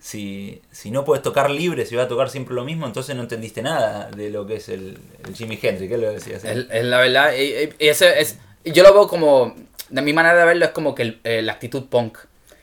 si, 0.00 0.60
si 0.70 0.90
no 0.90 1.04
puedes 1.04 1.22
tocar 1.22 1.50
libre, 1.50 1.86
si 1.86 1.96
vas 1.96 2.06
a 2.06 2.08
tocar 2.08 2.28
siempre 2.30 2.54
lo 2.54 2.64
mismo, 2.64 2.86
entonces 2.86 3.14
no 3.16 3.22
entendiste 3.22 3.62
nada 3.62 4.10
de 4.10 4.30
lo 4.30 4.46
que 4.46 4.56
es 4.56 4.68
el, 4.68 4.98
el 5.26 5.34
Jimi 5.34 5.58
Hendrix, 5.62 5.92
él 5.92 6.00
lo 6.00 6.12
decía 6.12 6.36
así. 6.38 6.48
La 6.70 6.98
verdad, 6.98 7.32
ese 7.34 8.20
es, 8.20 8.38
yo 8.64 8.82
lo 8.82 8.92
veo 8.92 9.08
como, 9.08 9.54
de 9.88 10.02
mi 10.02 10.12
manera 10.12 10.36
de 10.36 10.44
verlo 10.44 10.64
es 10.66 10.72
como 10.72 10.94
que 10.94 11.18
la 11.24 11.52
actitud 11.52 11.84
punk. 11.86 12.18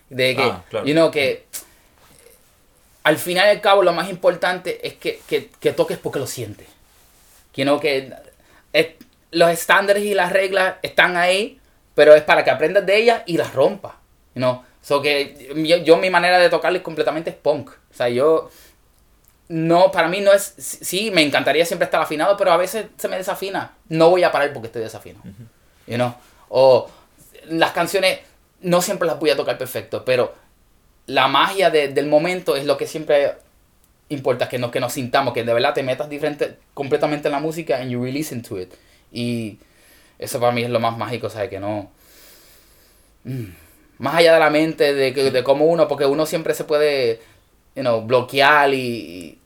De 0.10 0.36
que, 0.36 0.44
Ah, 0.44 0.64
claro. 0.70 0.86
you 0.86 0.92
know, 0.94 1.10
que 1.10 1.46
al 3.04 3.18
final 3.18 3.48
y 3.48 3.52
al 3.52 3.62
cabo 3.62 3.82
lo 3.82 3.94
más 3.94 4.10
importante 4.10 4.86
es 4.86 4.94
que, 4.96 5.22
que, 5.28 5.50
que 5.60 5.72
toques 5.72 5.98
porque 5.98 6.20
lo 6.20 6.28
sientes. 6.28 6.68
You 7.56 7.64
know, 7.64 7.80
que 7.80 8.14
es- 8.74 8.88
los 9.32 9.50
estándares 9.50 10.04
y 10.04 10.14
las 10.14 10.34
reglas 10.34 10.76
están 10.82 11.16
ahí, 11.16 11.61
pero 11.96 12.14
es 12.16 12.24
para 12.24 12.44
que 12.44 12.52
aprendas 12.52 12.86
de 12.86 12.96
ellas 12.98 13.24
y 13.26 13.38
las 13.38 13.54
rompas. 13.54 13.94
Know? 14.34 14.64
So 14.82 15.02
que 15.02 15.82
yo, 15.86 15.98
mi 15.98 16.10
manera 16.10 16.40
de 16.40 16.50
tocarles 16.50 16.82
completamente 16.82 17.32
punk. 17.32 17.70
O 17.70 17.94
sea, 17.94 18.10
yo 18.10 18.50
no, 19.50 19.92
para 19.92 20.08
mí 20.08 20.22
no 20.22 20.32
es, 20.32 20.54
sí, 20.58 21.12
me 21.12 21.22
encantaría 21.22 21.66
siempre 21.66 21.86
estar 21.86 22.02
afinado, 22.02 22.38
pero 22.38 22.52
a 22.52 22.58
veces 22.58 22.86
se 22.98 23.08
me 23.08 23.18
desafina. 23.18 23.74
No 23.90 24.10
voy 24.10 24.24
a 24.24 24.32
parar 24.32 24.54
porque 24.54 24.68
estoy 24.68 24.82
desafinado. 24.82 25.24
You 25.88 25.96
know? 25.96 26.16
O 26.50 26.90
las 27.50 27.72
canciones 27.72 28.20
no 28.62 28.82
siempre 28.82 29.08
las 29.08 29.20
voy 29.20 29.30
a 29.32 29.36
tocar 29.36 29.58
perfecto, 29.58 30.06
pero 30.06 30.34
la 31.08 31.28
magia 31.28 31.70
de- 31.70 31.90
del 31.90 32.06
momento 32.08 32.56
es 32.56 32.66
lo 32.66 32.78
que 32.78 32.88
siempre 32.88 33.34
importa, 34.10 34.48
que 34.48 34.58
nos, 34.60 34.72
que 34.72 34.80
nos 34.80 34.94
sintamos, 34.94 35.34
que 35.34 35.44
de 35.44 35.54
verdad 35.54 35.74
te 35.74 35.84
metas 35.84 36.10
diferente, 36.10 36.58
completamente 36.74 37.28
en 37.28 37.32
la 37.34 37.40
música 37.40 37.78
and 37.78 37.90
you 37.92 38.04
listen 38.06 38.42
to 38.42 38.60
it. 38.60 38.74
Y 39.12 39.58
eso 40.22 40.40
para 40.40 40.52
mí 40.54 40.64
es 40.64 40.70
lo 40.70 40.80
más 40.80 40.98
mágico, 40.98 41.30
¿sabes? 41.30 41.50
Que 41.50 41.60
no... 41.60 41.92
Mm. 43.24 43.46
Más 44.00 44.16
allá 44.16 44.34
de 44.34 44.40
la 44.40 44.50
mente, 44.50 44.94
de, 44.94 45.14
que- 45.14 45.30
de 45.30 45.44
cómo 45.44 45.66
uno, 45.66 45.88
porque 45.88 46.06
uno 46.08 46.26
siempre 46.26 46.54
se 46.56 46.64
puede, 46.64 47.22
you 47.76 47.82
know, 47.84 48.02
bloquear 48.02 48.74
y, 48.74 49.38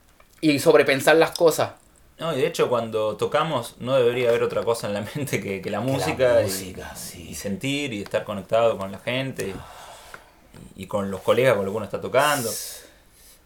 y, 0.41 0.51
y 0.51 0.59
sobrepensar 0.59 1.17
las 1.17 1.31
cosas. 1.31 1.71
No, 2.17 2.33
y 2.33 2.37
de 2.39 2.47
hecho 2.47 2.69
cuando 2.69 3.17
tocamos 3.17 3.75
no 3.79 3.95
debería 3.97 4.29
haber 4.29 4.43
otra 4.43 4.63
cosa 4.63 4.87
en 4.87 4.93
la 4.93 5.01
mente 5.15 5.41
que, 5.41 5.61
que 5.61 5.69
la 5.69 5.81
música, 5.81 6.39
y- 6.41 6.45
música, 6.45 6.93
y, 6.95 6.97
sí. 6.97 7.35
sentir 7.35 7.91
y 7.91 8.01
estar 8.01 8.23
conectado 8.23 8.77
con 8.77 8.91
la 8.93 8.99
gente 8.99 9.49
y, 10.77 10.83
y 10.83 10.87
con 10.87 11.11
los 11.11 11.19
colegas 11.21 11.55
con 11.55 11.65
los 11.65 11.73
que 11.73 11.77
uno 11.77 11.85
está 11.85 11.99
tocando. 11.99 12.49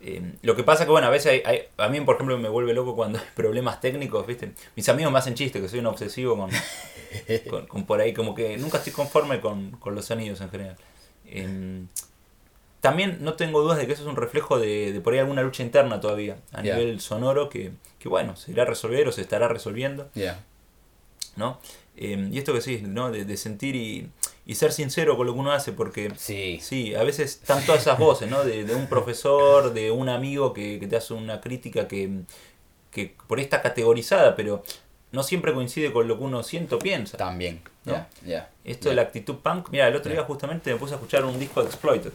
Eh, 0.02 0.34
lo 0.44 0.56
que 0.56 0.64
pasa 0.64 0.86
que, 0.86 0.92
bueno, 0.92 1.08
a 1.08 1.10
veces 1.10 1.32
hay, 1.34 1.42
hay- 1.46 1.64
a 1.78 1.90
mí, 1.90 2.00
por 2.02 2.16
ejemplo, 2.16 2.38
me 2.38 2.48
vuelve 2.50 2.74
loco 2.74 2.96
cuando 2.96 3.20
hay 3.20 3.26
problemas 3.36 3.82
técnicos, 3.82 4.26
¿viste? 4.26 4.54
Mis 4.76 4.88
amigos 4.90 5.12
me 5.12 5.20
hacen 5.20 5.34
chiste, 5.36 5.60
que 5.62 5.68
soy 5.68 5.80
un 5.80 5.88
obsesivo 5.88 6.38
con, 6.38 6.50
con, 7.50 7.68
con 7.68 7.86
por 7.86 8.00
ahí, 8.02 8.14
como 8.14 8.34
que 8.36 8.58
nunca 8.58 8.78
estoy 8.78 8.94
conforme 8.94 9.42
con, 9.42 9.72
con 9.72 9.96
los 9.96 10.06
sonidos 10.06 10.40
en 10.42 10.50
general. 10.50 10.78
Eh, 11.26 11.84
también 12.82 13.18
no 13.22 13.34
tengo 13.34 13.62
dudas 13.62 13.78
de 13.78 13.88
que 13.88 13.94
eso 13.94 14.04
es 14.04 14.08
un 14.08 14.16
reflejo 14.16 14.58
de, 14.58 14.94
de 14.94 15.02
por 15.02 15.12
ahí 15.14 15.20
alguna 15.20 15.42
lucha 15.42 15.64
interna 15.64 16.00
todavía, 16.00 16.38
a 16.54 16.62
nivel 16.78 17.02
sonoro, 17.02 17.50
que, 17.50 17.72
que 18.00 18.08
bueno, 18.08 18.38
se 18.38 18.52
irá 18.52 18.64
a 18.64 18.66
resolver 18.66 19.06
o 19.08 19.12
se 19.12 19.22
estará 19.22 19.50
resolviendo. 19.50 20.10
Yeah. 20.14 20.44
¿no? 21.36 21.60
Eh, 21.98 22.30
y 22.32 22.38
esto 22.38 22.54
que 22.54 22.62
sí, 22.62 22.82
¿no? 22.86 23.12
De, 23.12 23.26
de 23.26 23.36
sentir 23.38 23.76
y, 23.76 24.10
y 24.50 24.56
ser 24.56 24.72
sincero 24.72 25.16
con 25.16 25.28
lo 25.28 25.34
que 25.34 25.40
uno 25.40 25.52
hace, 25.52 25.74
porque 25.74 26.12
Sí. 26.18 26.58
sí, 26.60 26.96
a 26.96 27.04
veces 27.04 27.34
están 27.40 27.64
todas 27.68 27.82
esas 27.82 28.00
voces, 28.00 28.28
¿no? 28.32 28.44
De, 28.44 28.64
de 28.64 28.74
un 28.74 28.88
profesor, 28.88 29.74
de 29.74 29.92
un 29.92 30.10
amigo 30.10 30.54
que, 30.54 30.80
que 30.80 30.88
te 30.88 30.96
hace 30.96 31.14
una 31.14 31.40
crítica 31.40 31.88
que, 31.88 32.10
que 32.90 33.14
por 33.28 33.38
ahí 33.38 33.44
está 33.44 33.62
categorizada, 33.62 34.36
pero 34.36 34.64
no 35.12 35.22
siempre 35.22 35.54
coincide 35.54 35.94
con 35.94 36.08
lo 36.08 36.18
que 36.18 36.24
uno 36.24 36.42
siente 36.42 36.74
o 36.74 36.80
piensa. 36.80 37.16
También. 37.16 37.62
¿no? 37.86 37.92
Yeah, 37.94 38.10
yeah. 38.26 38.50
Esto 38.66 38.90
de 38.90 38.96
la 38.96 39.04
actitud 39.04 39.36
punk, 39.36 39.70
mira, 39.70 39.88
el 39.88 39.96
otro 39.96 40.12
día 40.12 40.24
justamente 40.24 40.74
me 40.74 40.80
puse 40.80 40.94
a 40.94 40.96
escuchar 40.96 41.26
un 41.26 41.38
disco 41.38 41.62
de 41.62 41.68
Exploited. 41.68 42.12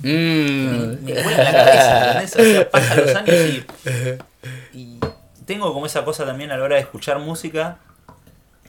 Mm. 0.00 1.04
Me 1.04 1.22
vuela 1.22 1.42
la 1.52 2.12
cabeza. 2.12 2.38
O 2.42 2.44
sea, 2.44 2.70
pasan 2.70 3.00
los 3.00 3.14
años 3.14 3.34
y, 3.34 4.78
y 4.78 5.00
tengo 5.46 5.72
como 5.72 5.86
esa 5.86 6.04
cosa 6.04 6.26
también 6.26 6.50
a 6.50 6.58
la 6.58 6.64
hora 6.64 6.74
de 6.76 6.82
escuchar 6.82 7.18
música 7.18 7.78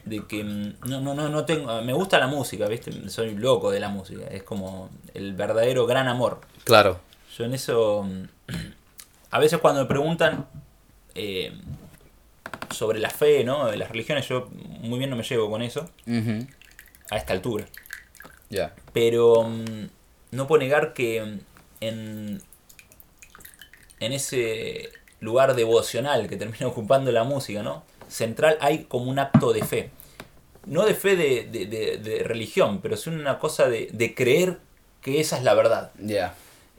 de 0.04 0.26
que 0.26 0.44
mm, 0.44 0.74
no, 0.86 1.00
no, 1.00 1.14
no, 1.14 1.28
no 1.28 1.44
tengo, 1.44 1.80
me 1.82 1.92
gusta 1.92 2.18
la 2.18 2.26
música, 2.26 2.66
¿viste? 2.66 3.08
Soy 3.08 3.34
loco 3.34 3.70
de 3.70 3.80
la 3.80 3.88
música, 3.88 4.26
es 4.30 4.42
como 4.42 4.90
el 5.14 5.34
verdadero 5.34 5.86
gran 5.86 6.08
amor. 6.08 6.40
Claro. 6.64 7.00
Yo 7.36 7.44
en 7.44 7.54
eso, 7.54 8.02
mm, 8.04 8.24
a 9.30 9.38
veces 9.38 9.58
cuando 9.60 9.82
me 9.82 9.86
preguntan 9.86 10.46
eh, 11.14 11.52
sobre 12.70 12.98
la 12.98 13.10
fe, 13.10 13.44
¿no? 13.44 13.66
De 13.66 13.76
las 13.76 13.90
religiones, 13.90 14.28
yo 14.28 14.48
muy 14.80 14.98
bien 14.98 15.10
no 15.10 15.16
me 15.16 15.22
llevo 15.22 15.50
con 15.50 15.62
eso 15.62 15.88
a 17.10 17.16
esta 17.16 17.32
altura. 17.32 17.66
Ya. 18.48 18.74
Pero 18.92 19.44
mm, 19.44 19.88
no 20.32 20.46
puedo 20.46 20.60
negar 20.60 20.92
que 20.92 21.40
en, 21.80 22.42
en 24.00 24.12
ese 24.12 24.90
lugar 25.20 25.54
devocional 25.54 26.28
que 26.28 26.36
termina 26.36 26.66
ocupando 26.66 27.12
la 27.12 27.24
música, 27.24 27.62
¿no? 27.62 27.84
Central 28.10 28.58
hay 28.60 28.84
como 28.84 29.10
un 29.10 29.18
acto 29.18 29.52
de 29.52 29.64
fe. 29.64 29.90
No 30.66 30.84
de 30.84 30.94
fe 30.94 31.16
de, 31.16 31.44
de- 31.44 31.66
de- 31.66 31.96
de 31.98 32.22
religión, 32.24 32.80
pero 32.82 32.94
es 32.94 33.06
una 33.06 33.38
cosa 33.38 33.68
de, 33.68 33.88
de 33.92 34.14
creer 34.14 34.58
que 35.00 35.20
esa 35.20 35.38
es 35.38 35.44
la 35.44 35.54
verdad. 35.54 35.90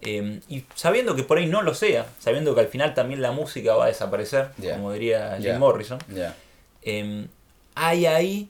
Eh, 0.04 0.40
y 0.50 0.66
sabiendo 0.76 1.16
que 1.16 1.24
por 1.24 1.38
ahí 1.38 1.46
no 1.48 1.62
lo 1.62 1.74
sea, 1.74 2.06
sabiendo 2.20 2.54
que 2.56 2.62
al 2.62 2.68
final 2.68 2.94
también 2.94 3.22
la 3.22 3.32
música 3.32 3.76
va 3.76 3.86
a 3.86 3.88
desaparecer, 3.88 4.50
como 4.76 4.92
diría 4.94 5.38
Jim. 5.38 5.60
Morrison, 5.60 6.00
eh, 6.84 7.28
hay 7.76 8.06
ahí 8.06 8.50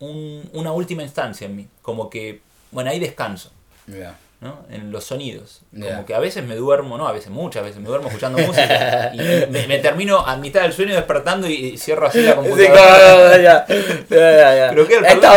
un- 0.00 0.48
una 0.52 0.72
última 0.72 1.02
instancia 1.02 1.46
en 1.46 1.56
mí. 1.56 1.68
Como 1.82 2.10
que, 2.10 2.40
bueno, 2.72 2.90
ahí 2.90 2.98
descanso. 2.98 3.50
¿No? 4.44 4.66
En 4.70 4.92
los 4.92 5.04
sonidos. 5.04 5.62
Como 5.72 6.04
que 6.04 6.14
a 6.14 6.18
veces 6.20 6.44
me 6.44 6.54
duermo, 6.54 6.98
no, 6.98 7.08
a 7.08 7.12
veces 7.12 7.30
muchas 7.30 7.64
veces 7.64 7.80
me 7.80 7.88
duermo 7.88 8.08
escuchando 8.08 8.38
música 8.38 9.10
y 9.14 9.18
me, 9.50 9.66
me 9.66 9.78
termino 9.78 10.18
a 10.18 10.36
mitad 10.36 10.62
del 10.62 10.74
sueño 10.74 10.94
despertando 10.94 11.48
y, 11.48 11.54
y 11.54 11.78
cierro 11.78 12.06
así 12.06 12.20
la 12.20 12.32
Sí, 12.32 12.36
computadora. 12.36 13.36
Ya, 13.42 13.66
ya, 13.66 14.54
ya. 14.54 14.70
Pero 14.74 14.86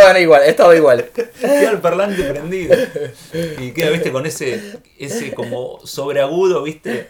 bueno 0.03 0.19
igual, 0.19 0.43
he 0.43 0.49
estado 0.49 0.75
igual. 0.75 1.05
Queda 1.39 1.71
el 1.71 1.79
parlante 1.79 2.21
prendido. 2.23 2.75
Y 3.59 3.71
queda, 3.71 3.91
viste, 3.91 4.11
con 4.11 4.25
ese, 4.25 4.79
ese 4.99 5.33
como 5.33 5.79
sobreagudo, 5.85 6.63
viste, 6.63 7.09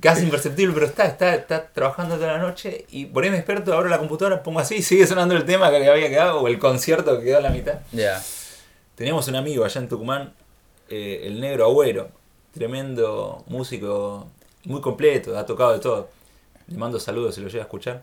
casi 0.00 0.24
imperceptible, 0.24 0.74
pero 0.74 0.86
está, 0.86 1.06
está, 1.06 1.34
está 1.34 1.68
trabajando 1.68 2.16
toda 2.16 2.32
la 2.32 2.38
noche 2.38 2.86
y 2.90 3.06
por 3.06 3.22
ahí 3.22 3.30
me 3.30 3.36
despierto, 3.36 3.72
abro 3.72 3.88
la 3.88 3.98
computadora, 3.98 4.42
pongo 4.42 4.58
así, 4.58 4.82
sigue 4.82 5.06
sonando 5.06 5.36
el 5.36 5.44
tema 5.44 5.70
que 5.70 5.88
había 5.88 6.08
quedado 6.08 6.40
o 6.40 6.48
el 6.48 6.58
concierto 6.58 7.18
que 7.18 7.26
quedó 7.26 7.38
a 7.38 7.42
la 7.42 7.50
mitad. 7.50 7.74
Ya. 7.92 8.20
Teníamos 8.96 9.28
un 9.28 9.36
amigo 9.36 9.64
allá 9.64 9.80
en 9.80 9.88
Tucumán, 9.88 10.34
eh, 10.88 11.22
el 11.24 11.40
negro 11.40 11.66
Agüero, 11.66 12.10
tremendo 12.52 13.44
músico, 13.46 14.28
muy 14.64 14.80
completo, 14.80 15.36
ha 15.38 15.46
tocado 15.46 15.72
de 15.72 15.78
todo. 15.80 16.08
Le 16.66 16.76
mando 16.76 17.00
saludos 17.00 17.34
si 17.34 17.40
lo 17.40 17.48
llega 17.48 17.62
a 17.62 17.66
escuchar. 17.66 18.02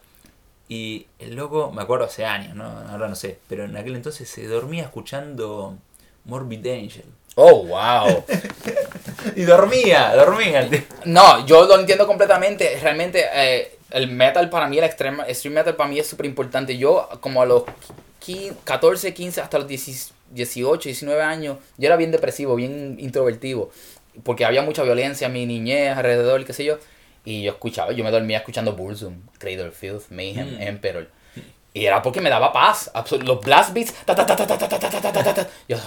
Y 0.68 1.06
el 1.20 1.36
loco, 1.36 1.72
me 1.72 1.84
acuerdo 1.84 2.06
hace 2.06 2.26
años, 2.26 2.56
¿no? 2.56 2.66
ahora 2.66 3.08
no 3.08 3.16
sé, 3.16 3.38
pero 3.48 3.66
en 3.66 3.78
aquel 3.78 3.96
entonces 3.96 4.28
se 4.28 4.48
dormía 4.48 4.84
escuchando 4.84 5.78
Morbid 6.26 6.66
Angel. 6.68 7.06
Oh, 7.36 7.66
wow. 7.66 8.24
Y 9.36 9.42
dormía, 9.42 10.16
dormía. 10.16 10.70
No, 11.06 11.46
yo 11.46 11.66
lo 11.66 11.80
entiendo 11.80 12.06
completamente. 12.06 12.78
Realmente, 12.82 13.26
eh, 13.34 13.78
el 13.90 14.08
metal 14.08 14.50
para 14.50 14.68
mí, 14.68 14.78
el 14.78 14.84
extreme, 14.84 15.24
extreme 15.28 15.56
metal 15.56 15.76
para 15.76 15.90
mí 15.90 16.00
es 16.00 16.08
súper 16.08 16.26
importante. 16.28 16.78
Yo, 16.78 17.10
como 17.22 17.42
a 17.42 17.46
los 17.46 17.64
15, 18.20 18.58
14, 18.64 19.14
15, 19.14 19.42
hasta 19.42 19.58
los 19.58 19.68
18, 20.32 20.90
19 20.90 21.22
años, 21.22 21.58
yo 21.78 21.88
era 21.88 21.96
bien 21.96 22.12
depresivo, 22.12 22.56
bien 22.56 22.98
introvertido, 23.00 23.70
porque 24.24 24.46
había 24.46 24.62
mucha 24.62 24.84
violencia 24.84 25.28
en 25.28 25.34
mi 25.34 25.46
niñez, 25.46 25.96
alrededor, 25.96 26.46
qué 26.46 26.54
sé 26.54 26.64
yo, 26.66 26.78
y 27.26 27.44
yo 27.44 27.52
escuchaba, 27.52 27.92
yo 27.92 28.04
me 28.04 28.12
dormía 28.12 28.38
escuchando 28.38 28.74
Bullsum, 28.74 29.22
Cradle 29.40 29.72
Filth, 29.72 30.10
Mayhem. 30.12 30.62
Emperor. 30.62 31.10
Y 31.74 31.86
era 31.86 32.02
porque 32.02 32.22
me 32.22 32.30
daba 32.30 32.54
paz. 32.54 32.90
Los 33.22 33.42
blast 33.42 33.74
beats. 33.74 33.94
Ta, 34.06 34.16
ta, 34.16 34.26
ta, 34.26 35.48
yo. 35.68 35.78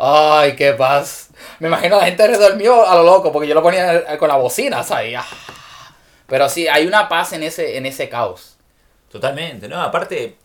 Ay, 0.00 0.56
qué 0.56 0.72
paz. 0.72 1.30
Me 1.60 1.68
imagino 1.68 1.98
la 1.98 2.06
gente 2.06 2.24
alrededor 2.24 2.56
mío 2.56 2.84
a 2.84 2.96
lo 2.96 3.04
loco, 3.04 3.30
porque 3.30 3.46
yo 3.46 3.54
lo 3.54 3.62
ponía 3.62 4.18
con 4.18 4.28
la 4.28 4.36
bocina, 4.36 4.82
¿sabes? 4.82 5.16
Pero 6.26 6.48
sí, 6.48 6.66
hay 6.66 6.86
una 6.86 7.08
paz 7.08 7.34
en 7.34 7.44
ese, 7.44 7.76
en 7.76 7.86
ese 7.86 8.08
caos. 8.08 8.56
Totalmente, 9.12 9.68
¿no? 9.68 9.80
Aparte, 9.80 10.38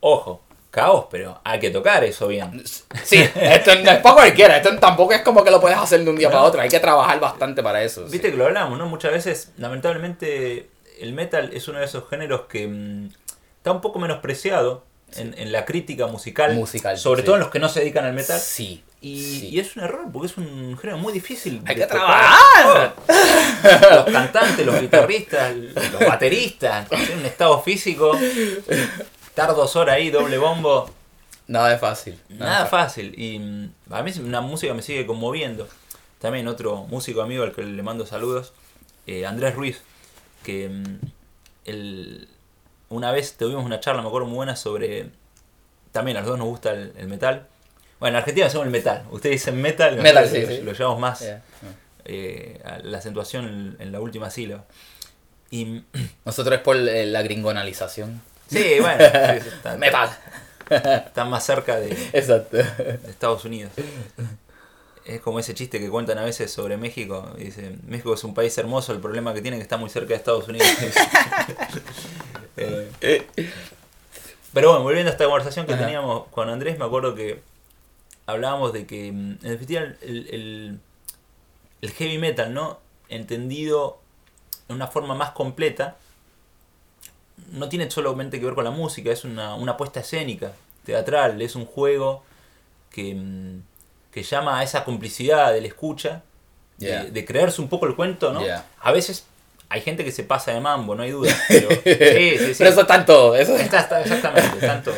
ojo, 0.00 0.40
caos, 0.70 1.06
pero 1.10 1.40
hay 1.44 1.58
que 1.58 1.70
tocar 1.70 2.04
eso 2.04 2.28
bien. 2.28 2.62
Sí, 3.04 3.16
esto 3.34 3.74
no 3.76 3.90
es 3.90 3.98
para 3.98 4.14
cualquiera. 4.14 4.56
Esto 4.56 4.76
tampoco 4.78 5.12
es 5.12 5.22
como 5.22 5.42
que 5.44 5.50
lo 5.50 5.60
puedes 5.60 5.76
hacer 5.78 6.02
de 6.04 6.10
un 6.10 6.16
día 6.16 6.28
para 6.30 6.42
otro. 6.42 6.60
Hay 6.60 6.68
que 6.68 6.80
trabajar 6.80 7.18
bastante 7.20 7.62
para 7.62 7.82
eso. 7.82 8.06
sí. 8.06 8.12
Viste 8.12 8.30
que 8.30 8.36
lo 8.36 8.46
hablamos, 8.46 8.78
¿no? 8.78 8.86
Muchas 8.86 9.12
veces, 9.12 9.52
lamentablemente, 9.58 10.70
el 11.00 11.12
metal 11.12 11.50
es 11.52 11.66
uno 11.68 11.78
de 11.80 11.84
esos 11.86 12.08
géneros 12.08 12.42
que 12.42 12.66
mm, 12.68 13.08
está 13.58 13.72
un 13.72 13.80
poco 13.80 13.98
menospreciado 13.98 14.84
en, 15.16 15.34
en 15.36 15.50
la 15.52 15.64
crítica 15.64 16.06
musical. 16.06 16.54
Musical, 16.54 16.96
Sobre 16.98 17.22
sí. 17.22 17.26
todo 17.26 17.36
en 17.36 17.40
los 17.40 17.50
que 17.50 17.58
no 17.58 17.68
se 17.68 17.80
dedican 17.80 18.04
al 18.04 18.12
metal. 18.12 18.38
Sí. 18.38 18.84
Y, 19.02 19.46
y 19.46 19.58
es 19.58 19.76
un 19.76 19.82
error, 19.82 20.02
porque 20.12 20.26
es 20.26 20.36
un 20.36 20.76
género 20.78 20.98
muy 20.98 21.12
difícil. 21.12 21.62
Hay 21.66 21.74
de 21.74 21.80
que 21.80 21.86
trabajar. 21.86 22.94
Oh, 23.08 23.94
los 23.94 24.04
cantantes, 24.12 24.66
los 24.66 24.78
guitarristas, 24.80 25.54
los 25.54 26.00
bateristas, 26.06 26.86
tienen 26.88 27.18
un 27.20 27.24
estado 27.26 27.60
físico. 27.62 28.12
Estar 29.30 29.54
dos 29.54 29.74
horas 29.76 29.96
ahí, 29.96 30.10
doble 30.10 30.38
bombo. 30.38 30.90
Nada 31.46 31.74
es 31.74 31.80
fácil. 31.80 32.20
Nada 32.28 32.64
es 32.64 32.70
fácil. 32.70 33.14
Y 33.18 33.38
mm, 33.38 33.72
a 33.90 34.02
mí 34.02 34.12
una 34.22 34.40
música 34.40 34.74
me 34.74 34.82
sigue 34.82 35.06
conmoviendo. 35.06 35.66
También 36.20 36.46
otro 36.48 36.84
músico 36.84 37.22
amigo 37.22 37.42
al 37.44 37.52
que 37.52 37.62
le 37.62 37.82
mando 37.82 38.06
saludos, 38.06 38.52
eh, 39.06 39.24
Andrés 39.26 39.54
Ruiz, 39.54 39.80
que 40.44 40.68
mm, 40.68 40.98
el- 41.64 42.28
una 42.88 43.12
vez 43.12 43.36
tuvimos 43.36 43.64
una 43.64 43.80
charla, 43.80 44.02
me 44.02 44.08
acuerdo 44.08 44.26
muy 44.26 44.36
buena, 44.36 44.56
sobre... 44.56 45.10
También 45.92 46.16
a 46.16 46.20
los 46.20 46.28
dos 46.30 46.38
nos 46.38 46.48
gusta 46.48 46.70
el, 46.72 46.92
el 46.96 47.08
metal. 47.08 47.46
Bueno, 47.98 48.16
en 48.16 48.20
Argentina 48.20 48.46
decimos 48.46 48.66
el 48.66 48.72
metal. 48.72 49.04
Ustedes 49.10 49.34
dicen 49.36 49.60
metal, 49.60 49.96
Metal, 50.00 50.28
sí, 50.28 50.40
lo, 50.42 50.46
sí. 50.48 50.60
lo 50.62 50.72
llevamos 50.72 51.00
más 51.00 51.20
Yeah. 51.20 51.42
eh, 52.04 52.60
a 52.64 52.78
la 52.78 52.98
acentuación 52.98 53.44
en, 53.46 53.76
en 53.78 53.92
la 53.92 54.00
última 54.00 54.30
sílaba. 54.30 54.64
Y 55.50 55.64
mm, 55.64 55.84
Nosotros 56.24 56.56
es 56.56 56.62
por 56.62 56.76
eh, 56.76 57.06
la 57.06 57.22
gringonalización. 57.22 58.22
Sí, 58.50 58.76
bueno, 58.80 59.04
sí, 59.04 59.40
sí, 59.42 59.48
está- 59.48 59.76
Metal. 59.76 60.10
están 61.06 61.30
más 61.30 61.44
cerca 61.44 61.78
de, 61.80 61.90
Exacto. 62.12 62.56
de 62.56 63.00
Estados 63.08 63.44
Unidos. 63.44 63.72
Es 65.04 65.20
como 65.20 65.38
ese 65.40 65.54
chiste 65.54 65.80
que 65.80 65.88
cuentan 65.88 66.18
a 66.18 66.24
veces 66.24 66.52
sobre 66.52 66.76
México. 66.76 67.28
Dice, 67.36 67.76
México 67.86 68.14
es 68.14 68.22
un 68.22 68.34
país 68.34 68.56
hermoso, 68.58 68.92
el 68.92 69.00
problema 69.00 69.34
que 69.34 69.42
tiene 69.42 69.56
es 69.56 69.60
que 69.60 69.64
está 69.64 69.76
muy 69.76 69.90
cerca 69.90 70.08
de 70.10 70.14
Estados 70.16 70.46
Unidos. 70.48 70.68
Eh, 72.56 73.26
pero 74.52 74.68
bueno, 74.70 74.82
volviendo 74.82 75.08
a 75.10 75.12
esta 75.12 75.24
conversación 75.24 75.66
que 75.66 75.74
Ajá. 75.74 75.84
teníamos 75.84 76.26
con 76.28 76.50
Andrés, 76.50 76.78
me 76.78 76.84
acuerdo 76.84 77.14
que 77.14 77.40
hablábamos 78.26 78.72
de 78.72 78.86
que, 78.86 79.10
mm, 79.12 79.14
en 79.16 79.38
definitiva, 79.40 79.82
el, 79.82 79.96
el, 80.02 80.78
el 81.80 81.90
heavy 81.92 82.18
metal, 82.18 82.52
¿no? 82.52 82.78
Entendido 83.08 83.98
de 84.68 84.74
una 84.74 84.88
forma 84.88 85.14
más 85.14 85.30
completa, 85.30 85.96
no 87.52 87.68
tiene 87.68 87.90
solamente 87.90 88.38
que 88.38 88.46
ver 88.46 88.54
con 88.54 88.64
la 88.64 88.70
música, 88.70 89.10
es 89.10 89.24
una, 89.24 89.54
una 89.54 89.76
puesta 89.76 90.00
escénica, 90.00 90.52
teatral, 90.84 91.40
es 91.42 91.54
un 91.56 91.66
juego 91.66 92.22
que, 92.90 93.14
mm, 93.14 93.62
que 94.12 94.22
llama 94.22 94.58
a 94.58 94.62
esa 94.62 94.84
complicidad 94.84 95.52
del 95.52 95.66
escucha, 95.66 96.22
de- 96.78 97.10
de, 97.10 97.24
creerse 97.24 97.60
un 97.60 97.68
poco 97.68 97.86
el 97.86 97.94
cuento, 97.94 98.32
¿no? 98.32 98.40
Yeah. 98.42 98.66
A 98.80 98.90
veces 98.92 99.24
hay 99.72 99.80
gente 99.82 100.04
que 100.04 100.10
se 100.10 100.24
pasa 100.24 100.52
de 100.52 100.60
mambo, 100.60 100.96
no 100.96 101.04
hay 101.04 101.12
duda. 101.12 101.32
Pero, 101.48 101.68
sí, 101.70 101.78
sí, 101.84 102.38
sí. 102.48 102.54
Pero 102.58 102.70
eso 102.70 102.80
está 102.80 102.96
en 102.96 103.06
todo. 103.06 103.36
Eso 103.36 103.54
Está, 103.56 103.78
está- 103.80 104.00
exactamente, 104.02 104.58
tanto. 104.66 104.92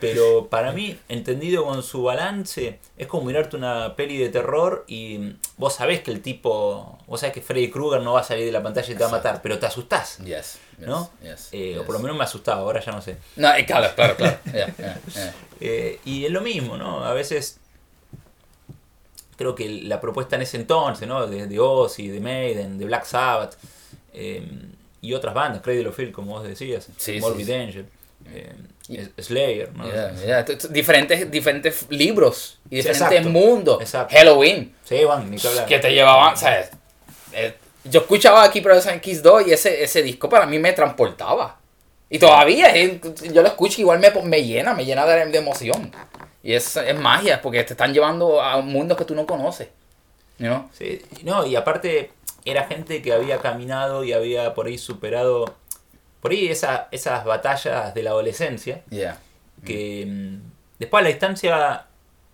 Pero 0.00 0.46
para 0.48 0.72
mí, 0.72 0.98
entendido 1.10 1.64
con 1.66 1.82
su 1.82 2.02
balance, 2.04 2.78
es 2.96 3.06
como 3.06 3.24
mirarte 3.26 3.56
una 3.56 3.94
peli 3.96 4.16
de 4.16 4.30
terror 4.30 4.84
y 4.88 5.34
vos 5.58 5.74
sabés 5.74 6.00
que 6.00 6.10
el 6.10 6.22
tipo, 6.22 6.98
vos 7.06 7.20
sabés 7.20 7.34
que 7.34 7.42
Freddy 7.42 7.70
Krueger 7.70 8.00
no 8.00 8.14
va 8.14 8.20
a 8.20 8.24
salir 8.24 8.46
de 8.46 8.52
la 8.52 8.62
pantalla 8.62 8.90
y 8.90 8.94
te 8.96 9.02
va 9.02 9.08
a 9.10 9.12
matar, 9.12 9.42
pero 9.42 9.58
te 9.58 9.66
asustás. 9.66 10.16
Yes, 10.24 10.58
yes, 10.78 10.88
¿No? 10.88 11.10
yes, 11.22 11.48
Eh, 11.52 11.78
O 11.78 11.84
por 11.84 11.94
lo 11.94 12.00
menos 12.00 12.16
me 12.16 12.24
asustaba, 12.24 12.62
ahora 12.62 12.80
ya 12.80 12.92
no 12.92 13.02
sé. 13.02 13.18
No, 13.36 13.54
eh, 13.54 13.66
claro, 13.66 13.94
claro, 13.94 14.16
claro. 14.16 14.38
Yeah, 14.46 14.74
yeah, 14.78 14.98
yeah. 15.14 15.34
Eh, 15.60 16.00
y 16.06 16.24
es 16.24 16.30
lo 16.32 16.40
mismo, 16.40 16.78
¿no? 16.78 17.04
A 17.04 17.12
veces 17.12 17.58
creo 19.36 19.54
que 19.54 19.68
la 19.68 20.00
propuesta 20.00 20.36
en 20.36 20.42
ese 20.42 20.56
entonces, 20.56 21.06
¿no? 21.06 21.26
De, 21.26 21.46
de 21.46 21.60
Ozzy, 21.60 22.08
de 22.08 22.20
Maiden, 22.20 22.78
de 22.78 22.86
Black 22.86 23.04
Sabbath 23.04 23.56
eh, 24.12 24.46
y 25.00 25.14
otras 25.14 25.34
bandas, 25.34 25.62
Cradle 25.62 25.88
of 25.88 25.96
Filth, 25.96 26.12
como 26.12 26.32
vos 26.32 26.44
decías, 26.44 26.88
Sí, 26.96 27.20
Morbid 27.20 27.46
sí, 27.46 27.52
sí. 27.52 27.54
Angel, 27.54 27.86
eh, 28.32 29.08
Slayer, 29.20 29.72
¿no? 29.74 29.84
Yeah, 29.86 30.14
yeah. 30.24 30.44
T- 30.44 30.56
t- 30.56 30.68
Diferentes, 30.68 31.30
diferentes 31.30 31.86
libros 31.90 32.58
y 32.70 32.76
diferentes 32.76 33.02
exacto, 33.12 33.28
mundos. 33.30 33.80
exacto. 33.80 34.14
Halloween, 34.16 34.74
ni 35.30 35.36
que 35.66 35.78
te 35.78 35.92
llevaban, 35.92 36.36
¿sabes? 36.36 36.70
Eh, 37.32 37.54
yo 37.84 38.00
escuchaba 38.00 38.42
aquí 38.44 38.60
and 38.88 39.00
Kiss 39.00 39.22
2 39.22 39.46
y 39.48 39.52
ese, 39.52 39.82
ese 39.82 40.02
disco 40.02 40.28
para 40.28 40.46
mí 40.46 40.58
me 40.58 40.72
transportaba. 40.72 41.58
Y 42.10 42.18
todavía, 42.18 42.74
eh, 42.74 43.00
yo 43.32 43.42
lo 43.42 43.48
escucho 43.48 43.76
y 43.78 43.80
igual 43.82 43.98
me, 44.00 44.10
me 44.22 44.42
llena, 44.42 44.74
me 44.74 44.84
llena 44.84 45.04
de, 45.06 45.26
de 45.26 45.38
emoción. 45.38 45.92
Y 46.42 46.54
es, 46.54 46.76
es 46.76 46.98
magia, 46.98 47.40
porque 47.42 47.62
te 47.64 47.74
están 47.74 47.92
llevando 47.92 48.40
a 48.40 48.56
un 48.56 48.66
mundo 48.68 48.96
que 48.96 49.04
tú 49.04 49.14
no 49.14 49.26
conoces. 49.26 49.68
you 50.38 50.46
know? 50.46 50.68
Sí, 50.72 51.02
no, 51.24 51.46
y 51.46 51.54
aparte 51.56 52.10
era 52.44 52.64
gente 52.66 53.02
que 53.02 53.12
había 53.12 53.38
caminado 53.38 54.04
y 54.04 54.12
había 54.12 54.54
por 54.54 54.66
ahí 54.66 54.78
superado, 54.78 55.54
por 56.20 56.30
ahí 56.32 56.48
esa, 56.48 56.88
esas 56.90 57.24
batallas 57.24 57.94
de 57.94 58.02
la 58.02 58.10
adolescencia, 58.10 58.82
Yeah. 58.90 59.18
que 59.64 60.04
mm, 60.06 60.40
después 60.78 61.00
a 61.00 61.04
la 61.04 61.08
distancia, 61.10 61.86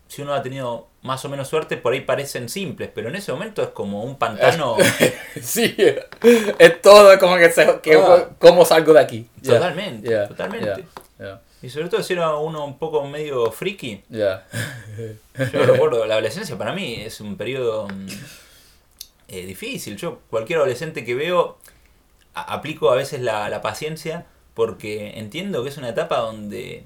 si 0.09 0.23
uno 0.23 0.35
ha 0.35 0.43
tenido 0.43 0.87
más 1.03 1.23
o 1.25 1.29
menos 1.29 1.49
suerte, 1.49 1.77
por 1.77 1.93
ahí 1.93 2.01
parecen 2.01 2.49
simples, 2.49 2.89
pero 2.95 3.09
en 3.11 3.17
ese 3.17 3.31
momento 3.33 3.63
es 3.63 3.69
como 3.69 4.05
un 4.05 4.17
pantano 4.17 4.77
Sí, 5.43 5.75
es 6.59 6.81
todo 6.83 7.19
como 7.19 7.37
que, 7.37 7.51
se, 7.51 7.81
que 7.83 7.95
Ah. 7.97 8.29
cómo 8.39 8.65
salgo 8.65 8.93
de 8.95 9.01
aquí. 9.01 9.29
Totalmente, 9.45 10.09
yeah, 10.09 10.29
totalmente. 10.29 10.85
yeah, 11.19 11.41
Y 11.63 11.69
sobre 11.69 11.89
todo 11.89 12.03
si 12.03 12.15
era 12.15 12.35
uno 12.37 12.65
un 12.65 12.79
poco 12.79 13.05
medio 13.07 13.51
friki, 13.53 14.03
yeah. 14.09 14.47
Yo 15.53 15.67
recuerdo, 15.67 16.07
la 16.07 16.15
adolescencia 16.15 16.57
para 16.57 16.73
mí 16.73 17.03
es 17.05 17.21
un 17.21 17.37
periodo 17.37 17.87
mm, 17.89 18.07
eh, 19.39 19.47
difícil. 19.47 19.97
Yo, 19.97 20.21
cualquier 20.31 20.59
adolescente 20.59 21.05
que 21.05 21.15
veo, 21.15 21.59
a- 22.35 22.55
aplico 22.55 22.91
a 22.91 22.97
veces 22.97 23.21
la, 23.21 23.49
la 23.49 23.61
paciencia 23.61 24.27
porque 24.55 25.19
entiendo 25.19 25.63
que 25.63 25.69
es 25.71 25.77
una 25.79 25.89
etapa 25.89 26.19
donde 26.19 26.85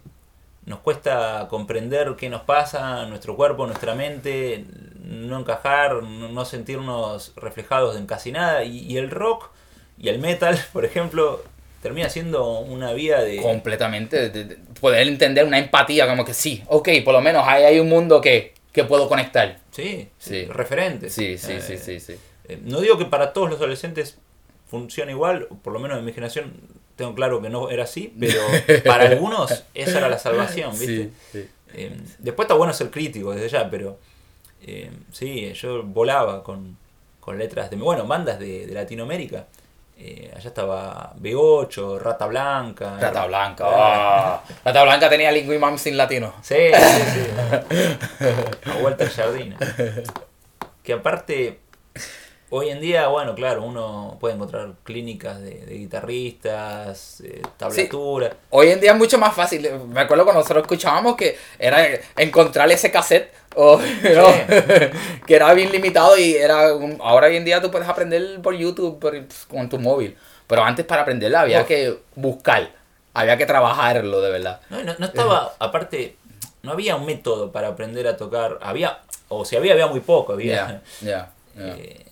nos 0.64 0.80
cuesta 0.80 1.46
comprender 1.50 2.14
qué 2.16 2.28
nos 2.28 2.42
pasa, 2.42 3.06
nuestro 3.06 3.36
cuerpo, 3.36 3.66
nuestra 3.66 3.94
mente, 3.94 4.64
no 5.02 5.38
encajar, 5.40 6.02
no, 6.02 6.28
no 6.28 6.44
sentirnos 6.44 7.32
reflejados 7.36 7.96
en 7.96 8.06
casi 8.06 8.32
nada. 8.32 8.64
Y, 8.64 8.80
y 8.80 8.96
el 8.98 9.10
rock 9.10 9.50
y 9.98 10.08
el 10.08 10.18
metal, 10.18 10.58
por 10.72 10.84
ejemplo, 10.84 11.42
termina 11.82 12.08
siendo 12.10 12.58
una 12.60 12.92
vía 12.92 13.20
de... 13.20 13.40
Completamente. 13.42 14.28
de- 14.30 14.44
de- 14.44 14.56
poder 14.80 15.06
entender 15.08 15.44
una 15.44 15.58
empatía, 15.58 16.06
como 16.06 16.24
que 16.24 16.34
sí, 16.34 16.62
ok, 16.68 16.88
por 17.04 17.12
lo 17.14 17.20
menos 17.20 17.44
hay, 17.46 17.64
hay 17.64 17.80
un 17.80 17.88
mundo 17.88 18.20
que, 18.20 18.54
que 18.72 18.84
puedo 18.84 19.08
conectar. 19.08 19.58
Sí, 19.72 20.08
Sí. 20.18 20.44
referentes. 20.46 21.12
Sí, 21.14 21.36
sí, 21.38 21.52
Eh, 21.52 21.60
sí, 21.60 21.78
sí, 21.78 21.98
sí. 22.00 22.14
Eh, 22.48 22.58
No 22.64 22.80
digo 22.80 22.98
que 22.98 23.04
para 23.04 23.32
todos 23.32 23.48
los 23.50 23.58
adolescentes 23.58 24.18
funcione 24.68 25.12
igual, 25.12 25.46
o 25.50 25.54
por 25.56 25.72
lo 25.72 25.78
menos 25.78 25.98
en 25.98 26.04
mi 26.04 26.12
generación 26.12 26.52
tengo 26.96 27.14
claro 27.14 27.40
que 27.40 27.48
no 27.48 27.70
era 27.70 27.84
así, 27.84 28.12
pero 28.18 28.40
para 28.84 29.04
algunos 29.08 29.64
esa 29.74 29.98
era 29.98 30.08
la 30.08 30.18
salvación, 30.18 30.72
¿viste? 30.78 31.10
Sí, 31.32 31.38
sí. 31.44 31.48
Eh, 31.74 31.96
después 32.18 32.44
está 32.46 32.54
bueno 32.54 32.72
ser 32.72 32.90
crítico 32.90 33.32
desde 33.32 33.48
ya, 33.48 33.70
pero 33.70 33.98
eh, 34.66 34.90
sí, 35.12 35.52
yo 35.54 35.82
volaba 35.84 36.42
con, 36.42 36.76
con 37.20 37.38
letras 37.38 37.70
de, 37.70 37.76
bueno, 37.76 38.06
bandas 38.06 38.38
de, 38.38 38.66
de 38.66 38.74
Latinoamérica. 38.74 39.46
Eh, 40.00 40.32
allá 40.36 40.48
estaba 40.48 41.12
B8, 41.20 41.98
Rata 41.98 42.26
Blanca. 42.26 42.98
Rata 43.00 43.26
Blanca. 43.26 43.64
ah. 43.68 44.44
Rata 44.64 44.84
Blanca 44.84 45.08
tenía 45.10 45.32
Lingui 45.32 45.58
Mam 45.58 45.76
sin 45.76 45.96
latino. 45.96 46.34
Sí, 46.42 46.54
sí, 46.72 47.02
sí. 47.14 48.30
A 48.70 48.74
Walter 48.82 49.08
Jardine. 49.10 49.56
Que 50.84 50.92
aparte, 50.92 51.58
hoy 52.50 52.70
en 52.70 52.80
día, 52.80 53.08
bueno, 53.08 53.34
claro, 53.34 53.62
uno 53.64 54.16
puede 54.20 54.34
encontrar 54.34 54.72
clínicas 54.84 55.40
de, 55.40 55.64
de 55.66 55.74
guitarristas, 55.78 57.20
eh, 57.22 57.42
tablatura. 57.56 58.32
Hoy 58.50 58.68
en 58.70 58.80
día 58.80 58.92
es 58.92 58.98
mucho 58.98 59.18
más 59.18 59.34
fácil. 59.34 59.68
Me 59.88 60.00
acuerdo 60.00 60.24
cuando 60.24 60.40
nosotros 60.40 60.62
escuchábamos 60.62 61.16
que 61.16 61.36
era 61.58 61.86
encontrar 62.16 62.70
ese 62.70 62.90
cassette 62.90 63.32
o, 63.56 63.78
que 65.26 65.34
era 65.34 65.52
bien 65.54 65.70
limitado 65.72 66.16
y 66.18 66.34
era 66.36 66.74
un- 66.74 66.98
ahora 67.02 67.26
hoy 67.28 67.36
en 67.36 67.44
día 67.44 67.60
tú 67.60 67.70
puedes 67.70 67.88
aprender 67.88 68.40
por 68.42 68.54
YouTube 68.54 68.98
por- 68.98 69.16
con 69.48 69.68
tu 69.68 69.78
móvil. 69.78 70.16
Pero 70.46 70.62
antes 70.64 70.86
para 70.86 71.02
aprenderla 71.02 71.42
había 71.42 71.62
Oh. 71.62 71.66
que 71.66 71.98
buscar, 72.14 72.70
había 73.14 73.36
que 73.36 73.44
trabajarlo 73.46 74.20
de 74.22 74.30
verdad. 74.30 74.60
No, 74.70 74.82
no, 74.82 74.94
no 74.98 75.06
estaba, 75.06 75.52
aparte, 75.58 76.16
no 76.62 76.72
había 76.72 76.96
un 76.96 77.04
método 77.04 77.52
para 77.52 77.68
aprender 77.68 78.06
a 78.08 78.16
tocar. 78.16 78.58
Había, 78.62 79.00
o 79.28 79.44
si 79.44 79.56
había, 79.56 79.72
había 79.74 79.86
muy 79.88 80.00
poco, 80.00 80.32
había. 80.32 80.80
Eh, 81.56 82.04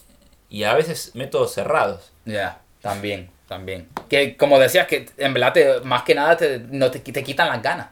y 0.51 0.65
a 0.65 0.75
veces 0.75 1.13
métodos 1.15 1.53
cerrados. 1.53 2.11
Ya, 2.25 2.61
también, 2.81 3.31
también. 3.49 3.89
Que 4.09 4.37
como 4.37 4.59
decías, 4.59 4.87
que 4.87 5.09
en 5.17 5.35
verdad 5.35 5.53
te- 5.53 5.81
más 5.81 6.03
que 6.03 6.15
nada 6.15 6.37
te, 6.37 6.59
no 6.59 6.91
te, 6.91 7.01
te 7.01 7.23
quitan 7.25 7.49
las 7.49 7.63
ganas. 7.63 7.89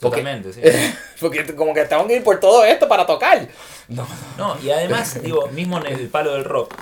Porque, 0.00 0.20
Totalmente, 0.22 0.52
sí. 0.52 0.60
porque 1.20 1.44
como 1.56 1.74
que 1.74 1.84
tengo 1.84 2.06
que 2.06 2.16
ir 2.16 2.22
por 2.24 2.38
todo 2.38 2.64
esto 2.64 2.86
para 2.88 3.04
tocar. 3.04 3.48
No, 3.88 4.06
No, 4.36 4.56
y 4.62 4.70
además, 4.70 5.20
digo, 5.22 5.48
mismo 5.48 5.78
en 5.78 5.86
el 5.86 6.08
palo 6.08 6.34
del 6.34 6.44
rock, 6.44 6.72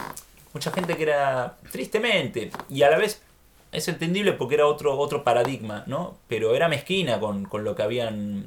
mucha 0.52 0.70
gente 0.70 0.96
que 0.96 1.04
era, 1.04 1.56
tristemente, 1.72 2.50
y 2.68 2.82
a 2.82 2.90
la 2.90 2.98
vez 2.98 3.22
es 3.72 3.88
entendible 3.88 4.32
porque 4.32 4.54
era 4.56 4.66
otro, 4.66 4.98
otro 4.98 5.24
paradigma, 5.24 5.82
¿no? 5.86 6.16
Pero 6.28 6.54
era 6.54 6.68
mezquina 6.68 7.18
con, 7.18 7.44
con 7.46 7.64
lo 7.64 7.74
que 7.74 7.82
habían 7.82 8.44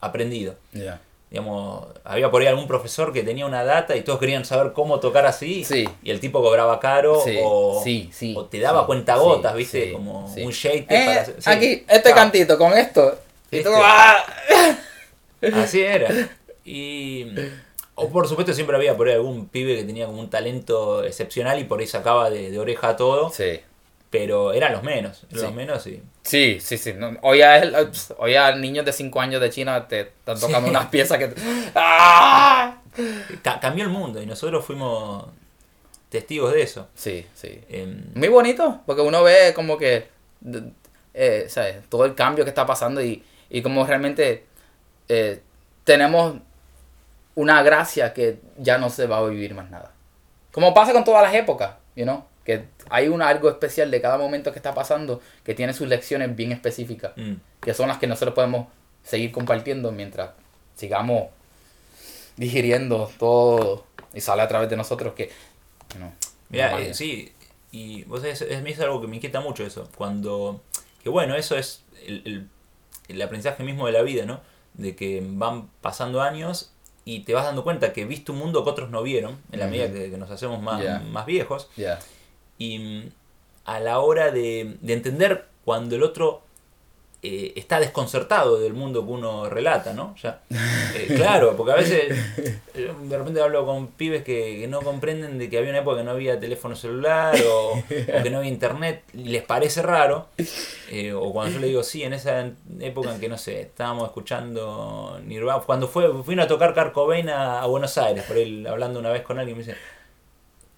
aprendido. 0.00 0.56
Ya. 0.72 1.00
Digamos, 1.30 1.86
había 2.02 2.28
por 2.30 2.42
ahí 2.42 2.48
algún 2.48 2.66
profesor 2.66 3.12
que 3.12 3.22
tenía 3.22 3.46
una 3.46 3.62
data 3.64 3.94
y 3.94 4.02
todos 4.02 4.18
querían 4.18 4.44
saber 4.44 4.72
cómo 4.72 4.98
tocar 4.98 5.26
así. 5.26 5.64
Sí. 5.64 5.88
Y 6.02 6.10
el 6.10 6.18
tipo 6.18 6.42
cobraba 6.42 6.80
caro 6.80 7.20
Sí, 7.24 7.38
o, 7.40 7.80
sí, 7.84 8.10
sí, 8.12 8.34
o 8.36 8.46
te 8.46 8.58
daba 8.58 8.80
sí, 8.80 8.86
cuentagotas, 8.86 9.52
sí, 9.52 9.58
¿viste? 9.58 9.84
sí, 9.86 9.92
Como 9.92 10.28
sí. 10.34 10.42
un 10.42 10.50
shake 10.50 10.86
Eh, 10.90 11.04
para 11.06 11.20
hacer- 11.22 11.36
sí. 11.38 11.50
Aquí, 11.50 11.84
este 11.88 12.10
Ah, 12.10 12.14
cantito 12.14 12.58
con 12.58 12.72
esto. 12.76 13.16
Y 13.52 13.58
Este. 13.58 13.70
¡ah! 13.74 14.24
Así 15.54 15.80
era. 15.80 16.08
Y. 16.64 17.26
O 17.94 18.08
por 18.08 18.26
supuesto 18.26 18.52
siempre 18.52 18.76
había 18.76 18.96
por 18.96 19.08
ahí 19.08 19.14
algún 19.14 19.46
pibe 19.48 19.76
que 19.76 19.84
tenía 19.84 20.06
como 20.06 20.20
un 20.20 20.30
talento 20.30 21.04
excepcional 21.04 21.58
y 21.60 21.64
por 21.64 21.80
ahí 21.80 21.86
sacaba 21.86 22.30
de, 22.30 22.50
de 22.50 22.58
oreja 22.58 22.96
todo. 22.96 23.30
Sí. 23.30 23.60
Pero 24.10 24.52
eran 24.52 24.72
los 24.72 24.82
menos. 24.82 25.22
Eran 25.30 25.38
Sí. 25.38 25.46
los 25.46 25.54
menos 25.54 25.86
y. 25.86 26.02
Sí, 26.22 26.58
sí, 26.60 26.76
sí. 26.78 26.92
No, 26.94 27.16
hoy, 27.22 27.42
a, 27.42 27.58
él- 27.58 27.74
hoy 28.18 28.34
a 28.34 28.54
niños 28.56 28.84
de 28.84 28.92
5 28.92 29.20
años 29.20 29.40
de 29.40 29.50
China 29.50 29.86
te 29.86 30.00
están 30.00 30.38
tocando 30.40 30.68
unas 30.68 30.86
piezas 30.90 31.18
que... 31.18 31.32
¡Ah! 31.76 32.78
ca- 33.42 33.60
cambió 33.60 33.84
el 33.84 33.90
mundo 33.90 34.20
y 34.20 34.26
nosotros 34.26 34.64
fuimos 34.64 35.26
testigos 36.08 36.52
de 36.52 36.62
eso. 36.62 36.88
Sí, 36.94 37.24
sí. 37.34 37.60
Em, 37.68 38.04
Muy 38.14 38.28
bonito, 38.28 38.80
porque 38.84 39.02
uno 39.02 39.22
ve 39.22 39.52
como 39.54 39.78
que, 39.78 40.08
eh, 41.14 41.46
¿sabes? 41.48 41.76
Todo 41.88 42.04
el 42.04 42.14
cambio 42.16 42.44
que 42.44 42.50
está 42.50 42.66
pasando 42.66 43.00
y, 43.02 43.22
y 43.48 43.62
como 43.62 43.86
realmente 43.86 44.44
eh, 45.08 45.40
tenemos 45.84 46.34
una 47.36 47.62
gracia 47.62 48.12
que 48.12 48.40
ya 48.58 48.76
no 48.76 48.90
se 48.90 49.06
va 49.06 49.18
a 49.18 49.24
vivir 49.28 49.54
más 49.54 49.70
nada. 49.70 49.92
Como 50.50 50.74
pasa 50.74 50.92
con 50.92 51.04
todas 51.04 51.22
las 51.22 51.32
épocas, 51.34 51.74
you 51.94 52.02
know? 52.04 52.24
Que 52.44 52.64
hay 52.88 53.08
un 53.08 53.22
algo 53.22 53.48
especial 53.48 53.90
de 53.90 54.00
cada 54.00 54.18
momento 54.18 54.52
que 54.52 54.58
está 54.58 54.74
pasando 54.74 55.20
que 55.44 55.54
tiene 55.54 55.72
sus 55.74 55.88
lecciones 55.88 56.34
bien 56.34 56.52
específicas, 56.52 57.12
mm. 57.16 57.34
que 57.60 57.74
son 57.74 57.88
las 57.88 57.98
que 57.98 58.06
nosotros 58.06 58.34
podemos 58.34 58.66
seguir 59.02 59.30
compartiendo 59.32 59.92
mientras 59.92 60.30
sigamos 60.76 61.28
digiriendo 62.36 63.10
todo 63.18 63.84
y 64.14 64.20
sale 64.20 64.42
a 64.42 64.48
través 64.48 64.70
de 64.70 64.76
nosotros 64.76 65.14
que... 65.14 65.30
Mirá, 66.48 66.74
una 66.76 66.84
eh, 66.84 66.94
sí, 66.94 67.32
y 67.70 68.04
vos 68.04 68.20
sabés, 68.20 68.42
es, 68.42 68.64
es 68.64 68.80
algo 68.80 69.00
que 69.00 69.06
me 69.06 69.16
inquieta 69.16 69.40
mucho 69.40 69.64
eso. 69.64 69.88
Cuando. 69.96 70.60
Que 71.02 71.08
bueno, 71.08 71.36
eso 71.36 71.56
es 71.56 71.84
el, 72.06 72.22
el- 72.24 72.48
el 73.08 73.22
aprendizaje 73.22 73.62
mismo 73.64 73.86
de 73.86 73.92
la 73.92 74.02
vida, 74.02 74.24
¿no? 74.24 74.40
De 74.74 74.94
que 74.96 75.20
van 75.24 75.68
pasando 75.80 76.22
años 76.22 76.72
y 77.04 77.20
te 77.20 77.34
vas 77.34 77.44
dando 77.44 77.64
cuenta 77.64 77.92
que 77.92 78.04
viste 78.04 78.30
un 78.32 78.38
mundo 78.38 78.62
que 78.64 78.70
otros 78.70 78.90
no 78.90 79.02
vieron, 79.02 79.38
en 79.50 79.58
la 79.60 79.66
medida 79.66 79.92
que, 79.92 80.10
que 80.10 80.16
nos 80.16 80.30
hacemos 80.30 80.60
más, 80.62 80.80
más 81.04 81.26
viejos. 81.26 81.68
Ya. 81.76 81.98
Y 82.60 82.78
mm, 82.78 83.10
a 83.64 83.80
la 83.80 83.98
hora 83.98 84.30
de, 84.30 84.76
de 84.80 84.92
entender 84.92 85.46
cuando 85.64 85.96
el 85.96 86.04
otro 86.04 86.42
eh, 87.22 87.52
está 87.56 87.78
desconcertado 87.80 88.58
del 88.58 88.72
mundo 88.72 89.04
que 89.04 89.12
uno 89.12 89.50
relata, 89.50 89.92
¿no? 89.92 90.14
Ya, 90.22 90.40
eh, 90.50 91.12
claro, 91.16 91.54
porque 91.54 91.72
a 91.72 91.76
veces 91.76 92.16
eh, 92.74 92.92
de 93.02 93.18
repente 93.18 93.42
hablo 93.42 93.66
con 93.66 93.88
pibes 93.88 94.24
que, 94.24 94.58
que 94.60 94.66
no 94.68 94.80
comprenden 94.80 95.36
de 95.38 95.50
que 95.50 95.58
había 95.58 95.68
una 95.68 95.80
época 95.80 95.98
que 95.98 96.04
no 96.04 96.12
había 96.12 96.40
teléfono 96.40 96.74
celular 96.74 97.36
o, 97.46 97.72
o 97.78 98.22
que 98.22 98.30
no 98.30 98.38
había 98.38 98.50
internet 98.50 99.02
y 99.12 99.24
les 99.24 99.42
parece 99.42 99.82
raro. 99.82 100.28
eh, 100.90 101.12
o 101.12 101.30
cuando 101.34 101.52
yo 101.54 101.60
le 101.60 101.66
digo, 101.66 101.82
sí, 101.82 102.02
en 102.04 102.14
esa 102.14 102.50
época 102.80 103.14
en 103.14 103.20
que, 103.20 103.28
no 103.28 103.36
sé, 103.36 103.60
estábamos 103.60 104.06
escuchando 104.06 105.20
Nirvana, 105.24 105.60
cuando 105.60 105.88
fue, 105.88 106.10
fuimos 106.24 106.46
a 106.46 106.48
tocar 106.48 106.72
Kurt 106.72 106.92
Cobain 106.94 107.28
a, 107.28 107.60
a 107.60 107.66
Buenos 107.66 107.98
Aires, 107.98 108.24
por 108.24 108.38
él 108.38 108.66
hablando 108.66 108.98
una 108.98 109.10
vez 109.10 109.20
con 109.22 109.38
alguien 109.38 109.58
me 109.58 109.64
dice, 109.64 109.76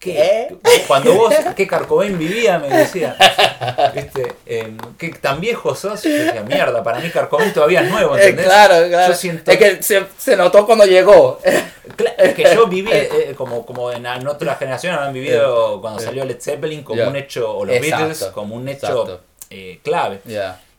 ¿Qué? 0.03 0.53
Cuando 0.88 1.14
vos, 1.14 1.32
¿qué 1.55 1.64
Carcobain 1.64 2.18
vivía? 2.18 2.59
Me 2.59 2.68
decía. 2.68 3.16
¿Viste? 3.94 4.34
Em, 4.46 4.76
¿Qué 4.98 5.11
tan 5.11 5.40
viejo 5.40 5.76
sos? 5.76 6.03
Yo 6.03 6.11
decía, 6.11 6.42
mierda, 6.42 6.82
para 6.82 6.98
mí 6.98 7.09
Carcobain 7.09 7.53
todavía 7.53 7.82
es 7.82 7.88
nuevo, 7.90 8.16
Eh, 8.16 8.22
¿entendés? 8.22 8.46
claro, 8.46 8.88
claro. 8.88 9.12
Yo 9.12 9.16
siento 9.16 9.48
Es 9.48 9.57
que 9.59 9.80
se, 9.80 10.05
se 10.18 10.36
notó 10.36 10.66
cuando 10.66 10.86
llegó. 10.86 11.38
Es 12.18 12.34
que 12.34 12.42
yo 12.53 12.66
viví, 12.66 12.90
eh, 12.92 13.34
como, 13.36 13.64
como 13.64 13.92
en, 13.92 14.05
en 14.05 14.26
otra 14.26 14.57
generación 14.57 14.92
habrán 14.94 15.12
vivido 15.12 15.80
cuando 15.80 16.00
salió 16.00 16.24
Led 16.24 16.40
Zeppelin 16.40 16.82
como 16.82 17.07
un 17.07 17.14
hecho, 17.14 17.57
o 17.57 17.64
los 17.64 17.76
Exacto, 17.76 17.96
Beatles 17.98 18.24
como 18.34 18.57
un 18.57 18.68
hecho 18.68 19.20
eh, 19.50 19.78
clave. 19.84 20.20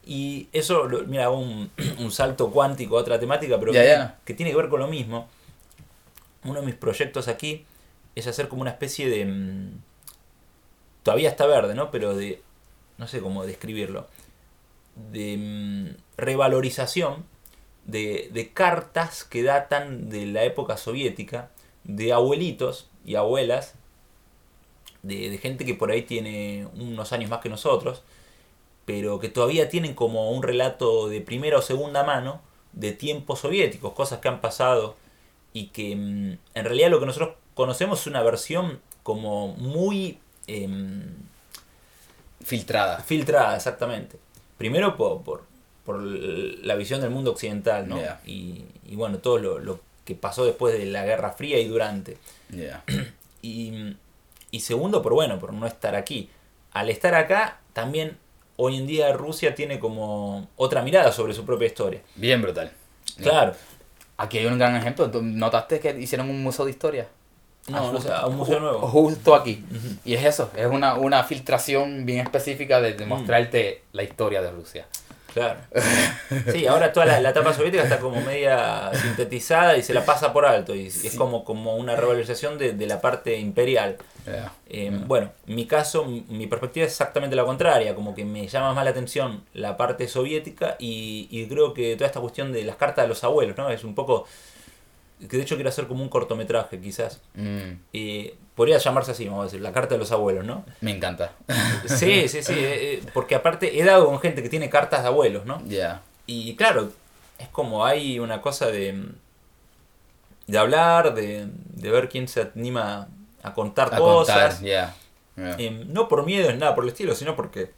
Y 0.05 0.49
eso, 0.51 0.83
mira, 1.07 1.29
un, 1.29 1.71
un 1.97 2.11
salto 2.11 2.51
cuántico 2.51 2.97
a 2.97 3.01
otra 3.01 3.17
temática, 3.17 3.57
pero 3.57 3.71
que 3.71 4.33
tiene 4.33 4.51
que 4.51 4.57
ver 4.57 4.67
con 4.67 4.81
lo 4.81 4.87
mismo. 4.87 5.29
Uno 6.43 6.59
de 6.59 6.65
mis 6.65 6.75
proyectos 6.75 7.29
aquí 7.29 7.65
es 8.15 8.27
hacer 8.27 8.47
como 8.49 8.61
una 8.61 8.71
especie 8.71 9.09
de... 9.09 9.25
mm, 9.25 9.81
Todavía 11.03 11.29
está 11.29 11.45
verde, 11.45 11.75
¿no? 11.75 11.91
Pero 11.91 12.15
de... 12.15 12.41
No 12.97 13.07
sé 13.07 13.19
cómo 13.21 13.45
describirlo. 13.45 14.07
De 15.11 15.37
mm, 15.37 15.97
revalorización 16.17 17.25
de, 17.85 18.29
de 18.33 18.53
cartas 18.53 19.23
que 19.23 19.43
datan 19.43 20.09
de 20.09 20.25
la 20.27 20.43
época 20.43 20.77
soviética, 20.77 21.51
de 21.83 22.13
abuelitos 22.13 22.89
y 23.05 23.15
abuelas, 23.15 23.75
de, 25.01 25.29
de 25.29 25.37
gente 25.37 25.65
que 25.65 25.75
por 25.75 25.91
ahí 25.91 26.03
tiene 26.03 26.67
unos 26.75 27.11
años 27.13 27.29
más 27.29 27.41
que 27.41 27.49
nosotros, 27.49 28.03
pero 28.85 29.19
que 29.19 29.29
todavía 29.29 29.69
tienen 29.69 29.95
como 29.95 30.31
un 30.31 30.43
relato 30.43 31.09
de 31.09 31.21
primera 31.21 31.59
o 31.59 31.61
segunda 31.61 32.03
mano 32.03 32.41
de 32.73 32.91
tiempos 32.93 33.39
soviéticos, 33.41 33.93
cosas 33.93 34.19
que 34.19 34.29
han 34.29 34.41
pasado 34.41 34.95
y 35.53 35.67
que 35.67 35.95
mm, 35.95 36.39
en 36.55 36.65
realidad 36.65 36.91
lo 36.91 36.99
que 36.99 37.05
nosotros 37.07 37.35
conocemos 37.53 38.07
una 38.07 38.21
versión 38.23 38.79
como 39.03 39.49
muy 39.49 40.19
em, 40.47 41.03
Filtrada. 42.43 42.99
filtrada, 42.99 43.55
exactamente. 43.55 44.17
Primero 44.57 44.97
por, 44.97 45.21
por, 45.23 45.43
por 45.85 45.97
la 46.01 46.75
visión 46.75 47.01
del 47.01 47.09
mundo 47.09 47.31
occidental, 47.31 47.87
¿no? 47.87 47.97
Y, 48.25 48.65
y 48.85 48.95
bueno, 48.95 49.19
todo 49.19 49.37
lo, 49.37 49.59
lo 49.59 49.79
que 50.05 50.15
pasó 50.15 50.45
después 50.45 50.77
de 50.77 50.85
la 50.85 51.05
Guerra 51.05 51.31
Fría 51.33 51.59
y 51.59 51.67
durante. 51.67 52.17
Y, 53.45 53.97
y 54.51 54.61
segundo, 54.61 55.01
por 55.01 55.13
bueno, 55.13 55.37
por 55.37 55.51
no 55.51 55.67
estar 55.67 55.95
aquí. 55.95 56.29
Al 56.71 56.89
estar 56.89 57.13
acá, 57.13 57.59
también 57.73 58.17
hoy 58.55 58.77
en 58.77 58.87
día 58.87 59.11
Rusia 59.11 59.53
tiene 59.53 59.79
como 59.79 60.47
otra 60.55 60.81
mirada 60.81 61.11
sobre 61.11 61.33
su 61.33 61.43
propia 61.43 61.67
historia. 61.67 62.01
Bien 62.15 62.41
brutal. 62.41 62.71
Claro. 63.17 63.53
Aquí 64.15 64.37
hay 64.37 64.45
un 64.45 64.57
gran 64.57 64.77
ejemplo. 64.77 65.11
¿Tú 65.11 65.21
¿Notaste 65.21 65.81
que 65.81 65.89
hicieron 65.99 66.29
un 66.29 66.41
museo 66.41 66.63
de 66.63 66.71
historia? 66.71 67.09
No, 67.67 67.77
a 67.77 68.27
un 68.27 68.35
museo 68.37 68.59
nuevo. 68.59 68.79
Justo 68.87 69.35
aquí. 69.35 69.63
Y 70.03 70.15
es 70.15 70.25
eso, 70.25 70.51
es 70.55 70.65
una, 70.67 70.95
una 70.95 71.23
filtración 71.23 72.05
bien 72.05 72.19
específica 72.19 72.81
de, 72.81 72.93
de 72.93 73.05
mostrarte 73.05 73.83
la 73.93 74.03
historia 74.03 74.41
de 74.41 74.51
Rusia. 74.51 74.85
Claro. 75.33 75.59
Sí, 76.51 76.67
ahora 76.67 76.91
toda 76.91 77.05
la, 77.05 77.19
la 77.21 77.29
etapa 77.29 77.53
soviética 77.53 77.83
está 77.83 77.99
como 77.99 78.19
media 78.21 78.91
sintetizada 78.93 79.77
y 79.77 79.83
se 79.83 79.93
la 79.93 80.03
pasa 80.05 80.33
por 80.33 80.45
alto. 80.45 80.75
Y 80.75 80.87
es 80.87 81.15
como, 81.17 81.43
como 81.43 81.75
una 81.75 81.95
revalorización 81.95 82.57
de, 82.57 82.73
de 82.73 82.85
la 82.87 82.99
parte 83.01 83.37
imperial. 83.37 83.97
Eh, 84.67 84.91
Bueno, 85.07 85.31
en 85.47 85.55
mi 85.55 85.65
caso, 85.65 86.05
mi 86.05 86.47
perspectiva 86.47 86.85
es 86.85 86.91
exactamente 86.91 87.35
la 87.35 87.45
contraria, 87.45 87.95
como 87.95 88.13
que 88.13 88.25
me 88.25 88.47
llama 88.47 88.73
más 88.73 88.83
la 88.83 88.91
atención 88.91 89.43
la 89.53 89.75
parte 89.77 90.07
soviética 90.07 90.75
y, 90.79 91.27
y 91.31 91.47
creo 91.47 91.73
que 91.73 91.95
toda 91.95 92.07
esta 92.07 92.19
cuestión 92.21 92.51
de 92.51 92.63
las 92.63 92.75
cartas 92.75 93.05
de 93.05 93.09
los 93.09 93.23
abuelos, 93.23 93.57
¿no? 93.57 93.69
Es 93.69 93.83
un 93.83 93.95
poco, 93.95 94.25
que 95.19 95.37
de 95.37 95.43
hecho 95.43 95.55
quiero 95.55 95.69
hacer 95.69 95.87
como 95.87 96.03
un 96.03 96.09
cortometraje 96.09 96.79
quizás. 96.79 97.21
Mm, 97.35 97.73
Eh, 97.93 98.35
podría 98.55 98.77
llamarse 98.77 99.11
así, 99.11 99.25
vamos 99.25 99.41
a 99.41 99.43
decir, 99.45 99.61
la 99.61 99.71
carta 99.71 99.95
de 99.95 99.99
los 99.99 100.11
abuelos, 100.11 100.45
¿no? 100.45 100.65
me 100.81 100.91
encanta. 100.95 101.31
Sí, 101.87 102.27
sí, 102.27 102.43
sí, 102.43 102.53
eh, 102.53 102.93
eh, 102.95 103.03
porque 103.13 103.35
aparte 103.35 103.79
he 103.79 103.83
dado 103.83 104.05
con 104.05 104.19
gente 104.19 104.43
que 104.43 104.49
tiene 104.49 104.69
cartas 104.69 105.01
de 105.01 105.07
abuelos, 105.07 105.45
¿no? 105.45 105.61
Ya. 105.65 106.01
Y 106.25 106.55
claro, 106.55 106.91
es 107.39 107.47
como 107.49 107.85
hay 107.85 108.19
una 108.19 108.41
cosa 108.41 108.67
de, 108.67 109.05
de 110.47 110.57
hablar, 110.57 111.13
de, 111.15 111.47
de 111.47 111.89
ver 111.89 112.09
quién 112.09 112.27
se 112.27 112.41
anima 112.53 113.07
a 113.41 113.53
contar 113.53 113.93
A 113.93 113.97
cosas. 113.97 114.55
contar. 114.59 114.93
Eh, 115.57 115.83
no 115.87 116.07
por 116.07 116.25
miedo 116.25 116.51
ni 116.51 116.57
nada 116.59 116.75
por 116.75 116.83
el 116.83 116.91
estilo, 116.91 117.15
sino 117.15 117.35
porque 117.35 117.71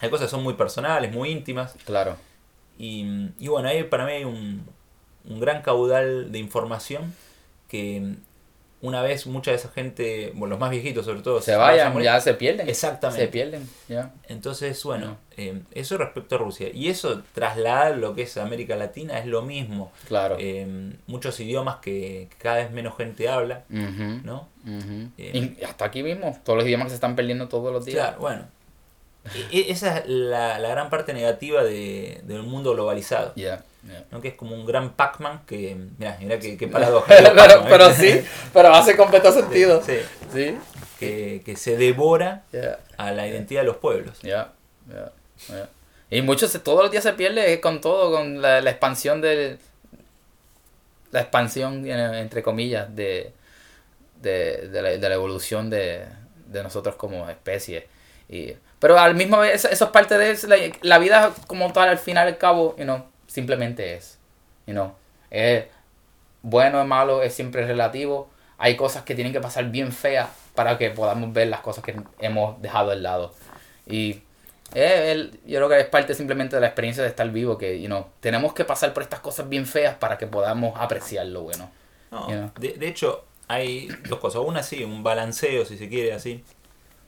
hay 0.00 0.08
cosas 0.08 0.26
que 0.26 0.30
son 0.30 0.42
muy 0.42 0.54
personales, 0.54 1.12
muy 1.12 1.30
íntimas. 1.30 1.74
Claro. 1.84 2.16
Y, 2.78 3.28
y 3.38 3.48
bueno, 3.48 3.68
ahí 3.68 3.84
para 3.84 4.06
mí 4.06 4.12
hay 4.12 4.24
un, 4.24 4.64
un 5.28 5.40
gran 5.40 5.62
caudal 5.62 6.32
de 6.32 6.38
información 6.38 7.14
que 7.68 8.14
una 8.82 9.02
vez 9.02 9.26
mucha 9.26 9.50
de 9.50 9.58
esa 9.58 9.68
gente, 9.68 10.32
bueno, 10.34 10.52
los 10.52 10.58
más 10.58 10.70
viejitos 10.70 11.04
sobre 11.04 11.20
todo, 11.20 11.42
Se 11.42 11.54
vayan, 11.54 12.00
ya 12.00 12.18
se 12.20 12.32
pierden. 12.32 12.66
Exactamente. 12.66 13.26
Se 13.26 13.28
pierden, 13.28 13.68
ya. 13.88 14.14
Entonces, 14.26 14.82
bueno, 14.84 15.18
eh, 15.36 15.60
eso 15.72 15.98
respecto 15.98 16.36
a 16.36 16.38
Rusia. 16.38 16.70
Y 16.72 16.88
eso 16.88 17.22
trasladar 17.34 17.98
lo 17.98 18.14
que 18.14 18.22
es 18.22 18.38
América 18.38 18.76
Latina 18.76 19.18
es 19.18 19.26
lo 19.26 19.42
mismo. 19.42 19.92
Claro. 20.08 20.36
Eh, 20.38 20.94
muchos 21.06 21.38
idiomas 21.40 21.76
que, 21.82 22.28
que 22.30 22.36
cada 22.38 22.56
vez 22.56 22.70
menos 22.70 22.96
gente 22.96 23.28
habla, 23.28 23.64
¿no? 23.68 24.48
Eh. 25.18 25.56
Y 25.58 25.62
hasta 25.64 25.84
aquí 25.84 26.02
mismo, 26.02 26.38
todos 26.42 26.56
los 26.60 26.66
idiomas 26.66 26.86
que 26.86 26.90
se 26.90 26.94
están 26.94 27.16
perdiendo 27.16 27.48
todos 27.48 27.70
los 27.70 27.84
días. 27.84 27.98
Claro, 27.98 28.20
bueno. 28.20 28.44
E- 29.34 29.58
e- 29.58 29.70
esa 29.70 29.98
es 29.98 30.06
la, 30.08 30.58
la 30.58 30.68
gran 30.70 30.88
parte 30.88 31.12
negativa 31.12 31.62
de, 31.62 32.22
del 32.24 32.44
mundo 32.44 32.72
globalizado. 32.72 33.34
Ya, 33.36 33.62
¿no? 34.10 34.20
Que 34.20 34.28
es 34.28 34.34
como 34.34 34.54
un 34.54 34.66
gran 34.66 34.90
Pac-Man 34.94 35.42
que. 35.46 35.76
Mirá, 35.98 36.16
mirá 36.20 36.38
qué, 36.38 36.56
qué 36.56 36.68
paradoja. 36.68 37.14
pero, 37.68 37.92
sí, 37.92 38.22
pero 38.52 38.72
hace 38.74 38.96
completo 38.96 39.32
sentido. 39.32 39.82
Sí, 39.84 39.98
Sí. 40.32 40.58
que, 40.98 41.42
que 41.44 41.56
se 41.56 41.76
devora 41.76 42.42
a 42.96 43.10
la 43.12 43.26
identidad 43.26 43.62
de 43.62 43.66
los 43.66 43.76
pueblos. 43.76 44.18
ya, 44.22 44.52
ya, 44.88 45.12
ya. 45.48 45.68
Y 46.10 46.22
muchos, 46.22 46.52
todos 46.64 46.82
los 46.82 46.90
días 46.90 47.04
se 47.04 47.12
pierde 47.12 47.60
con 47.60 47.80
todo, 47.80 48.10
con 48.10 48.42
la, 48.42 48.60
la 48.60 48.70
expansión 48.70 49.20
del... 49.20 49.58
La 51.12 51.20
expansión, 51.22 51.84
eh, 51.86 52.20
entre 52.20 52.42
comillas, 52.42 52.94
de, 52.94 53.32
de, 54.20 54.68
de, 54.68 54.82
la, 54.82 54.88
de 54.90 55.08
la 55.08 55.14
evolución 55.14 55.70
de, 55.70 56.04
de 56.46 56.62
nosotros 56.62 56.94
como 56.96 57.28
especie. 57.30 57.88
Y, 58.28 58.54
pero 58.78 58.98
al 58.98 59.14
mismo 59.14 59.38
vez, 59.38 59.54
eso, 59.56 59.68
eso 59.68 59.84
es 59.86 59.90
parte 59.90 60.18
de 60.18 60.30
eso, 60.32 60.46
la, 60.46 60.56
la 60.82 60.98
vida 60.98 61.32
como 61.48 61.72
tal, 61.72 61.88
al 61.88 61.98
final 61.98 62.28
y 62.28 62.32
al 62.32 62.38
cabo, 62.38 62.76
you 62.76 62.84
know, 62.84 63.04
simplemente 63.30 63.94
es. 63.94 64.18
You 64.66 64.74
know, 64.74 64.92
es 65.30 65.64
bueno 66.42 66.80
o 66.80 66.84
malo, 66.84 67.22
es 67.22 67.34
siempre 67.34 67.66
relativo. 67.66 68.28
Hay 68.58 68.76
cosas 68.76 69.04
que 69.04 69.14
tienen 69.14 69.32
que 69.32 69.40
pasar 69.40 69.70
bien 69.70 69.92
feas 69.92 70.28
para 70.54 70.76
que 70.78 70.90
podamos 70.90 71.32
ver 71.32 71.48
las 71.48 71.60
cosas 71.60 71.82
que 71.84 71.96
hemos 72.18 72.60
dejado 72.60 72.90
al 72.90 73.02
lado. 73.02 73.32
Y 73.86 74.20
eh, 74.74 75.12
el- 75.12 75.40
yo 75.46 75.58
creo 75.58 75.68
que 75.68 75.80
es 75.80 75.86
parte 75.86 76.14
simplemente 76.14 76.56
de 76.56 76.60
la 76.60 76.68
experiencia 76.68 77.02
de 77.02 77.08
estar 77.08 77.28
vivo, 77.30 77.56
que 77.58 77.80
you 77.80 77.86
know, 77.86 78.06
tenemos 78.20 78.52
que 78.52 78.64
pasar 78.64 78.92
por 78.92 79.02
estas 79.02 79.20
cosas 79.20 79.48
bien 79.48 79.66
feas 79.66 79.96
para 79.96 80.18
que 80.18 80.26
podamos 80.26 80.74
apreciar 80.78 81.26
lo 81.26 81.42
bueno. 81.42 81.70
No, 82.10 82.52
de, 82.58 82.72
de 82.74 82.88
hecho, 82.88 83.24
hay 83.48 83.88
dos 84.08 84.18
cosas. 84.20 84.42
Una 84.44 84.62
sí, 84.62 84.84
un 84.84 85.02
balanceo, 85.02 85.64
si 85.64 85.78
se 85.78 85.88
quiere, 85.88 86.12
así. 86.12 86.44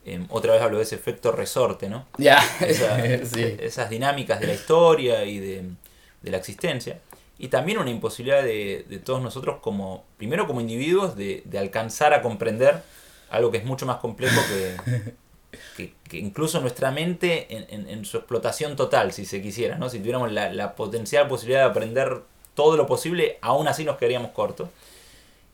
Em, 0.05 0.27
otra 0.31 0.55
vez 0.55 0.63
hablo 0.63 0.79
de 0.79 0.83
ese 0.85 0.97
efecto 0.97 1.31
resorte, 1.33 1.89
¿no? 1.89 2.07
Ya, 2.19 2.39
Esa- 2.61 2.97
sí. 3.25 3.57
Esas 3.61 3.91
dinámicas 3.91 4.41
de 4.41 4.47
la 4.49 4.55
historia 4.55 5.25
y 5.25 5.39
de, 5.39 5.65
de 6.23 6.31
la 6.31 6.37
existencia. 6.39 7.01
Y 7.39 7.49
también 7.49 7.79
una 7.79 7.91
imposibilidad 7.91 8.43
de, 8.43 8.85
de 8.89 8.99
todos 8.99 9.21
nosotros 9.23 9.57
como, 9.61 10.05
primero 10.17 10.47
como 10.47 10.61
individuos, 10.61 11.17
de, 11.17 11.43
de 11.45 11.59
alcanzar 11.59 12.15
a 12.15 12.23
comprender 12.23 12.83
algo 13.31 13.51
que 13.51 13.59
es 13.59 13.65
mucho 13.65 13.87
más 13.87 13.97
complejo 13.97 14.41
que, 14.49 15.15
que, 15.77 15.95
que 16.09 16.19
incluso 16.19 16.61
nuestra 16.61 16.91
mente 16.91 17.47
en, 17.57 17.67
en- 17.69 17.89
en 17.91 18.05
su 18.05 18.17
explotación 18.19 18.77
total, 18.77 19.13
si 19.13 19.25
se 19.25 19.43
quisiera, 19.43 19.77
¿no? 19.79 19.89
Si 19.89 19.99
tuviéramos 19.99 20.31
la, 20.31 20.53
la 20.53 20.75
potencial 20.77 21.27
posibilidad 21.29 21.65
de 21.65 21.71
aprender 21.71 22.21
todo 22.55 22.77
lo 22.77 22.87
posible, 22.87 23.39
aún 23.41 23.67
así 23.69 23.85
nos 23.85 23.97
quedaríamos 23.97 24.31
cortos. 24.33 24.69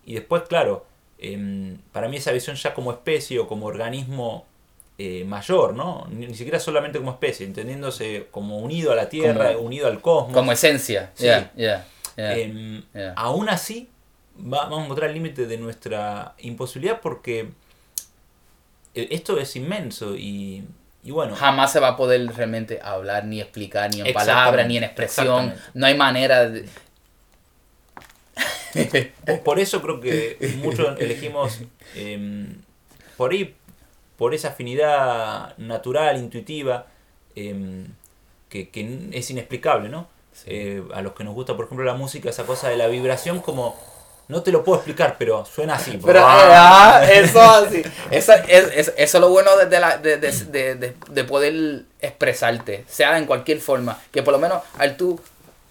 Y 0.05 0.15
después, 0.15 0.43
claro, 0.49 0.85
em, 1.19 1.79
para 1.93 2.09
mí 2.09 2.17
esa 2.17 2.33
visión 2.33 2.57
ya 2.57 2.75
como 2.75 2.91
especie 2.93 3.39
o 3.39 3.47
como 3.49 3.67
organismo 3.67 4.47
eh, 4.99 5.25
mayor, 5.25 5.75
¿no? 5.75 6.07
Ni, 6.11 6.35
siquiera 6.35 6.59
solamente 6.59 6.99
como 6.99 7.13
especie, 7.13 7.47
entendiéndose 7.47 8.27
como 8.33 8.59
unido 8.59 8.91
a 8.93 8.97
la 8.97 9.09
Tierra, 9.09 9.53
Como- 9.55 9.67
unido 9.67 9.87
al 9.87 10.01
cosmos. 10.01 10.35
Como 10.35 10.51
esencia. 10.53 11.13
Sí. 11.15 11.27
Ya. 11.57 11.87
Em. 12.17 12.83
Aún 13.15 13.49
así, 13.49 13.89
va- 14.37 14.65
vamos 14.65 14.81
a 14.81 14.85
encontrar 14.87 15.09
el 15.11 15.15
límite 15.15 15.47
de 15.47 15.57
nuestra 15.57 16.35
imposibilidad 16.39 17.01
porque 17.01 17.49
eh, 18.95 19.09
esto 19.13 19.39
es 19.39 19.55
inmenso 19.55 20.17
y, 20.17 20.65
y 21.05 21.11
bueno, 21.13 21.37
Jamás 21.37 21.71
se 21.71 21.79
va 21.79 21.89
a 21.91 21.97
poder 21.97 22.27
realmente 22.35 22.81
hablar, 22.83 23.25
ni 23.25 23.41
explicar, 23.41 23.95
ni 23.95 24.01
en 24.01 24.13
palabras, 24.13 24.67
ni 24.67 24.79
en 24.79 24.85
expresión. 24.85 25.55
No 25.75 25.87
hay 25.87 25.97
manera 25.97 26.49
de... 26.51 26.69
por- 29.27 29.41
por 29.43 29.59
eso 29.61 29.81
creo 29.83 30.01
que 30.01 30.57
muchos 30.63 30.99
elegimos 31.01 31.61
em, 31.95 32.57
por 33.17 33.33
ahí, 33.33 33.55
por 34.19 34.35
esa 34.35 34.49
afinidad 34.49 35.57
natural, 35.57 36.19
intuitiva, 36.19 36.87
em, 37.35 37.87
que, 38.51 38.69
que 38.69 39.09
es 39.13 39.31
inexplicable, 39.31 39.89
¿no? 39.89 40.09
Sí. 40.33 40.45
Eh, 40.49 40.83
a 40.95 41.01
los 41.03 41.13
que 41.15 41.25
nos 41.25 41.35
gusta, 41.35 41.57
por 41.57 41.65
ejemplo, 41.67 41.85
la 41.87 41.95
música, 41.95 42.29
esa 42.29 42.45
cosa 42.45 42.69
de 42.69 42.77
la 42.77 42.87
vibración, 42.89 43.41
como 43.41 43.77
no 44.29 44.43
te 44.43 44.53
lo 44.53 44.63
puedo 44.63 44.79
explicar, 44.79 45.17
pero 45.19 45.45
suena 45.47 45.77
así. 45.77 45.99
Pero, 46.05 46.21
ah, 46.23 47.01
eso 47.11 47.41
así. 47.41 47.83
Eso 48.11 48.33
es, 48.47 48.65
es- 48.75 48.95
eso 48.97 49.17
es 49.19 49.21
lo 49.23 49.31
bueno 49.31 49.57
de, 49.57 49.81
la- 49.81 49.97
de, 49.97 50.19
de- 50.19 50.31
de- 50.33 50.75
de- 50.75 50.95
de 51.09 51.25
poder 51.25 51.85
expresarte, 52.01 52.85
sea 52.89 53.17
en 53.19 53.25
cualquier 53.27 53.59
forma. 53.61 53.99
Que 54.13 54.23
por 54.23 54.33
lo 54.33 54.39
menos 54.39 54.63
al 54.79 54.97
tú 54.99 55.19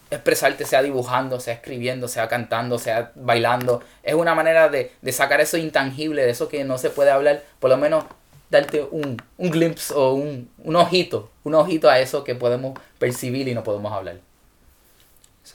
expresarte, 0.09 0.65
sea 0.65 0.81
dibujando, 0.81 1.39
sea 1.39 1.53
escribiendo, 1.53 2.07
sea 2.07 2.27
cantando, 2.29 2.79
sea 2.79 3.11
bailando, 3.15 3.83
es 4.03 4.13
una 4.15 4.33
manera 4.35 4.69
de, 4.69 4.91
de 5.01 5.11
sacar 5.11 5.39
eso 5.41 5.57
intangible, 5.57 6.23
de 6.23 6.31
eso 6.31 6.47
que 6.47 6.63
no 6.63 6.77
se 6.77 6.89
puede 6.89 7.11
hablar, 7.11 7.43
por 7.59 7.69
lo 7.69 7.77
menos 7.77 8.05
darte 8.49 8.83
un, 8.83 9.17
un 9.37 9.51
glimpse 9.51 9.93
o 9.95 10.13
un, 10.13 10.49
un 10.59 10.75
ojito, 10.75 11.31
un 11.43 11.55
ojito 11.55 11.89
a 11.89 11.99
eso 11.99 12.23
que 12.23 12.35
podemos 12.35 12.79
percibir 12.99 13.47
y 13.47 13.55
no 13.55 13.63
podemos 13.63 13.91
hablar. 13.93 14.17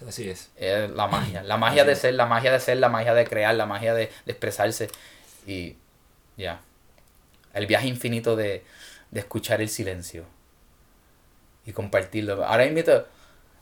Así 0.06 0.28
es. 0.28 0.50
Es 0.56 0.90
la 0.90 1.06
magia. 1.06 1.42
La 1.42 1.56
magia 1.58 1.84
de 1.84 1.94
ser, 1.96 2.14
la 2.14 2.26
magia 2.26 2.52
de 2.52 2.60
ser, 2.60 2.78
la 2.78 2.88
magia 2.88 3.14
de 3.14 3.26
crear, 3.26 3.54
la 3.54 3.66
magia 3.66 3.94
de, 3.94 4.06
de 4.24 4.32
expresarse. 4.32 4.88
Y 5.46 5.76
ya. 6.36 6.62
El 7.54 7.66
viaje 7.66 7.88
infinito 7.88 8.36
de, 8.36 8.64
de 9.10 9.20
escuchar 9.20 9.62
el 9.62 9.68
silencio. 9.70 10.26
Y 11.64 11.72
compartirlo. 11.72 12.44
Ahora 12.44 12.64
mismo 12.66 12.92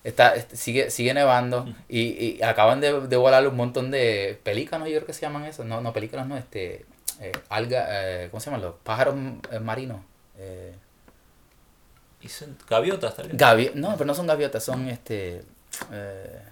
está, 0.05 0.35
est- 0.37 0.55
sigue, 0.55 0.91
sigue 0.91 1.15
nevando 1.15 1.71
y, 1.89 2.37
y 2.39 2.43
acaban 2.43 2.81
de, 2.81 3.03
de 3.09 3.17
volar 3.17 3.47
un 3.49 3.57
montón 3.57 3.91
de 3.93 4.41
pelícanos, 4.45 4.89
yo 4.89 4.97
creo 4.97 5.07
que 5.07 5.15
se 5.15 5.23
llaman 5.23 5.45
esos. 5.47 5.67
No, 5.67 5.81
no, 5.83 5.93
pelícanos 5.95 6.29
no, 6.29 6.37
este. 6.39 6.87
Eh, 7.21 7.33
alga, 7.51 7.87
eh, 7.91 8.29
¿cómo 8.31 8.41
se 8.41 8.47
llaman 8.51 8.63
los? 8.63 8.75
Pájaros 8.83 9.15
eh, 9.53 9.59
marinos. 9.61 10.01
Eh, 10.39 10.75
Y 12.23 12.29
son 12.29 12.57
gaviotas 12.69 13.17
tal 13.17 13.29
vez. 13.29 13.37
Gavi 13.37 13.71
no, 13.75 13.93
pero 13.93 14.05
no 14.07 14.15
son 14.15 14.27
gaviotas, 14.27 14.63
son 14.65 14.89
este. 14.89 15.43
eh, 15.93 16.43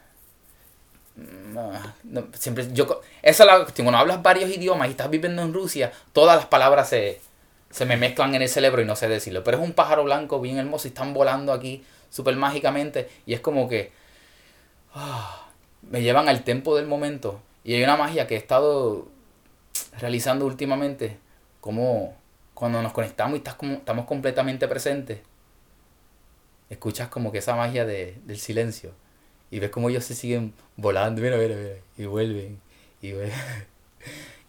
no, 1.17 1.73
no, 2.05 2.29
siempre, 2.35 2.69
yo, 2.73 3.01
esa 3.23 3.43
es 3.43 3.47
la 3.47 3.59
cuestión. 3.65 3.87
Cuando 3.87 3.99
hablas 3.99 4.23
varios 4.23 4.51
idiomas 4.51 4.87
y 4.89 4.93
estás 4.93 5.11
viviendo 5.11 5.43
en 5.43 5.53
Rusia, 5.53 5.93
todas 6.13 6.37
las 6.37 6.47
palabras 6.47 6.89
se, 6.89 7.21
se 7.71 7.85
me 7.87 7.97
mezclan 7.97 8.35
en 8.37 8.43
el 8.43 8.49
cerebro 8.49 8.81
y 8.83 8.85
no 8.85 8.95
sé 8.95 9.09
decirlo. 9.09 9.43
Pero 9.43 9.59
es 9.59 9.65
un 9.65 9.73
pájaro 9.73 10.05
blanco 10.05 10.41
bien 10.41 10.59
hermoso 10.59 10.87
y 10.87 10.91
están 10.91 11.15
volando 11.15 11.53
aquí 11.53 11.85
súper 12.11 12.37
mágicamente. 12.37 13.09
Y 13.27 13.35
es 13.35 13.41
como 13.41 13.69
que 13.69 13.91
ah, 14.95 15.49
me 15.83 16.03
llevan 16.03 16.29
al 16.29 16.45
tempo 16.45 16.77
del 16.77 16.87
momento. 16.87 17.41
Y 17.65 17.75
hay 17.75 17.83
una 17.83 17.97
magia 17.97 18.27
que 18.29 18.35
he 18.35 18.39
estado 18.39 19.09
realizando 19.99 20.47
últimamente. 20.47 21.17
Como 21.61 22.15
cuando 22.55 22.83
nos 22.83 22.93
conectamos 22.93 23.35
y 23.35 23.39
estás 23.39 23.55
como, 23.55 23.75
estamos 23.75 24.05
completamente 24.07 24.67
presentes 24.69 25.21
escuchas 26.71 27.09
como 27.09 27.33
que 27.33 27.39
esa 27.39 27.57
magia 27.57 27.85
de, 27.87 28.17
del 28.27 28.39
silencio 28.39 28.93
y 29.51 29.59
ves 29.59 29.71
como 29.71 29.89
ellos 29.89 30.05
se 30.05 30.15
siguen 30.15 30.53
volando, 30.77 31.23
mira, 31.23 31.37
mira, 31.39 31.57
mira, 31.57 31.77
y 31.97 32.05
vuelven, 32.05 32.61
y 33.03 33.13
vuelven. 33.13 33.33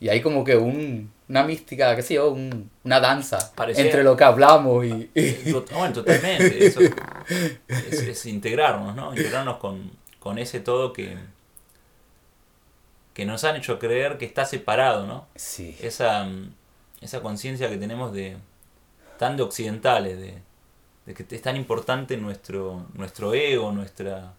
Y 0.02 0.08
hay 0.08 0.22
como 0.22 0.46
que 0.46 0.56
un, 0.56 1.12
una 1.28 1.44
mística, 1.44 1.94
qué 1.94 2.02
sé 2.02 2.14
yo, 2.14 2.32
un- 2.32 2.70
una 2.86 3.02
danza 3.02 3.52
Parecía- 3.54 3.84
entre 3.84 4.02
lo 4.04 4.16
que 4.16 4.24
hablamos 4.24 4.86
y... 4.86 5.10
y- 5.14 5.52
Tot- 5.52 5.70
Bueno, 5.74 5.94
totalmente. 5.94 6.66
Eso 6.66 6.80
es, 6.80 8.02
es 8.04 8.26
integrarnos, 8.26 8.96
¿no? 8.96 9.12
Integrarnos 9.14 9.58
con, 9.58 9.92
con 10.20 10.38
ese 10.40 10.62
todo 10.62 10.94
que, 10.94 11.18
que 13.20 13.26
nos 13.26 13.44
han 13.44 13.58
hecho 13.58 13.80
creer 13.80 14.18
que 14.18 14.24
está 14.24 14.46
separado, 14.46 15.06
¿no? 15.06 15.28
Sí, 15.36 15.76
Esa, 15.82 16.24
mm, 16.24 16.54
esa 17.02 17.22
conciencia 17.22 17.70
que 17.70 17.76
tenemos 17.76 18.14
de 18.14 18.38
tan 19.18 19.36
de 19.36 19.44
occidentales, 19.44 20.18
de, 20.18 20.42
de 21.06 21.14
que 21.14 21.36
es 21.36 21.42
tan 21.42 21.58
importante 21.58 22.16
nuestro, 22.16 22.86
nuestro 22.94 23.34
ego, 23.34 23.74
nuestra, 23.74 24.32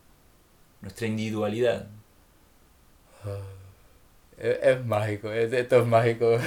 nuestra 0.81 1.07
individualidad. 1.07 1.89
Es, 4.41 4.59
es 4.63 4.85
mágico, 4.87 5.31
es- 5.33 5.53
esto 5.53 5.81
es 5.81 5.87
mágico. 5.87 6.39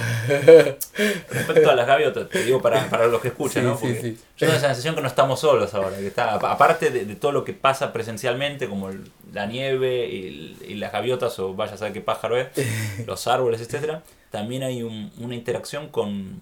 Respecto 1.30 1.70
a 1.70 1.76
las 1.76 1.88
gaviotas, 1.88 2.30
te 2.30 2.44
digo 2.44 2.62
para, 2.62 2.89
para 2.89 3.08
los 3.08 3.22
que 3.22 3.30
escuchan, 3.30 3.64
Sí, 3.64 3.70
¿no? 3.70 3.78
sí, 3.78 3.82
Porque 3.88 4.02
sí. 4.02 4.12
yo 4.38 4.48
tengo 4.48 4.54
la 4.54 4.60
sensación 4.60 4.96
que 4.96 5.02
no 5.02 5.08
estamos 5.08 5.39
solos 5.39 5.74
ahora, 5.74 5.98
que 5.98 6.08
está, 6.08 6.34
apa- 6.36 6.52
aparte 6.52 6.89
de, 6.89 7.06
de 7.06 7.16
todo 7.16 7.32
lo 7.32 7.44
que 7.44 7.54
pasa 7.54 7.94
presencialmente, 7.94 8.68
como 8.68 8.89
el- 8.89 9.10
la 9.34 9.46
nieve 9.46 10.08
y, 10.08 10.58
y 10.68 10.74
las 10.76 10.91
gaviotas, 10.91 11.38
o 11.39 11.54
vaya 11.54 11.74
a 11.74 11.78
saber 11.78 11.94
qué 11.94 12.02
pájaro 12.02 12.38
es, 12.38 12.48
los 13.08 13.28
árboles, 13.28 13.62
etcétera, 13.62 14.04
también 14.32 14.64
hay 14.64 14.84
un- 14.84 15.12
una 15.20 15.36
interacción 15.36 15.89
con, 15.89 16.41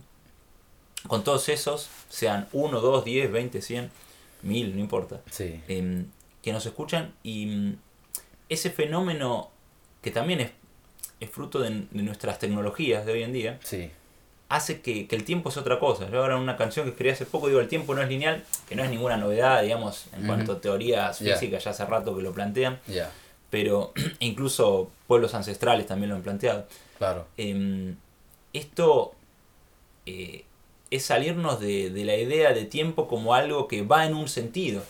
con 1.07 1.23
todos 1.23 1.49
esos, 1.49 1.89
sean 2.09 2.47
1, 2.53 2.79
2, 2.81 3.05
10, 3.05 3.31
20, 3.31 3.61
100, 3.61 3.89
1000, 4.43 4.75
no 4.75 4.81
importa, 4.81 5.21
Sí, 5.29 5.59
em, 5.67 6.05
que 6.41 6.51
nos 6.53 6.65
escuchan 6.65 7.13
y 7.23 7.45
mm, 7.45 7.75
ese 8.49 8.69
fenómeno 8.71 9.49
que 10.01 10.09
también 10.11 10.41
es 10.41 10.51
es 11.21 11.29
fruto 11.29 11.59
de, 11.59 11.69
de 11.89 12.03
nuestras 12.03 12.37
tecnologías 12.39 13.05
de 13.05 13.13
hoy 13.13 13.23
en 13.23 13.31
día, 13.31 13.59
Sí. 13.63 13.89
hace 14.49 14.81
que, 14.81 15.07
que 15.07 15.15
el 15.15 15.23
tiempo 15.23 15.47
es 15.47 15.55
otra 15.55 15.79
cosa. 15.79 16.09
Yo 16.09 16.19
ahora 16.21 16.35
en 16.35 16.41
una 16.41 16.57
canción 16.57 16.85
que 16.85 16.89
escribí 16.91 17.11
hace 17.11 17.25
poco 17.25 17.47
digo 17.47 17.61
el 17.61 17.69
tiempo 17.69 17.95
no 17.95 18.01
es 18.01 18.09
lineal, 18.09 18.43
que 18.67 18.75
no 18.75 18.83
es 18.83 18.89
ninguna 18.89 19.15
novedad, 19.15 19.61
digamos, 19.63 20.07
en 20.17 20.27
cuanto 20.27 20.51
a 20.53 20.59
teorías 20.61 21.19
físicas, 21.19 21.63
ya 21.63 21.71
hace 21.71 21.85
rato 21.85 22.13
que 22.17 22.21
lo 22.21 22.33
plantean, 22.33 22.79
pero 23.49 23.93
incluso 24.19 24.89
pueblos 25.07 25.33
ancestrales 25.35 25.85
también 25.87 26.09
lo 26.09 26.15
han 26.17 26.21
planteado. 26.23 26.65
Claro. 26.97 27.27
Em, 27.37 27.95
esto 28.53 29.13
eh, 30.05 30.43
es 30.89 31.05
salirnos 31.05 31.59
de, 31.61 31.89
de 31.89 32.03
la 32.05 32.15
idea 32.17 32.51
de 32.53 32.65
tiempo 32.65 33.07
como 33.07 33.33
algo 33.33 33.67
que 33.67 33.83
va 33.83 34.05
en 34.05 34.13
un 34.15 34.27
sentido, 34.27 34.83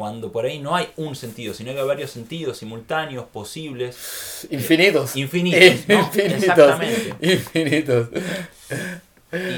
cuando 0.00 0.32
por 0.32 0.46
ahí 0.46 0.58
no 0.60 0.74
hay 0.74 0.88
un 0.96 1.14
sentido, 1.14 1.52
sino 1.52 1.74
que 1.74 1.78
hay 1.78 1.86
varios 1.86 2.10
sentidos 2.10 2.56
simultáneos, 2.56 3.26
posibles, 3.26 4.46
Infinitos. 4.50 5.14
infinitos. 5.14 5.60
¿no? 5.88 5.98
Infinitos. 6.00 6.42
Exactamente. 6.42 7.14
Infinitos. 7.20 8.08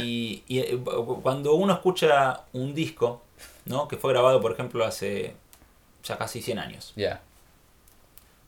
Y, 0.02 0.42
y, 0.48 0.58
eh, 0.58 0.80
cuando 1.22 1.54
uno 1.54 1.72
escucha 1.74 2.40
un 2.54 2.74
disco, 2.74 3.22
¿no? 3.66 3.86
que 3.86 3.96
fue 3.96 4.12
grabado, 4.12 4.40
por 4.40 4.50
ejemplo, 4.50 4.84
hace 4.84 5.36
ya 6.02 6.18
casi 6.18 6.42
100 6.42 6.58
años, 6.58 6.92
Ya. 6.96 7.22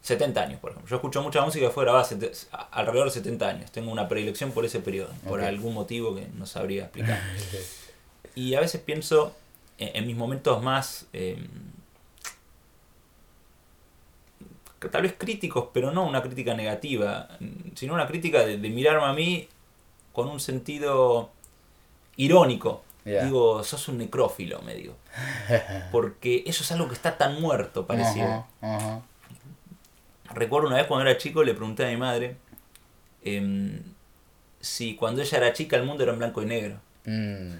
70 0.02 0.40
años, 0.42 0.58
por 0.58 0.72
ejemplo. 0.72 0.90
Yo 0.90 0.96
escucho 0.96 1.22
mucha 1.22 1.42
música 1.42 1.66
que 1.66 1.72
fue 1.72 1.84
grabada 1.84 2.02
hace 2.02 2.18
alrededor 2.72 3.06
de 3.06 3.12
70 3.12 3.48
años. 3.48 3.70
Tengo 3.70 3.92
una 3.92 4.08
predilección 4.08 4.50
por 4.50 4.64
ese 4.64 4.80
periodo, 4.80 5.10
por 5.28 5.40
algún 5.40 5.74
motivo 5.74 6.16
que 6.16 6.26
no 6.34 6.44
sabría 6.44 6.82
explicar. 6.86 7.22
Y 8.34 8.54
a 8.56 8.60
veces 8.60 8.80
pienso 8.80 9.32
en, 9.78 9.96
en 9.96 10.06
mis 10.08 10.16
momentos 10.16 10.60
más, 10.60 11.06
eh, 11.12 11.38
que 14.73 14.73
tal 14.90 15.02
vez 15.02 15.14
críticos, 15.18 15.68
pero 15.72 15.90
no 15.90 16.04
una 16.06 16.22
crítica 16.22 16.54
negativa, 16.54 17.28
sino 17.74 17.94
una 17.94 18.06
crítica 18.06 18.40
de, 18.46 18.58
de 18.58 18.68
mirarme 18.70 19.06
a 19.06 19.12
mí 19.12 19.48
con 20.12 20.28
un 20.28 20.40
sentido 20.40 21.30
irónico. 22.16 22.82
Digo, 23.24 23.62
sos 23.64 23.88
un 23.88 23.98
necrófilo, 23.98 24.62
me 24.62 24.74
digo. 24.74 24.94
Porque 25.92 26.42
eso 26.46 26.62
es 26.62 26.72
algo 26.72 26.88
que 26.88 26.94
está 26.94 27.18
tan 27.18 27.40
muerto, 27.40 27.84
ajá. 28.62 29.00
Recuerdo 30.34 30.68
una 30.68 30.76
vez 30.78 30.86
cuando 30.86 31.08
era 31.08 31.18
chico 31.18 31.42
le 31.44 31.54
pregunté 31.54 31.84
a 31.84 31.88
mi 31.90 31.96
madre 31.96 32.36
em, 33.22 33.80
si 34.60 34.94
cuando 34.96 35.20
ella 35.22 35.38
era 35.38 35.52
chica 35.52 35.76
el 35.76 35.84
mundo 35.84 36.02
era 36.02 36.12
en 36.12 36.18
blanco 36.18 36.42
y 36.42 36.46
negro. 36.46 36.76
Mm, 37.04 37.54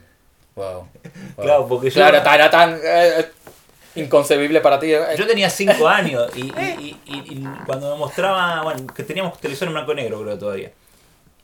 Wow. 0.57 0.89
Wow. 1.37 1.45
Claro, 1.45 1.69
porque 1.69 1.91
yo- 1.91 1.95
Claro, 1.95 2.17
era 2.19 2.51
tan 2.51 2.79
eh, 2.83 3.27
inconcebible 3.97 4.61
para 4.61 4.79
ti. 4.79 4.93
eh. 4.93 5.01
Yo 5.17 5.27
tenía 5.27 5.49
5 5.51 5.87
años 5.89 6.31
y, 6.37 6.41
y- 6.41 6.45
y- 6.81 6.97
y- 7.07 7.19
y 7.39 7.45
cuando 7.67 7.93
me 7.93 7.99
mostraba, 7.99 8.63
bueno, 8.63 8.87
que 8.95 9.03
teníamos 9.03 9.39
televisor 9.39 9.69
en 9.69 9.75
blanco 9.75 9.93
y 9.93 9.97
negro 9.97 10.23
creo 10.23 10.39
todavía. 10.39 10.73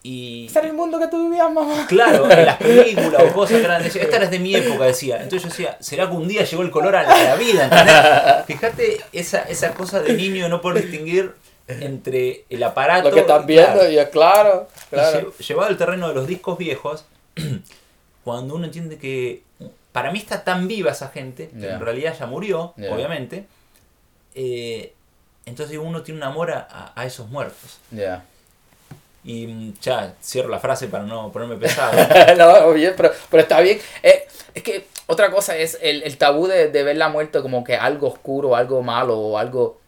Y 0.03 0.47
Ese 0.47 0.61
era 0.61 0.69
el 0.69 0.75
mundo 0.75 0.99
que 0.99 1.09
tú 1.09 1.29
vivías, 1.29 1.53
mamá. 1.53 1.87
claro, 1.87 2.31
en 2.31 2.47
las 2.47 2.57
películas 2.59 3.23
o 3.23 3.33
cosas 3.35 3.61
grandes, 3.63 3.95
esta 3.95 4.17
era 4.17 4.27
de 4.29 4.39
mi 4.39 4.55
época, 4.55 4.85
decía. 4.85 5.17
Entonces 5.23 5.43
yo 5.43 5.49
decía, 5.51 5.77
¿será 5.81 6.09
que 6.09 6.17
un 6.17 6.27
día 6.27 6.43
llegó 6.45 6.63
el 6.63 6.71
color 6.71 6.97
a 6.97 7.03
la, 7.03 7.13
a 7.15 7.25
la 7.25 7.35
vida? 7.37 7.65
¿entendés? 7.65 8.47
Fíjate 8.47 9.01
esa, 9.13 9.43
esa 9.43 9.75
cosa 9.75 10.01
de 10.01 10.15
niño 10.15 10.49
no 10.49 10.63
poder 10.63 10.85
distinguir 10.85 11.33
entre 11.69 12.47
el 12.49 12.63
aparato... 12.63 13.11
Lo 13.11 13.15
que 13.15 13.21
estás 13.21 13.43
y- 13.45 13.47
viendo, 13.47 13.73
claro. 13.75 13.91
y 13.93 13.99
es 13.99 14.09
claro. 14.09 14.69
Llevado 15.47 15.69
al 15.69 15.77
terreno 15.77 16.09
de 16.09 16.15
los 16.15 16.27
discos 16.27 16.57
viejos, 16.57 17.05
cuando 18.25 18.55
uno 18.55 18.65
entiende 18.65 18.97
que 18.99 19.43
para 19.93 20.11
mí 20.13 20.19
está 20.19 20.45
tan 20.45 20.69
viva 20.69 20.93
esa 20.93 21.09
gente, 21.09 21.49
que 21.51 21.69
en 21.69 21.81
realidad 21.81 22.15
ya 22.19 22.27
murió, 22.27 22.75
obviamente, 22.93 23.47
eh, 24.35 24.93
entonces 25.47 25.79
uno 25.79 26.03
tiene 26.03 26.19
un 26.19 26.25
amor 26.25 26.51
a, 26.53 26.93
a- 26.95 27.05
esos 27.07 27.29
muertos. 27.29 27.79
Ya. 27.91 28.25
Y 29.25 29.47
mm, 29.49 29.75
ya 29.81 30.15
cierro 30.23 30.49
la 30.49 30.61
frase 30.61 30.89
para 30.89 31.05
no 31.05 31.31
ponerme 31.33 31.57
pesado. 31.59 31.93
no, 32.37 32.73
bien, 32.73 32.95
pero, 32.97 33.11
pero 33.31 33.43
está 33.43 33.61
bien. 33.61 33.79
Eh, 34.03 34.27
es 34.55 34.63
que 34.63 34.87
otra 35.07 35.31
cosa 35.31 35.57
es 35.57 35.79
el, 35.83 36.03
el 36.05 36.17
tabú 36.19 36.47
de, 36.47 36.69
de 36.71 36.83
ver 36.83 36.97
la 36.97 37.09
muerte 37.09 37.43
como 37.43 37.65
que 37.65 37.77
algo 37.77 38.09
oscuro, 38.09 38.57
algo 38.57 38.83
malo 38.83 39.19
o 39.19 39.39
algo... 39.39 39.79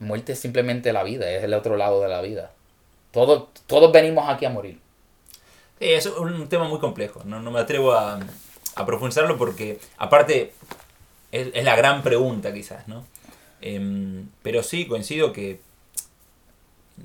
Muerte 0.00 0.32
es 0.34 0.38
simplemente 0.38 0.92
la 0.92 1.02
vida, 1.02 1.28
es 1.28 1.42
el 1.42 1.52
otro 1.54 1.76
lado 1.76 2.00
de 2.00 2.08
la 2.08 2.20
vida. 2.20 2.52
Todos, 3.10 3.48
todos 3.66 3.90
venimos 3.90 4.28
aquí 4.28 4.44
a 4.44 4.50
morir. 4.50 4.78
Sí, 5.80 5.86
es 5.92 6.06
un 6.06 6.48
tema 6.48 6.68
muy 6.68 6.78
complejo, 6.78 7.22
no, 7.24 7.40
no 7.40 7.50
me 7.50 7.58
atrevo 7.58 7.92
a, 7.92 8.20
a 8.82 8.86
profundizarlo 8.86 9.36
porque 9.36 9.78
aparte 9.98 10.52
es, 11.32 11.48
es 11.54 11.64
la 11.64 11.76
gran 11.76 12.02
pregunta 12.02 12.52
quizás, 12.52 12.86
¿no? 12.88 13.04
Em, 13.60 14.28
pero 14.42 14.62
sí, 14.62 14.86
coincido 14.86 15.32
que 15.32 15.60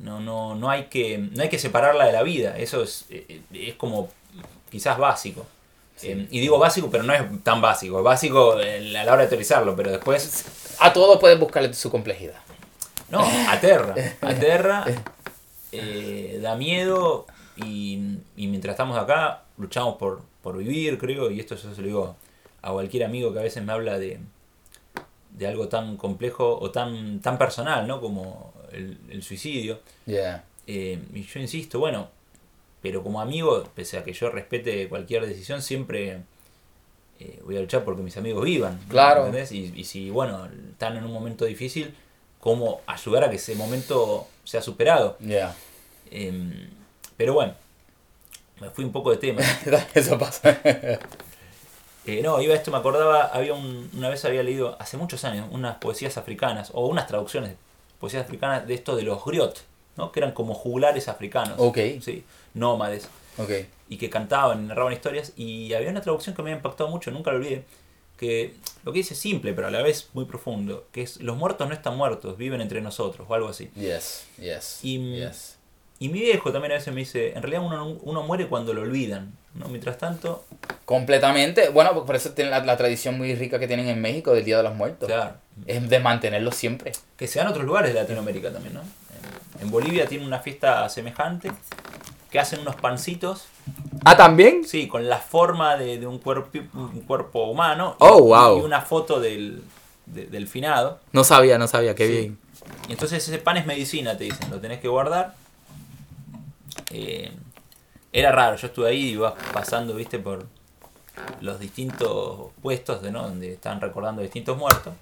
no, 0.02 0.20
no, 0.20 0.56
no, 0.56 0.70
hay 0.70 0.86
que 0.86 1.18
no 1.18 1.42
hay 1.44 1.50
que 1.50 1.60
separarla 1.60 2.06
de 2.06 2.14
la 2.14 2.24
vida, 2.24 2.58
eso 2.58 2.84
es, 2.84 3.06
eh, 3.10 3.42
es 3.54 3.76
como 3.76 4.10
quizás 4.72 4.98
básico. 4.98 5.46
Sí. 5.96 6.10
Em, 6.12 6.28
y 6.32 6.40
digo 6.40 6.58
básico, 6.58 6.90
pero 6.90 7.04
no 7.04 7.14
es 7.14 7.22
tan 7.44 7.62
básico, 7.62 8.00
es 8.00 8.04
básico 8.04 8.60
en- 8.60 8.96
a 8.96 9.04
la 9.04 9.14
hora 9.14 9.22
de 9.22 9.28
aterrizarlo, 9.28 9.76
pero 9.76 9.92
después, 9.92 10.46
A 10.80 10.92
todos 10.92 11.20
puedes 11.20 11.40
buscarle 11.40 11.74
su 11.76 11.92
complejidad. 11.92 12.36
no, 13.10 13.20
aterra, 13.50 13.94
aterra, 14.22 14.86
eh, 15.72 16.40
da 16.42 16.56
miedo 16.56 17.28
y, 17.56 18.18
y 18.36 18.48
mientras 18.48 18.74
estamos 18.74 18.98
acá 18.98 19.44
luchamos 19.58 19.98
por, 19.98 20.22
por 20.44 20.58
vivir, 20.58 21.00
creo, 21.00 21.32
y 21.32 21.40
esto 21.40 21.56
yo 21.56 21.74
se 21.74 21.82
lo 21.82 21.88
digo 21.88 22.16
a 22.62 22.72
cualquier 22.72 23.06
amigo 23.06 23.34
que 23.34 23.40
a 23.40 23.44
veces 23.44 23.64
me 23.64 23.72
habla 23.72 23.98
de, 23.98 24.20
de 25.32 25.48
algo 25.48 25.70
tan 25.70 25.98
complejo 25.98 26.60
o 26.60 26.70
tan, 26.70 27.20
tan 27.22 27.38
personal, 27.38 27.88
¿no? 27.88 28.00
Como 28.00 28.54
el, 28.72 28.98
el 29.10 29.24
suicidio. 29.24 29.80
Yeah. 30.06 30.44
Eh, 30.68 31.00
y 31.14 31.24
yo 31.24 31.40
insisto, 31.40 31.80
bueno, 31.80 32.10
pero 32.82 33.02
como 33.02 33.22
amigo, 33.22 33.64
pese 33.74 33.98
a 33.98 34.04
que 34.04 34.14
yo 34.14 34.30
respete 34.30 34.90
cualquier 34.90 35.26
decisión, 35.26 35.62
siempre 35.62 36.20
eh, 37.20 37.40
voy 37.46 37.58
a 37.58 37.62
luchar 37.62 37.84
porque 37.86 38.02
mis 38.02 38.18
amigos 38.18 38.44
vivan. 38.44 38.80
Claro. 38.90 39.26
¿Entendés? 39.26 39.52
Y, 39.54 39.74
y 39.76 39.86
si, 39.86 40.10
bueno, 40.10 40.48
están 40.72 40.98
en 40.98 41.06
un 41.06 41.14
momento 41.14 41.46
difícil, 41.46 41.96
¿cómo 42.40 42.82
ayudar 42.86 43.24
a 43.24 43.30
que 43.30 43.38
ese 43.38 43.56
momento 43.56 44.28
sea 44.44 44.62
superado? 44.62 45.18
Yeah. 45.20 45.56
Em, 46.12 46.70
pero 47.16 47.34
bueno, 47.34 47.54
me 48.60 48.70
fui 48.70 48.84
un 48.86 48.92
poco 48.92 49.12
de 49.12 49.18
tema. 49.18 49.42
Eso 49.94 50.18
pasa. 50.18 50.60
Eh, 52.06 52.22
no, 52.22 52.42
iba 52.42 52.54
a 52.54 52.58
esto, 52.58 52.70
me 52.70 52.76
acordaba, 52.78 53.28
había 53.28 53.54
un- 53.54 53.90
una 53.96 54.10
vez 54.10 54.26
había 54.26 54.44
leído 54.44 54.76
hace 54.78 54.98
muchos 54.98 55.24
años 55.24 55.48
unas 55.52 55.78
poesías 55.78 56.18
africanas, 56.18 56.70
o 56.74 56.86
unas 56.88 57.08
traducciones 57.08 57.52
de 57.52 57.56
poesías 57.98 58.26
africanas 58.26 58.68
de 58.68 58.74
esto 58.74 58.98
de 58.98 59.04
los 59.04 59.24
griot, 59.24 59.62
¿no? 59.96 60.12
que 60.12 60.20
eran 60.20 60.34
como 60.34 60.54
juglares 60.54 61.08
africanos, 61.08 61.56
Ok. 61.60 61.78
sí, 62.02 62.26
nómades, 62.56 63.08
ok. 63.38 63.52
y 63.88 63.96
que 63.96 64.10
cantaban 64.10 64.68
narraban 64.68 64.92
historias, 64.92 65.32
y 65.38 65.74
había 65.74 65.92
una 65.92 66.02
traducción 66.02 66.36
que 66.36 66.44
me 66.44 66.50
había 66.50 66.58
impactado 66.58 66.90
mucho, 66.90 67.10
nunca 67.10 67.32
lo 67.32 67.38
olvidé, 67.38 67.64
que 68.18 68.54
lo 68.84 68.92
que 68.92 68.98
dice 68.98 69.14
es 69.14 69.20
simple, 69.22 69.54
pero 69.54 69.68
a 69.68 69.72
la 69.72 69.82
vez 69.82 70.10
muy 70.12 70.26
profundo, 70.26 70.88
que 70.92 71.04
es 71.04 71.22
los 71.22 71.38
muertos 71.38 71.70
no 71.70 71.74
están 71.74 71.96
muertos, 71.96 72.38
viven 72.38 72.60
entre 72.60 72.82
nosotros, 72.82 73.26
o 73.30 73.34
algo 73.34 73.48
así. 73.48 73.72
Yes, 73.78 74.26
yes, 74.38 74.80
Y- 74.84 75.20
yes. 75.22 75.56
Y 76.04 76.10
mi 76.10 76.20
viejo 76.20 76.52
también 76.52 76.74
a 76.74 76.76
veces 76.76 76.94
me 76.94 77.00
dice, 77.00 77.32
en 77.34 77.42
realidad 77.42 77.64
uno, 77.66 77.98
uno 78.02 78.24
muere 78.24 78.48
cuando 78.48 78.74
lo 78.74 78.82
olvidan, 78.82 79.32
¿no? 79.56 79.70
Mientras 79.70 79.98
tanto, 79.98 80.44
Completamente. 80.84 81.70
Bueno, 81.70 82.06
por 82.06 82.14
eso 82.18 82.32
tienen 82.32 82.52
la, 82.52 82.60
la 82.66 82.76
tradición 82.76 83.18
muy 83.18 83.34
rica 83.36 83.58
que 83.58 83.68
tienen 83.68 83.88
en 83.88 84.02
México 84.02 84.34
del 84.34 84.44
Día 84.44 84.58
de 84.58 84.64
los 84.64 84.76
Muertos. 84.76 85.08
claro, 85.08 85.36
Es 85.66 85.88
de 85.90 86.00
mantenerlo 86.00 86.52
siempre. 86.52 86.92
que 87.16 87.26
se 87.28 87.40
da 87.40 87.46
en 87.46 87.52
otros 87.52 87.66
lugares 87.66 87.94
de 87.94 88.02
Latinoamérica 88.02 88.52
también, 88.52 88.74
¿no? 88.74 88.82
En, 88.82 89.62
en 89.62 89.72
Bolivia 89.72 90.06
tiene 90.06 90.26
una 90.26 90.40
fiesta 90.40 90.90
semejante, 90.90 91.52
que 92.30 92.38
hacen 92.40 92.60
unos 92.60 92.76
pancitos, 92.76 93.46
Ah, 94.04 94.18
¿también? 94.18 94.66
sí, 94.66 94.90
con 94.90 95.08
la 95.08 95.20
forma 95.20 95.78
de, 95.78 96.00
de 96.00 96.06
un, 96.08 96.20
cuerpo, 96.20 96.50
un 96.74 97.00
cuerpo 97.08 97.46
humano 97.46 97.94
y, 97.94 98.04
Oh, 98.04 98.22
wow. 98.24 98.60
y 98.60 98.62
una 98.64 98.82
foto 98.82 99.22
del, 99.22 99.64
de- 100.08 100.26
del 100.26 100.50
finado. 100.50 101.00
No 101.14 101.24
sabía, 101.24 101.58
no 101.58 101.70
sabía, 101.70 101.96
qué 101.96 102.08
Sí. 102.08 102.12
bien. 102.12 102.38
Y 102.90 102.92
entonces 102.92 103.26
ese 103.26 103.38
pan 103.38 103.56
es 103.56 103.66
medicina, 103.66 104.18
te 104.18 104.26
dicen, 104.26 104.50
lo 104.52 104.60
tenés 104.60 104.82
que 104.82 104.90
guardar. 104.90 105.36
Eh, 106.94 107.32
era 108.12 108.32
raro, 108.32 108.56
yo 108.56 108.68
estuve 108.68 108.90
ahí 108.90 109.00
y 109.00 109.10
ibas 109.14 109.34
pasando, 109.52 109.96
viste, 109.96 110.20
por 110.20 110.46
los 111.42 111.60
distintos 111.60 112.52
puestos 112.62 113.02
de, 113.02 113.12
¿no? 113.12 113.24
donde 113.24 113.54
están 113.54 113.82
recordando 113.82 114.22
distintos 114.22 114.58
muertos 114.58 114.94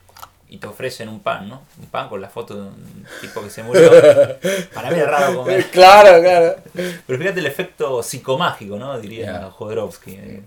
y 0.48 0.58
te 0.58 0.68
ofrecen 0.68 1.08
un 1.08 1.22
pan, 1.22 1.48
¿no? 1.48 1.62
Un 1.80 1.88
pan 1.88 2.10
con 2.10 2.20
la 2.20 2.28
foto 2.30 2.56
de 2.56 2.62
un 2.62 3.06
tipo 3.22 3.42
que 3.42 3.50
se 3.50 3.64
murió. 3.64 3.90
Para 4.74 4.92
mí 4.92 5.00
era 5.00 5.10
raro 5.10 5.38
comer. 5.38 5.66
Claro, 5.72 6.22
claro. 6.22 6.56
Pero 6.74 7.20
fíjate 7.20 7.40
el 7.40 7.46
efecto 7.46 8.04
psicomágico, 8.04 8.78
¿no? 8.78 9.00
Diría 9.00 9.26
Ya. 9.26 9.50
Jodorowsky. 9.50 10.44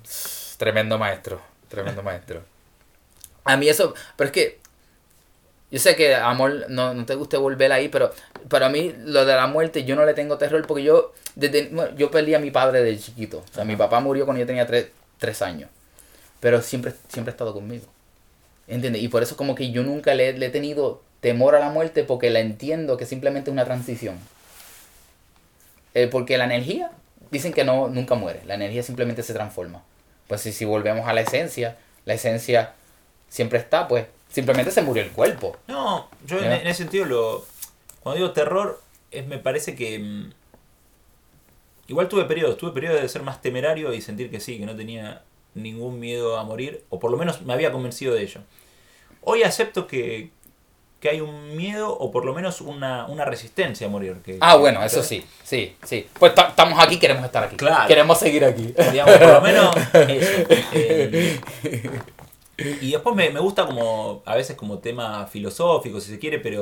Tremendo 0.59 0.99
maestro, 0.99 1.41
tremendo 1.69 2.03
maestro. 2.03 2.43
A 3.45 3.57
mí 3.57 3.69
eso, 3.69 3.95
pero 4.17 4.29
es 4.29 4.33
que 4.33 4.61
yo 5.75 5.81
sé 5.81 5.97
que 5.97 6.15
amor 6.15 6.67
no, 6.69 6.95
no 6.95 7.05
te 7.05 7.17
gusta 7.17 7.37
volver 7.39 7.73
ahí, 7.73 7.89
pero 7.89 8.13
para 8.49 8.69
mí 8.69 8.95
lo 8.97 9.25
de 9.25 9.35
la 9.35 9.49
muerte 9.49 9.83
yo 9.83 9.97
no 9.97 10.05
le 10.05 10.15
tengo 10.15 10.39
terror 10.39 10.65
porque 10.69 10.85
yo 10.85 11.13
desde 11.35 11.67
bueno, 11.67 11.97
yo 11.97 12.13
perdí 12.13 12.33
a 12.33 12.39
mi 12.39 12.53
padre 12.53 12.85
de 12.85 12.97
chiquito. 12.97 13.39
O 13.39 13.53
sea, 13.53 13.65
mi 13.65 13.75
papá 13.75 13.99
murió 13.99 14.25
cuando 14.25 14.39
yo 14.39 14.47
tenía 14.47 14.69
tres, 14.69 14.91
tres 15.19 15.43
años. 15.43 15.69
Pero 16.39 16.63
siempre, 16.63 16.93
siempre 17.09 17.33
ha 17.33 17.35
estado 17.35 17.53
conmigo. 17.53 17.87
¿Entiendes? 18.69 19.03
Y 19.03 19.09
por 19.09 19.25
eso 19.25 19.37
como 19.37 19.57
que 19.57 19.73
yo 19.73 19.83
nunca 19.83 20.15
le, 20.15 20.35
le 20.35 20.47
he 20.47 20.51
tenido 20.51 21.03
temor 21.19 21.57
a 21.57 21.59
la 21.59 21.71
muerte 21.71 22.05
porque 22.05 22.31
la 22.31 22.39
entiendo 22.39 22.97
que 22.97 23.05
simplemente 23.05 23.51
es 23.51 23.53
una 23.53 23.65
transición. 23.65 24.17
Eh, 25.95 26.07
porque 26.07 26.39
la 26.39 26.45
energía, 26.45 26.93
dicen 27.33 27.53
que 27.53 27.65
no, 27.65 27.89
nunca 27.89 28.15
muere, 28.15 28.43
la 28.47 28.55
energía 28.55 28.85
simplemente 28.85 29.25
se 29.25 29.35
transforma. 29.35 29.83
Pues 30.29 30.41
si, 30.41 30.53
si 30.53 30.65
volvemos 30.65 31.09
a 31.09 31.13
la 31.15 31.23
esencia, 31.23 31.77
la 32.05 32.15
esencia 32.15 32.75
siempre 33.29 33.59
está, 33.59 33.89
pues 33.89 34.07
simplemente 34.35 34.71
se 34.71 34.83
murió 34.83 35.03
el 35.03 35.11
cuerpo. 35.11 35.57
No, 35.69 36.09
yo 36.27 36.39
en, 36.41 36.53
en 36.53 36.67
ese 36.67 36.79
sentido 36.83 37.07
lo. 37.07 37.47
Cuando 38.03 38.19
digo 38.21 38.33
terror, 38.33 38.83
es, 39.11 39.27
me 39.27 39.39
parece 39.39 39.75
que. 39.75 39.99
mm, 39.99 40.31
Igual 41.87 42.09
tuve 42.09 42.25
periodos, 42.25 42.57
tuve 42.57 42.73
periodos 42.73 43.03
de 43.03 43.09
ser 43.11 43.23
más 43.23 43.43
temerario 43.43 43.93
y 43.93 44.01
sentir 44.01 44.31
que 44.31 44.41
sí, 44.41 44.59
que 44.59 44.65
no 44.67 44.75
tenía 44.75 45.23
ningún 45.55 46.01
miedo 46.01 46.39
a 46.39 46.45
morir, 46.45 46.83
o 46.89 46.99
por 46.99 47.11
lo 47.11 47.17
menos 47.19 47.43
me 47.43 47.53
había 47.53 47.73
convencido 47.73 48.15
de 48.15 48.23
ello. 48.23 48.41
Hoy 49.21 49.43
acepto 49.43 49.87
que, 49.87 50.31
que 51.01 51.11
hay 51.11 51.21
un 51.21 51.55
miedo, 51.57 51.91
o 51.95 52.11
por 52.11 52.25
lo 52.25 52.33
menos 52.33 52.63
una, 52.63 53.05
una 53.07 53.27
resistencia 53.27 53.87
a 53.87 53.91
morir. 53.91 54.17
Que, 54.25 54.39
Ah, 54.41 54.55
que- 54.55 54.61
bueno, 54.61 54.83
eso 54.83 55.03
sí, 55.03 55.27
sí, 55.43 55.77
sí. 55.85 56.07
Pues 56.19 56.35
ta- 56.35 56.49
estamos 56.49 56.83
aquí, 56.83 56.99
queremos 56.99 57.23
estar 57.25 57.45
aquí. 57.45 57.57
Claro. 57.57 57.87
Queremos 57.87 58.19
seguir 58.19 58.47
aquí. 58.47 58.75
digamos, 58.91 59.17
por 59.19 59.29
lo 59.29 59.41
menos 59.43 59.77
eso. 59.93 60.47
Eh, 60.73 61.39
y 62.57 62.93
después 62.93 63.17
me, 63.17 63.31
me 63.31 63.41
gusta 63.41 63.67
como, 63.67 64.23
a 64.25 64.35
veces 64.37 64.57
como 64.57 64.79
tema 64.79 65.27
filosófico, 65.27 66.01
si 66.01 66.11
se 66.11 66.19
quiere, 66.19 66.39
pero 66.39 66.61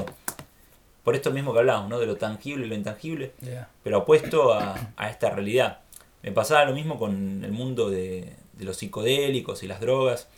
por 1.04 1.14
esto 1.14 1.30
mismo 1.32 1.52
que 1.52 1.58
hablamos, 1.58 1.88
¿no? 1.90 1.98
De 1.98 2.06
lo 2.06 2.16
tangible 2.16 2.66
y 2.66 2.68
lo 2.68 2.74
intangible, 2.74 3.32
Yeah. 3.42 3.68
pero 3.82 3.98
opuesto 3.98 4.52
a, 4.54 4.92
a 4.96 5.10
esta 5.10 5.30
realidad. 5.30 5.80
Me 6.22 6.30
pasaba 6.32 6.64
lo 6.64 6.72
mismo 6.74 6.98
con 6.98 7.42
el 7.44 7.50
mundo 7.52 7.90
de, 7.90 8.32
de 8.54 8.64
los 8.64 8.76
psicodélicos 8.76 9.62
y 9.62 9.66
las 9.66 9.80
drogas, 9.80 10.28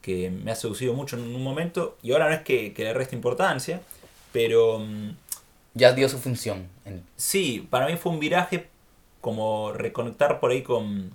que 0.00 0.30
me 0.30 0.50
ha 0.52 0.54
seducido 0.56 0.94
mucho 0.94 1.16
en 1.16 1.22
un 1.34 1.42
momento, 1.42 1.96
y 2.02 2.12
ahora 2.12 2.28
no 2.28 2.34
es 2.34 2.40
que, 2.42 2.72
que 2.72 2.84
le 2.84 2.94
reste 2.94 3.14
importancia, 3.16 3.82
pero... 4.32 4.78
mm, 4.78 5.10
Ya 5.74 5.92
dio 5.92 6.08
su 6.08 6.18
función. 6.18 6.68
Sí, 7.16 7.66
para 7.68 7.86
mí 7.86 7.96
fue 7.96 8.12
un 8.12 8.18
viraje 8.20 8.68
como 9.20 9.72
reconectar 9.72 10.40
por 10.40 10.52
ahí 10.52 10.62
con, 10.62 11.10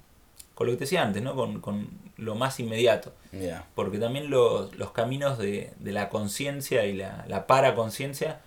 con 0.53 0.67
lo 0.67 0.73
que 0.73 0.77
te 0.77 0.83
decía 0.83 1.01
antes, 1.01 1.23
¿no? 1.23 1.35
Con, 1.35 1.61
con 1.61 1.87
lo 2.17 2.35
más 2.35 2.59
inmediato. 2.59 3.13
Yeah. 3.31 3.65
Porque 3.75 3.97
también 3.97 4.29
los, 4.29 4.75
los 4.75 4.91
caminos 4.91 5.37
de, 5.37 5.71
de 5.79 5.91
la 5.91 6.09
conciencia 6.09 6.85
y 6.85 6.93
la, 6.93 7.25
la 7.27 7.47
paraconciencia 7.47 8.39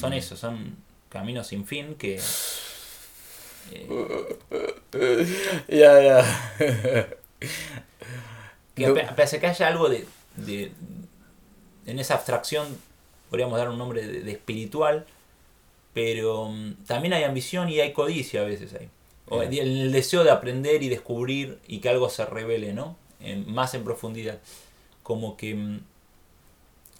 son 0.00 0.10
Mm. 0.10 0.14
eso, 0.14 0.36
son 0.36 0.76
caminos 1.08 1.46
sin 1.46 1.64
fin 1.66 1.94
que... 1.94 2.20
eh, 3.72 4.46
Ya, 5.68 6.02
ya. 6.02 6.24
que 8.74 8.86
No. 8.86 8.96
a 9.00 9.14
pesar 9.14 9.40
que 9.40 9.46
haya 9.46 9.68
algo 9.68 9.88
de, 9.88 10.06
de- 10.36 10.72
en 11.86 11.98
esa 11.98 12.14
abstracción, 12.14 12.66
podríamos 13.30 13.58
dar 13.58 13.68
un 13.68 13.78
nombre 13.78 14.06
de, 14.06 14.20
de 14.22 14.32
espiritual, 14.32 15.06
pero 15.94 16.48
mm, 16.48 16.84
también 16.86 17.12
hay 17.14 17.24
ambición 17.24 17.68
y 17.68 17.80
hay 17.80 17.92
codicia 17.92 18.40
a 18.42 18.44
veces 18.44 18.74
ahí. 18.74 18.88
O 19.28 19.42
Yeah. 19.42 19.62
el 19.62 19.92
deseo 19.92 20.24
de 20.24 20.30
aprender 20.30 20.82
y 20.82 20.88
descubrir 20.88 21.58
y 21.66 21.78
que 21.80 21.88
algo 21.88 22.10
se 22.10 22.24
revele, 22.26 22.72
¿no? 22.74 22.96
En- 23.22 23.52
más 23.52 23.74
en 23.74 23.84
profundidad. 23.84 24.38
Como 25.04 25.36
que 25.36 25.54
mm, 25.54 25.80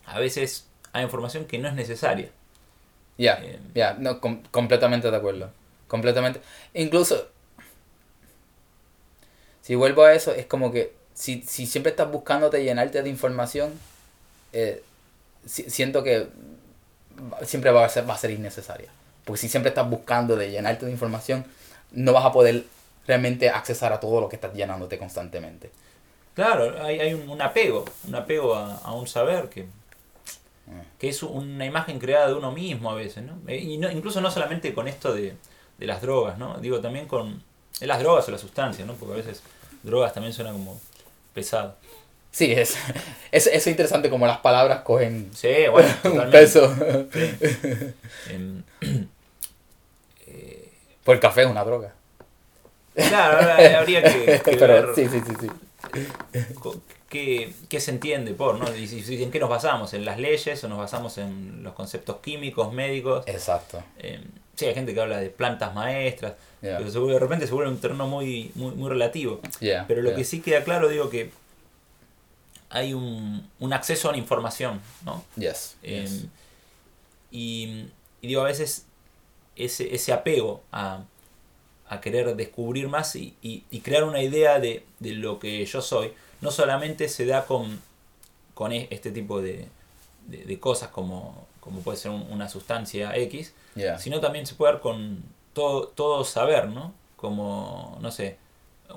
a 0.06 0.18
veces 0.18 0.66
hay 0.92 1.04
información 1.04 1.44
que 1.46 1.58
no 1.58 1.68
es 1.68 1.74
necesaria. 1.74 2.30
Ya, 3.18 3.40
Eh, 3.42 3.58
ya, 3.74 3.94
no, 3.94 4.20
com- 4.20 4.42
completamente 4.50 5.10
de 5.10 5.16
acuerdo. 5.16 5.50
Completamente. 5.88 6.40
Incluso, 6.74 7.28
si 9.60 9.74
vuelvo 9.74 10.04
a 10.04 10.14
eso, 10.14 10.32
es 10.32 10.46
como 10.46 10.72
que 10.72 10.92
si, 11.14 11.42
si 11.42 11.66
siempre 11.66 11.90
estás 11.90 12.10
buscándote 12.10 12.62
llenarte 12.64 13.02
de 13.02 13.08
información, 13.08 13.72
eh, 14.52 14.82
si- 15.46 15.70
siento 15.70 16.02
que 16.04 16.28
siempre 17.44 17.70
va 17.70 17.84
a, 17.84 17.88
ser, 17.88 18.08
va 18.08 18.14
a 18.14 18.18
ser 18.18 18.30
innecesaria. 18.30 18.88
Porque 19.24 19.40
si 19.40 19.48
siempre 19.48 19.68
estás 19.70 19.88
buscando 19.88 20.36
de 20.36 20.50
llenarte 20.50 20.86
de 20.86 20.92
información, 20.92 21.44
no 21.92 22.12
vas 22.12 22.24
a 22.24 22.32
poder 22.32 22.64
realmente 23.06 23.50
accesar 23.50 23.92
a 23.92 24.00
todo 24.00 24.20
lo 24.20 24.28
que 24.28 24.36
estás 24.36 24.54
llenándote 24.54 24.98
constantemente. 24.98 25.70
Claro, 26.34 26.82
hay, 26.82 26.98
hay 27.00 27.14
un, 27.14 27.28
un 27.28 27.42
apego, 27.42 27.84
un 28.08 28.14
apego 28.14 28.54
a, 28.54 28.76
a 28.78 28.92
un 28.94 29.06
saber 29.06 29.48
que, 29.48 29.66
Ah. 30.68 30.80
que 30.98 31.08
es 31.08 31.22
una 31.24 31.66
imagen 31.66 31.98
creada 31.98 32.28
de 32.28 32.34
uno 32.34 32.52
mismo 32.52 32.90
a 32.90 32.94
veces, 32.94 33.24
¿no? 33.24 33.36
Eh, 33.48 33.58
Y 33.58 33.78
no, 33.78 33.90
incluso 33.90 34.20
no 34.20 34.30
solamente 34.30 34.72
con 34.72 34.86
esto 34.86 35.12
de, 35.12 35.34
de 35.76 35.86
las 35.86 36.00
drogas, 36.00 36.38
¿no? 36.38 36.56
Digo, 36.58 36.80
también 36.80 37.06
con 37.06 37.42
eh, 37.80 37.86
las 37.86 37.98
drogas 37.98 38.28
o 38.28 38.30
las 38.30 38.40
sustancias, 38.40 38.86
¿no? 38.86 38.94
Porque 38.94 39.14
a 39.14 39.16
veces 39.16 39.42
drogas 39.82 40.12
también 40.14 40.32
suena 40.32 40.52
como 40.52 40.80
pesado. 41.34 41.74
Sí, 42.30 42.52
es, 42.52 42.76
es, 43.32 43.48
es 43.48 43.66
interesante 43.66 44.08
como 44.08 44.24
las 44.26 44.38
palabras 44.38 44.82
cogen 44.82 45.30
Sí, 45.34 45.52
bueno, 45.70 45.88
un 46.04 46.30
peso. 46.30 46.72
Em, 48.30 48.62
eh, 50.26 50.72
Pues 51.04 51.16
el 51.16 51.20
café 51.20 51.42
es 51.42 51.48
una 51.48 51.64
droga. 51.64 51.92
claro, 52.94 53.78
habría 53.78 54.02
que, 54.02 54.40
que 54.44 54.56
Pero 54.56 54.66
ver 54.74 54.94
sí, 54.94 55.08
sí, 55.08 55.20
sí, 55.26 55.34
sí. 55.40 55.48
Qué, 57.08 57.52
qué 57.68 57.80
se 57.80 57.90
entiende 57.90 58.32
por, 58.34 58.58
¿no? 58.58 58.66
En 58.68 59.30
qué 59.30 59.38
nos 59.38 59.50
basamos, 59.50 59.92
en 59.94 60.04
las 60.04 60.18
leyes 60.18 60.62
o 60.64 60.68
nos 60.68 60.78
basamos 60.78 61.18
en 61.18 61.62
los 61.62 61.74
conceptos 61.74 62.16
químicos, 62.22 62.72
médicos. 62.72 63.24
Exacto. 63.26 63.82
Eh, 63.98 64.22
sí, 64.56 64.66
hay 64.66 64.74
gente 64.74 64.94
que 64.94 65.00
habla 65.00 65.18
de 65.18 65.30
plantas 65.30 65.74
maestras, 65.74 66.34
Yeah. 66.62 66.78
pero 66.78 66.92
se 66.92 66.98
vuelve- 67.00 67.14
de 67.14 67.18
repente 67.18 67.46
se 67.48 67.52
vuelve 67.54 67.72
un 67.72 67.80
terreno 67.80 68.06
muy, 68.06 68.52
muy, 68.54 68.72
muy 68.76 68.88
relativo. 68.88 69.40
Yeah, 69.58 69.84
Pero 69.88 70.00
lo 70.00 70.10
yeah. 70.10 70.16
que 70.18 70.22
sí 70.24 70.40
queda 70.40 70.62
claro, 70.62 70.88
digo 70.88 71.10
que 71.10 71.32
hay 72.70 72.94
un, 72.94 73.44
un 73.58 73.72
acceso 73.72 74.08
a 74.08 74.12
la 74.12 74.18
información, 74.18 74.80
¿no? 75.04 75.24
Yes. 75.34 75.74
Eh, 75.82 76.02
yes. 76.08 76.24
y, 77.32 77.86
y 78.20 78.28
digo, 78.28 78.42
a 78.42 78.44
veces 78.44 78.86
ese, 79.56 79.92
ese 79.92 80.12
apego 80.12 80.62
a, 80.70 81.02
a 81.92 82.00
querer 82.00 82.34
descubrir 82.36 82.88
más 82.88 83.14
y, 83.16 83.34
y- 83.42 83.64
y 83.70 83.80
crear 83.80 84.04
una 84.04 84.22
idea 84.22 84.58
de, 84.60 84.84
de 85.00 85.12
lo 85.12 85.38
que 85.38 85.64
yo 85.64 85.82
soy, 85.82 86.12
no 86.40 86.50
solamente 86.50 87.08
se 87.08 87.26
da 87.26 87.44
con, 87.46 87.80
con 88.54 88.72
e- 88.72 88.88
este 88.90 89.10
tipo 89.10 89.40
de, 89.42 89.66
de- 90.26 90.44
de 90.44 90.58
cosas 90.58 90.88
como, 90.90 91.46
como 91.60 91.80
puede 91.80 91.98
ser 91.98 92.10
un- 92.10 92.26
una 92.30 92.48
sustancia 92.48 93.14
X, 93.16 93.52
Yeah. 93.74 93.98
sino 93.98 94.20
también 94.20 94.44
se 94.46 94.54
puede 94.54 94.72
dar 94.74 94.82
con 94.82 95.22
todo, 95.54 95.88
todo 95.88 96.24
saber, 96.24 96.68
¿no? 96.68 96.92
Como, 97.16 97.96
no 98.02 98.10
sé, 98.10 98.36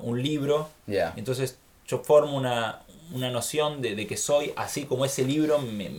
un 0.02 0.22
libro. 0.22 0.68
Yeah. 0.86 1.14
Entonces 1.16 1.58
yo 1.86 2.00
formo 2.04 2.36
una, 2.36 2.82
una 3.12 3.30
noción 3.30 3.80
de, 3.80 3.94
de 3.94 4.06
que 4.06 4.16
soy 4.18 4.52
así 4.56 4.84
como 4.84 5.04
ese 5.06 5.24
libro 5.24 5.58
me, 5.60 5.90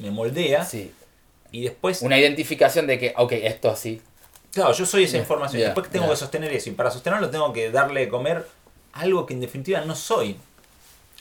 me 0.00 0.10
moldea. 0.12 0.64
Sí. 0.64 0.92
Y 1.52 1.62
después, 1.62 2.02
Una 2.02 2.18
identificación 2.20 2.86
de 2.86 2.98
que, 3.00 3.14
ok, 3.16 3.32
esto 3.32 3.68
así. 3.70 4.00
Claro, 4.52 4.72
yo 4.72 4.86
soy 4.86 5.04
esa 5.04 5.12
Yeah, 5.12 5.20
información. 5.22 5.58
yeah, 5.60 5.68
después 5.68 5.90
tengo 5.90 6.06
yeah. 6.06 6.14
que 6.14 6.18
sostener 6.20 6.52
eso. 6.52 6.70
Y 6.70 6.72
para 6.72 6.90
sostenerlo 6.90 7.30
tengo 7.30 7.52
que 7.52 7.70
darle 7.70 8.00
de 8.00 8.08
comer 8.08 8.46
algo 8.92 9.26
que 9.26 9.34
en 9.34 9.40
definitiva 9.40 9.80
no 9.82 9.94
soy. 9.94 10.36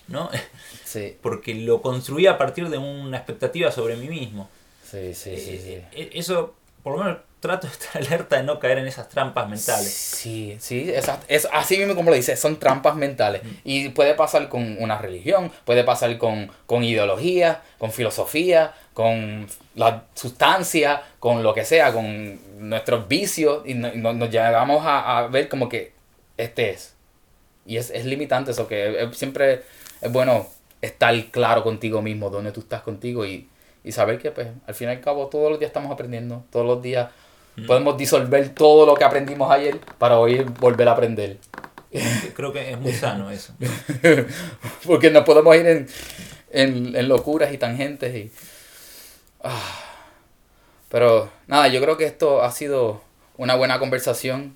¿No? 0.07 0.29
Sí, 0.85 1.15
Porque 1.21 1.53
lo 1.53 1.81
construí 1.83 2.25
a 2.25 2.37
partir 2.39 2.67
de 2.69 2.79
una 2.79 3.17
expectativa 3.17 3.71
sobre 3.71 3.95
mí 3.95 4.07
mismo. 4.07 4.49
sí, 4.83 5.13
sí, 5.13 5.37
sí. 5.37 5.57
sí. 5.59 5.73
Eh, 5.73 5.87
eh, 5.93 6.09
Eso, 6.13 6.55
por 6.81 6.97
lo 6.97 7.03
menos 7.03 7.19
trato 7.39 7.67
de 7.67 7.73
estar 7.73 7.97
alerta 8.01 8.37
de 8.37 8.43
no 8.43 8.59
caer 8.59 8.79
en 8.79 8.87
esas 8.87 9.07
trampas 9.09 9.47
mentales. 9.49 9.91
Sí, 9.93 10.57
sí. 10.59 10.91
Es 11.27 11.47
así 11.51 11.77
mismo 11.77 11.95
como 11.95 12.09
lo 12.09 12.15
dices, 12.15 12.39
son 12.39 12.57
trampas 12.59 12.95
mentales. 12.95 13.41
Y 13.63 13.89
puede 13.89 14.13
pasar 14.15 14.49
con 14.49 14.77
una 14.81 14.97
religión, 14.97 15.51
puede 15.65 15.83
pasar 15.83 16.17
con, 16.17 16.51
con 16.65 16.83
ideología, 16.83 17.61
con 17.77 17.91
filosofía, 17.91 18.73
con 18.93 19.47
la 19.75 20.03
sustancia, 20.15 21.01
con 21.19 21.43
lo 21.43 21.53
que 21.53 21.65
sea, 21.65 21.93
con 21.93 22.39
nuestros 22.69 23.07
vicios. 23.07 23.63
Y 23.65 23.73
no- 23.73 23.93
y 23.93 23.97
no- 23.97 24.13
nos 24.13 24.29
llegamos 24.29 24.85
a, 24.85 25.17
a 25.19 25.27
ver 25.27 25.47
como 25.49 25.69
que 25.69 25.93
este 26.37 26.71
es. 26.71 26.93
Y 27.65 27.77
es, 27.77 27.89
es 27.91 28.05
limitante 28.05 28.51
eso, 28.51 28.67
que 28.67 29.03
es- 29.03 29.17
siempre 29.17 29.61
es 30.01 30.11
bueno 30.11 30.47
estar 30.81 31.13
claro 31.25 31.63
contigo 31.63 32.01
mismo, 32.01 32.29
dónde 32.29 32.51
tú 32.51 32.61
estás 32.61 32.81
contigo 32.81 33.25
y, 33.25 33.47
y 33.83 33.91
saber 33.91 34.17
que 34.19 34.31
pues 34.31 34.47
al 34.65 34.73
fin 34.75 34.87
y 34.87 34.91
al 34.91 35.01
cabo 35.01 35.27
todos 35.27 35.49
los 35.49 35.59
días 35.59 35.69
estamos 35.69 35.91
aprendiendo, 35.91 36.43
todos 36.51 36.65
los 36.65 36.81
días 36.81 37.09
podemos 37.67 37.97
disolver 37.97 38.49
todo 38.49 38.85
lo 38.85 38.95
que 38.95 39.03
aprendimos 39.03 39.51
ayer 39.51 39.79
para 39.97 40.19
hoy 40.19 40.45
volver 40.59 40.87
a 40.87 40.93
aprender. 40.93 41.37
Creo 42.35 42.53
que 42.53 42.71
es 42.71 42.79
muy 42.79 42.93
sano 42.93 43.31
eso. 43.31 43.53
Porque 44.85 45.09
no 45.09 45.23
podemos 45.23 45.55
ir 45.55 45.67
en, 45.67 45.87
en, 46.51 46.95
en 46.95 47.07
locuras 47.07 47.53
y 47.53 47.57
tangentes 47.57 48.15
y... 48.15 48.31
ah. 49.43 49.85
Pero 50.89 51.29
nada, 51.47 51.67
yo 51.67 51.79
creo 51.81 51.97
que 51.97 52.05
esto 52.05 52.41
ha 52.41 52.51
sido 52.51 53.01
una 53.37 53.55
buena 53.55 53.77
conversación, 53.77 54.55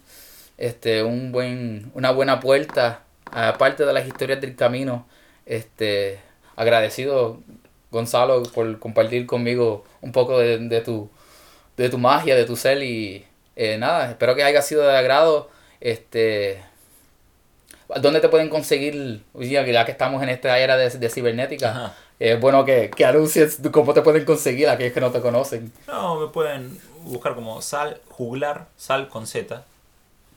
este, 0.58 1.04
un 1.04 1.32
buen, 1.32 1.92
una 1.94 2.12
buena 2.12 2.40
puerta, 2.40 3.04
aparte 3.32 3.86
de 3.86 3.94
las 3.94 4.08
historias 4.08 4.42
del 4.42 4.56
camino. 4.56 5.08
Este, 5.46 6.20
agradecido, 6.56 7.40
Gonzalo, 7.92 8.44
por 8.44 8.80
compartir 8.80 9.28
conmigo 9.28 9.86
un 10.02 10.12
poco 10.12 10.40
de, 10.40 10.58
de 10.58 10.82
tu, 10.82 11.10
de 11.78 11.90
tu 11.90 11.98
magia, 11.98 12.36
de 12.36 12.46
tu 12.46 12.56
ser 12.56 12.82
y 12.84 13.26
eh, 13.56 13.78
nada, 13.78 14.10
espero 14.10 14.36
que 14.36 14.44
haya 14.44 14.62
sido 14.62 14.84
de 14.84 14.98
agrado. 14.98 15.50
Este, 15.82 16.62
¿Dónde 18.02 18.22
te 18.22 18.30
pueden 18.30 18.50
conseguir, 18.50 19.22
ya 19.36 19.64
que 19.86 19.92
estamos 19.92 20.24
en 20.24 20.30
esta 20.30 20.58
era 20.58 20.78
de, 20.78 20.90
de 20.90 21.10
cibernética? 21.10 21.94
Es 22.20 22.40
bueno 22.40 22.64
que, 22.66 22.90
que 22.90 23.06
anuncies 23.06 23.60
cómo 23.72 23.94
te 23.94 24.02
pueden 24.02 24.24
conseguir 24.26 24.70
a 24.70 24.74
aquellos 24.74 24.94
que 24.94 25.02
no 25.02 25.12
te 25.12 25.20
conocen. 25.22 25.72
No, 25.88 26.16
me 26.20 26.28
pueden 26.28 26.80
buscar 27.02 27.36
como 27.36 27.62
sal, 27.62 28.00
juglar, 28.10 28.68
sal 28.78 29.10
con 29.10 29.28
Z. 29.28 29.64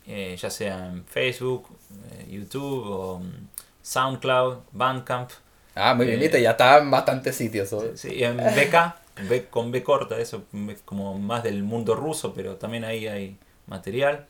eh, 0.08 0.36
ya 0.38 0.50
sea 0.50 0.86
en 0.86 1.04
Facebook, 1.04 1.68
eh, 2.12 2.26
YouTube 2.30 2.86
o 2.90 3.18
mm, 3.20 3.48
SoundCloud, 3.82 4.58
Bandcamp. 4.72 5.30
Ah, 5.74 5.94
muy 5.94 6.06
bien, 6.06 6.18
Eh, 6.18 6.22
viste, 6.22 6.42
ya 6.42 6.52
está 6.52 6.78
en 6.78 6.90
bastantes 6.90 7.36
sitios. 7.36 7.74
Sí, 7.94 8.22
en 8.22 8.36
BK, 8.36 8.94
B- 9.28 9.46
con 9.50 9.70
B 9.70 9.82
corta, 9.82 10.18
eso 10.18 10.42
es 10.70 10.80
como 10.84 11.18
más 11.18 11.42
del 11.42 11.62
mundo 11.62 11.94
ruso, 11.94 12.32
pero 12.34 12.56
también 12.56 12.84
ahí 12.84 13.06
hay 13.06 13.36
material. 13.66 14.26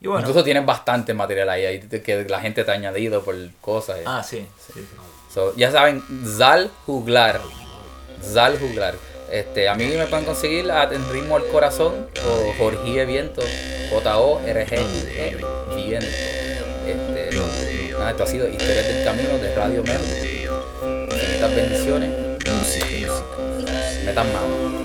Y 0.00 0.06
bueno, 0.08 0.20
Incluso 0.20 0.42
tienen 0.44 0.66
bastante 0.66 1.14
material 1.14 1.48
ahí, 1.48 1.64
ahí 1.64 1.80
que 1.80 2.24
la 2.28 2.40
gente 2.40 2.64
te 2.64 2.70
ha 2.70 2.74
añadido 2.74 3.22
por 3.22 3.36
cosas. 3.60 3.98
eh. 3.98 4.02
ah, 4.04 4.22
sí, 4.22 4.46
sí, 4.58 4.72
sí. 4.80 4.86
So, 5.32 5.54
ya 5.56 5.70
saben, 5.70 6.02
Zal 6.26 6.70
Juglar. 6.86 7.40
Zal 8.22 8.58
Juglar. 8.58 8.94
Este, 9.30 9.68
a 9.68 9.74
mí 9.74 9.86
me 9.86 10.06
pueden 10.06 10.24
conseguir 10.26 10.70
a- 10.70 10.84
en 10.92 11.08
Ritmo 11.10 11.36
al 11.36 11.46
Corazón 11.46 12.06
o 12.26 12.52
Jorge 12.58 13.06
Viento. 13.06 13.40
J-O-R-G-E 13.90 15.36
Viento. 15.74 16.06
Este, 16.86 17.92
nada, 17.92 18.10
esto 18.10 18.22
ha 18.24 18.26
sido 18.26 18.48
Historias 18.48 18.86
del 18.88 19.04
Camino 19.04 19.38
de 19.38 19.54
Radio 19.54 19.82
Mero. 19.84 20.00
Infinitas 21.12 21.54
bendiciones. 21.54 22.10
Metan 24.02 24.26
mano. 24.34 24.82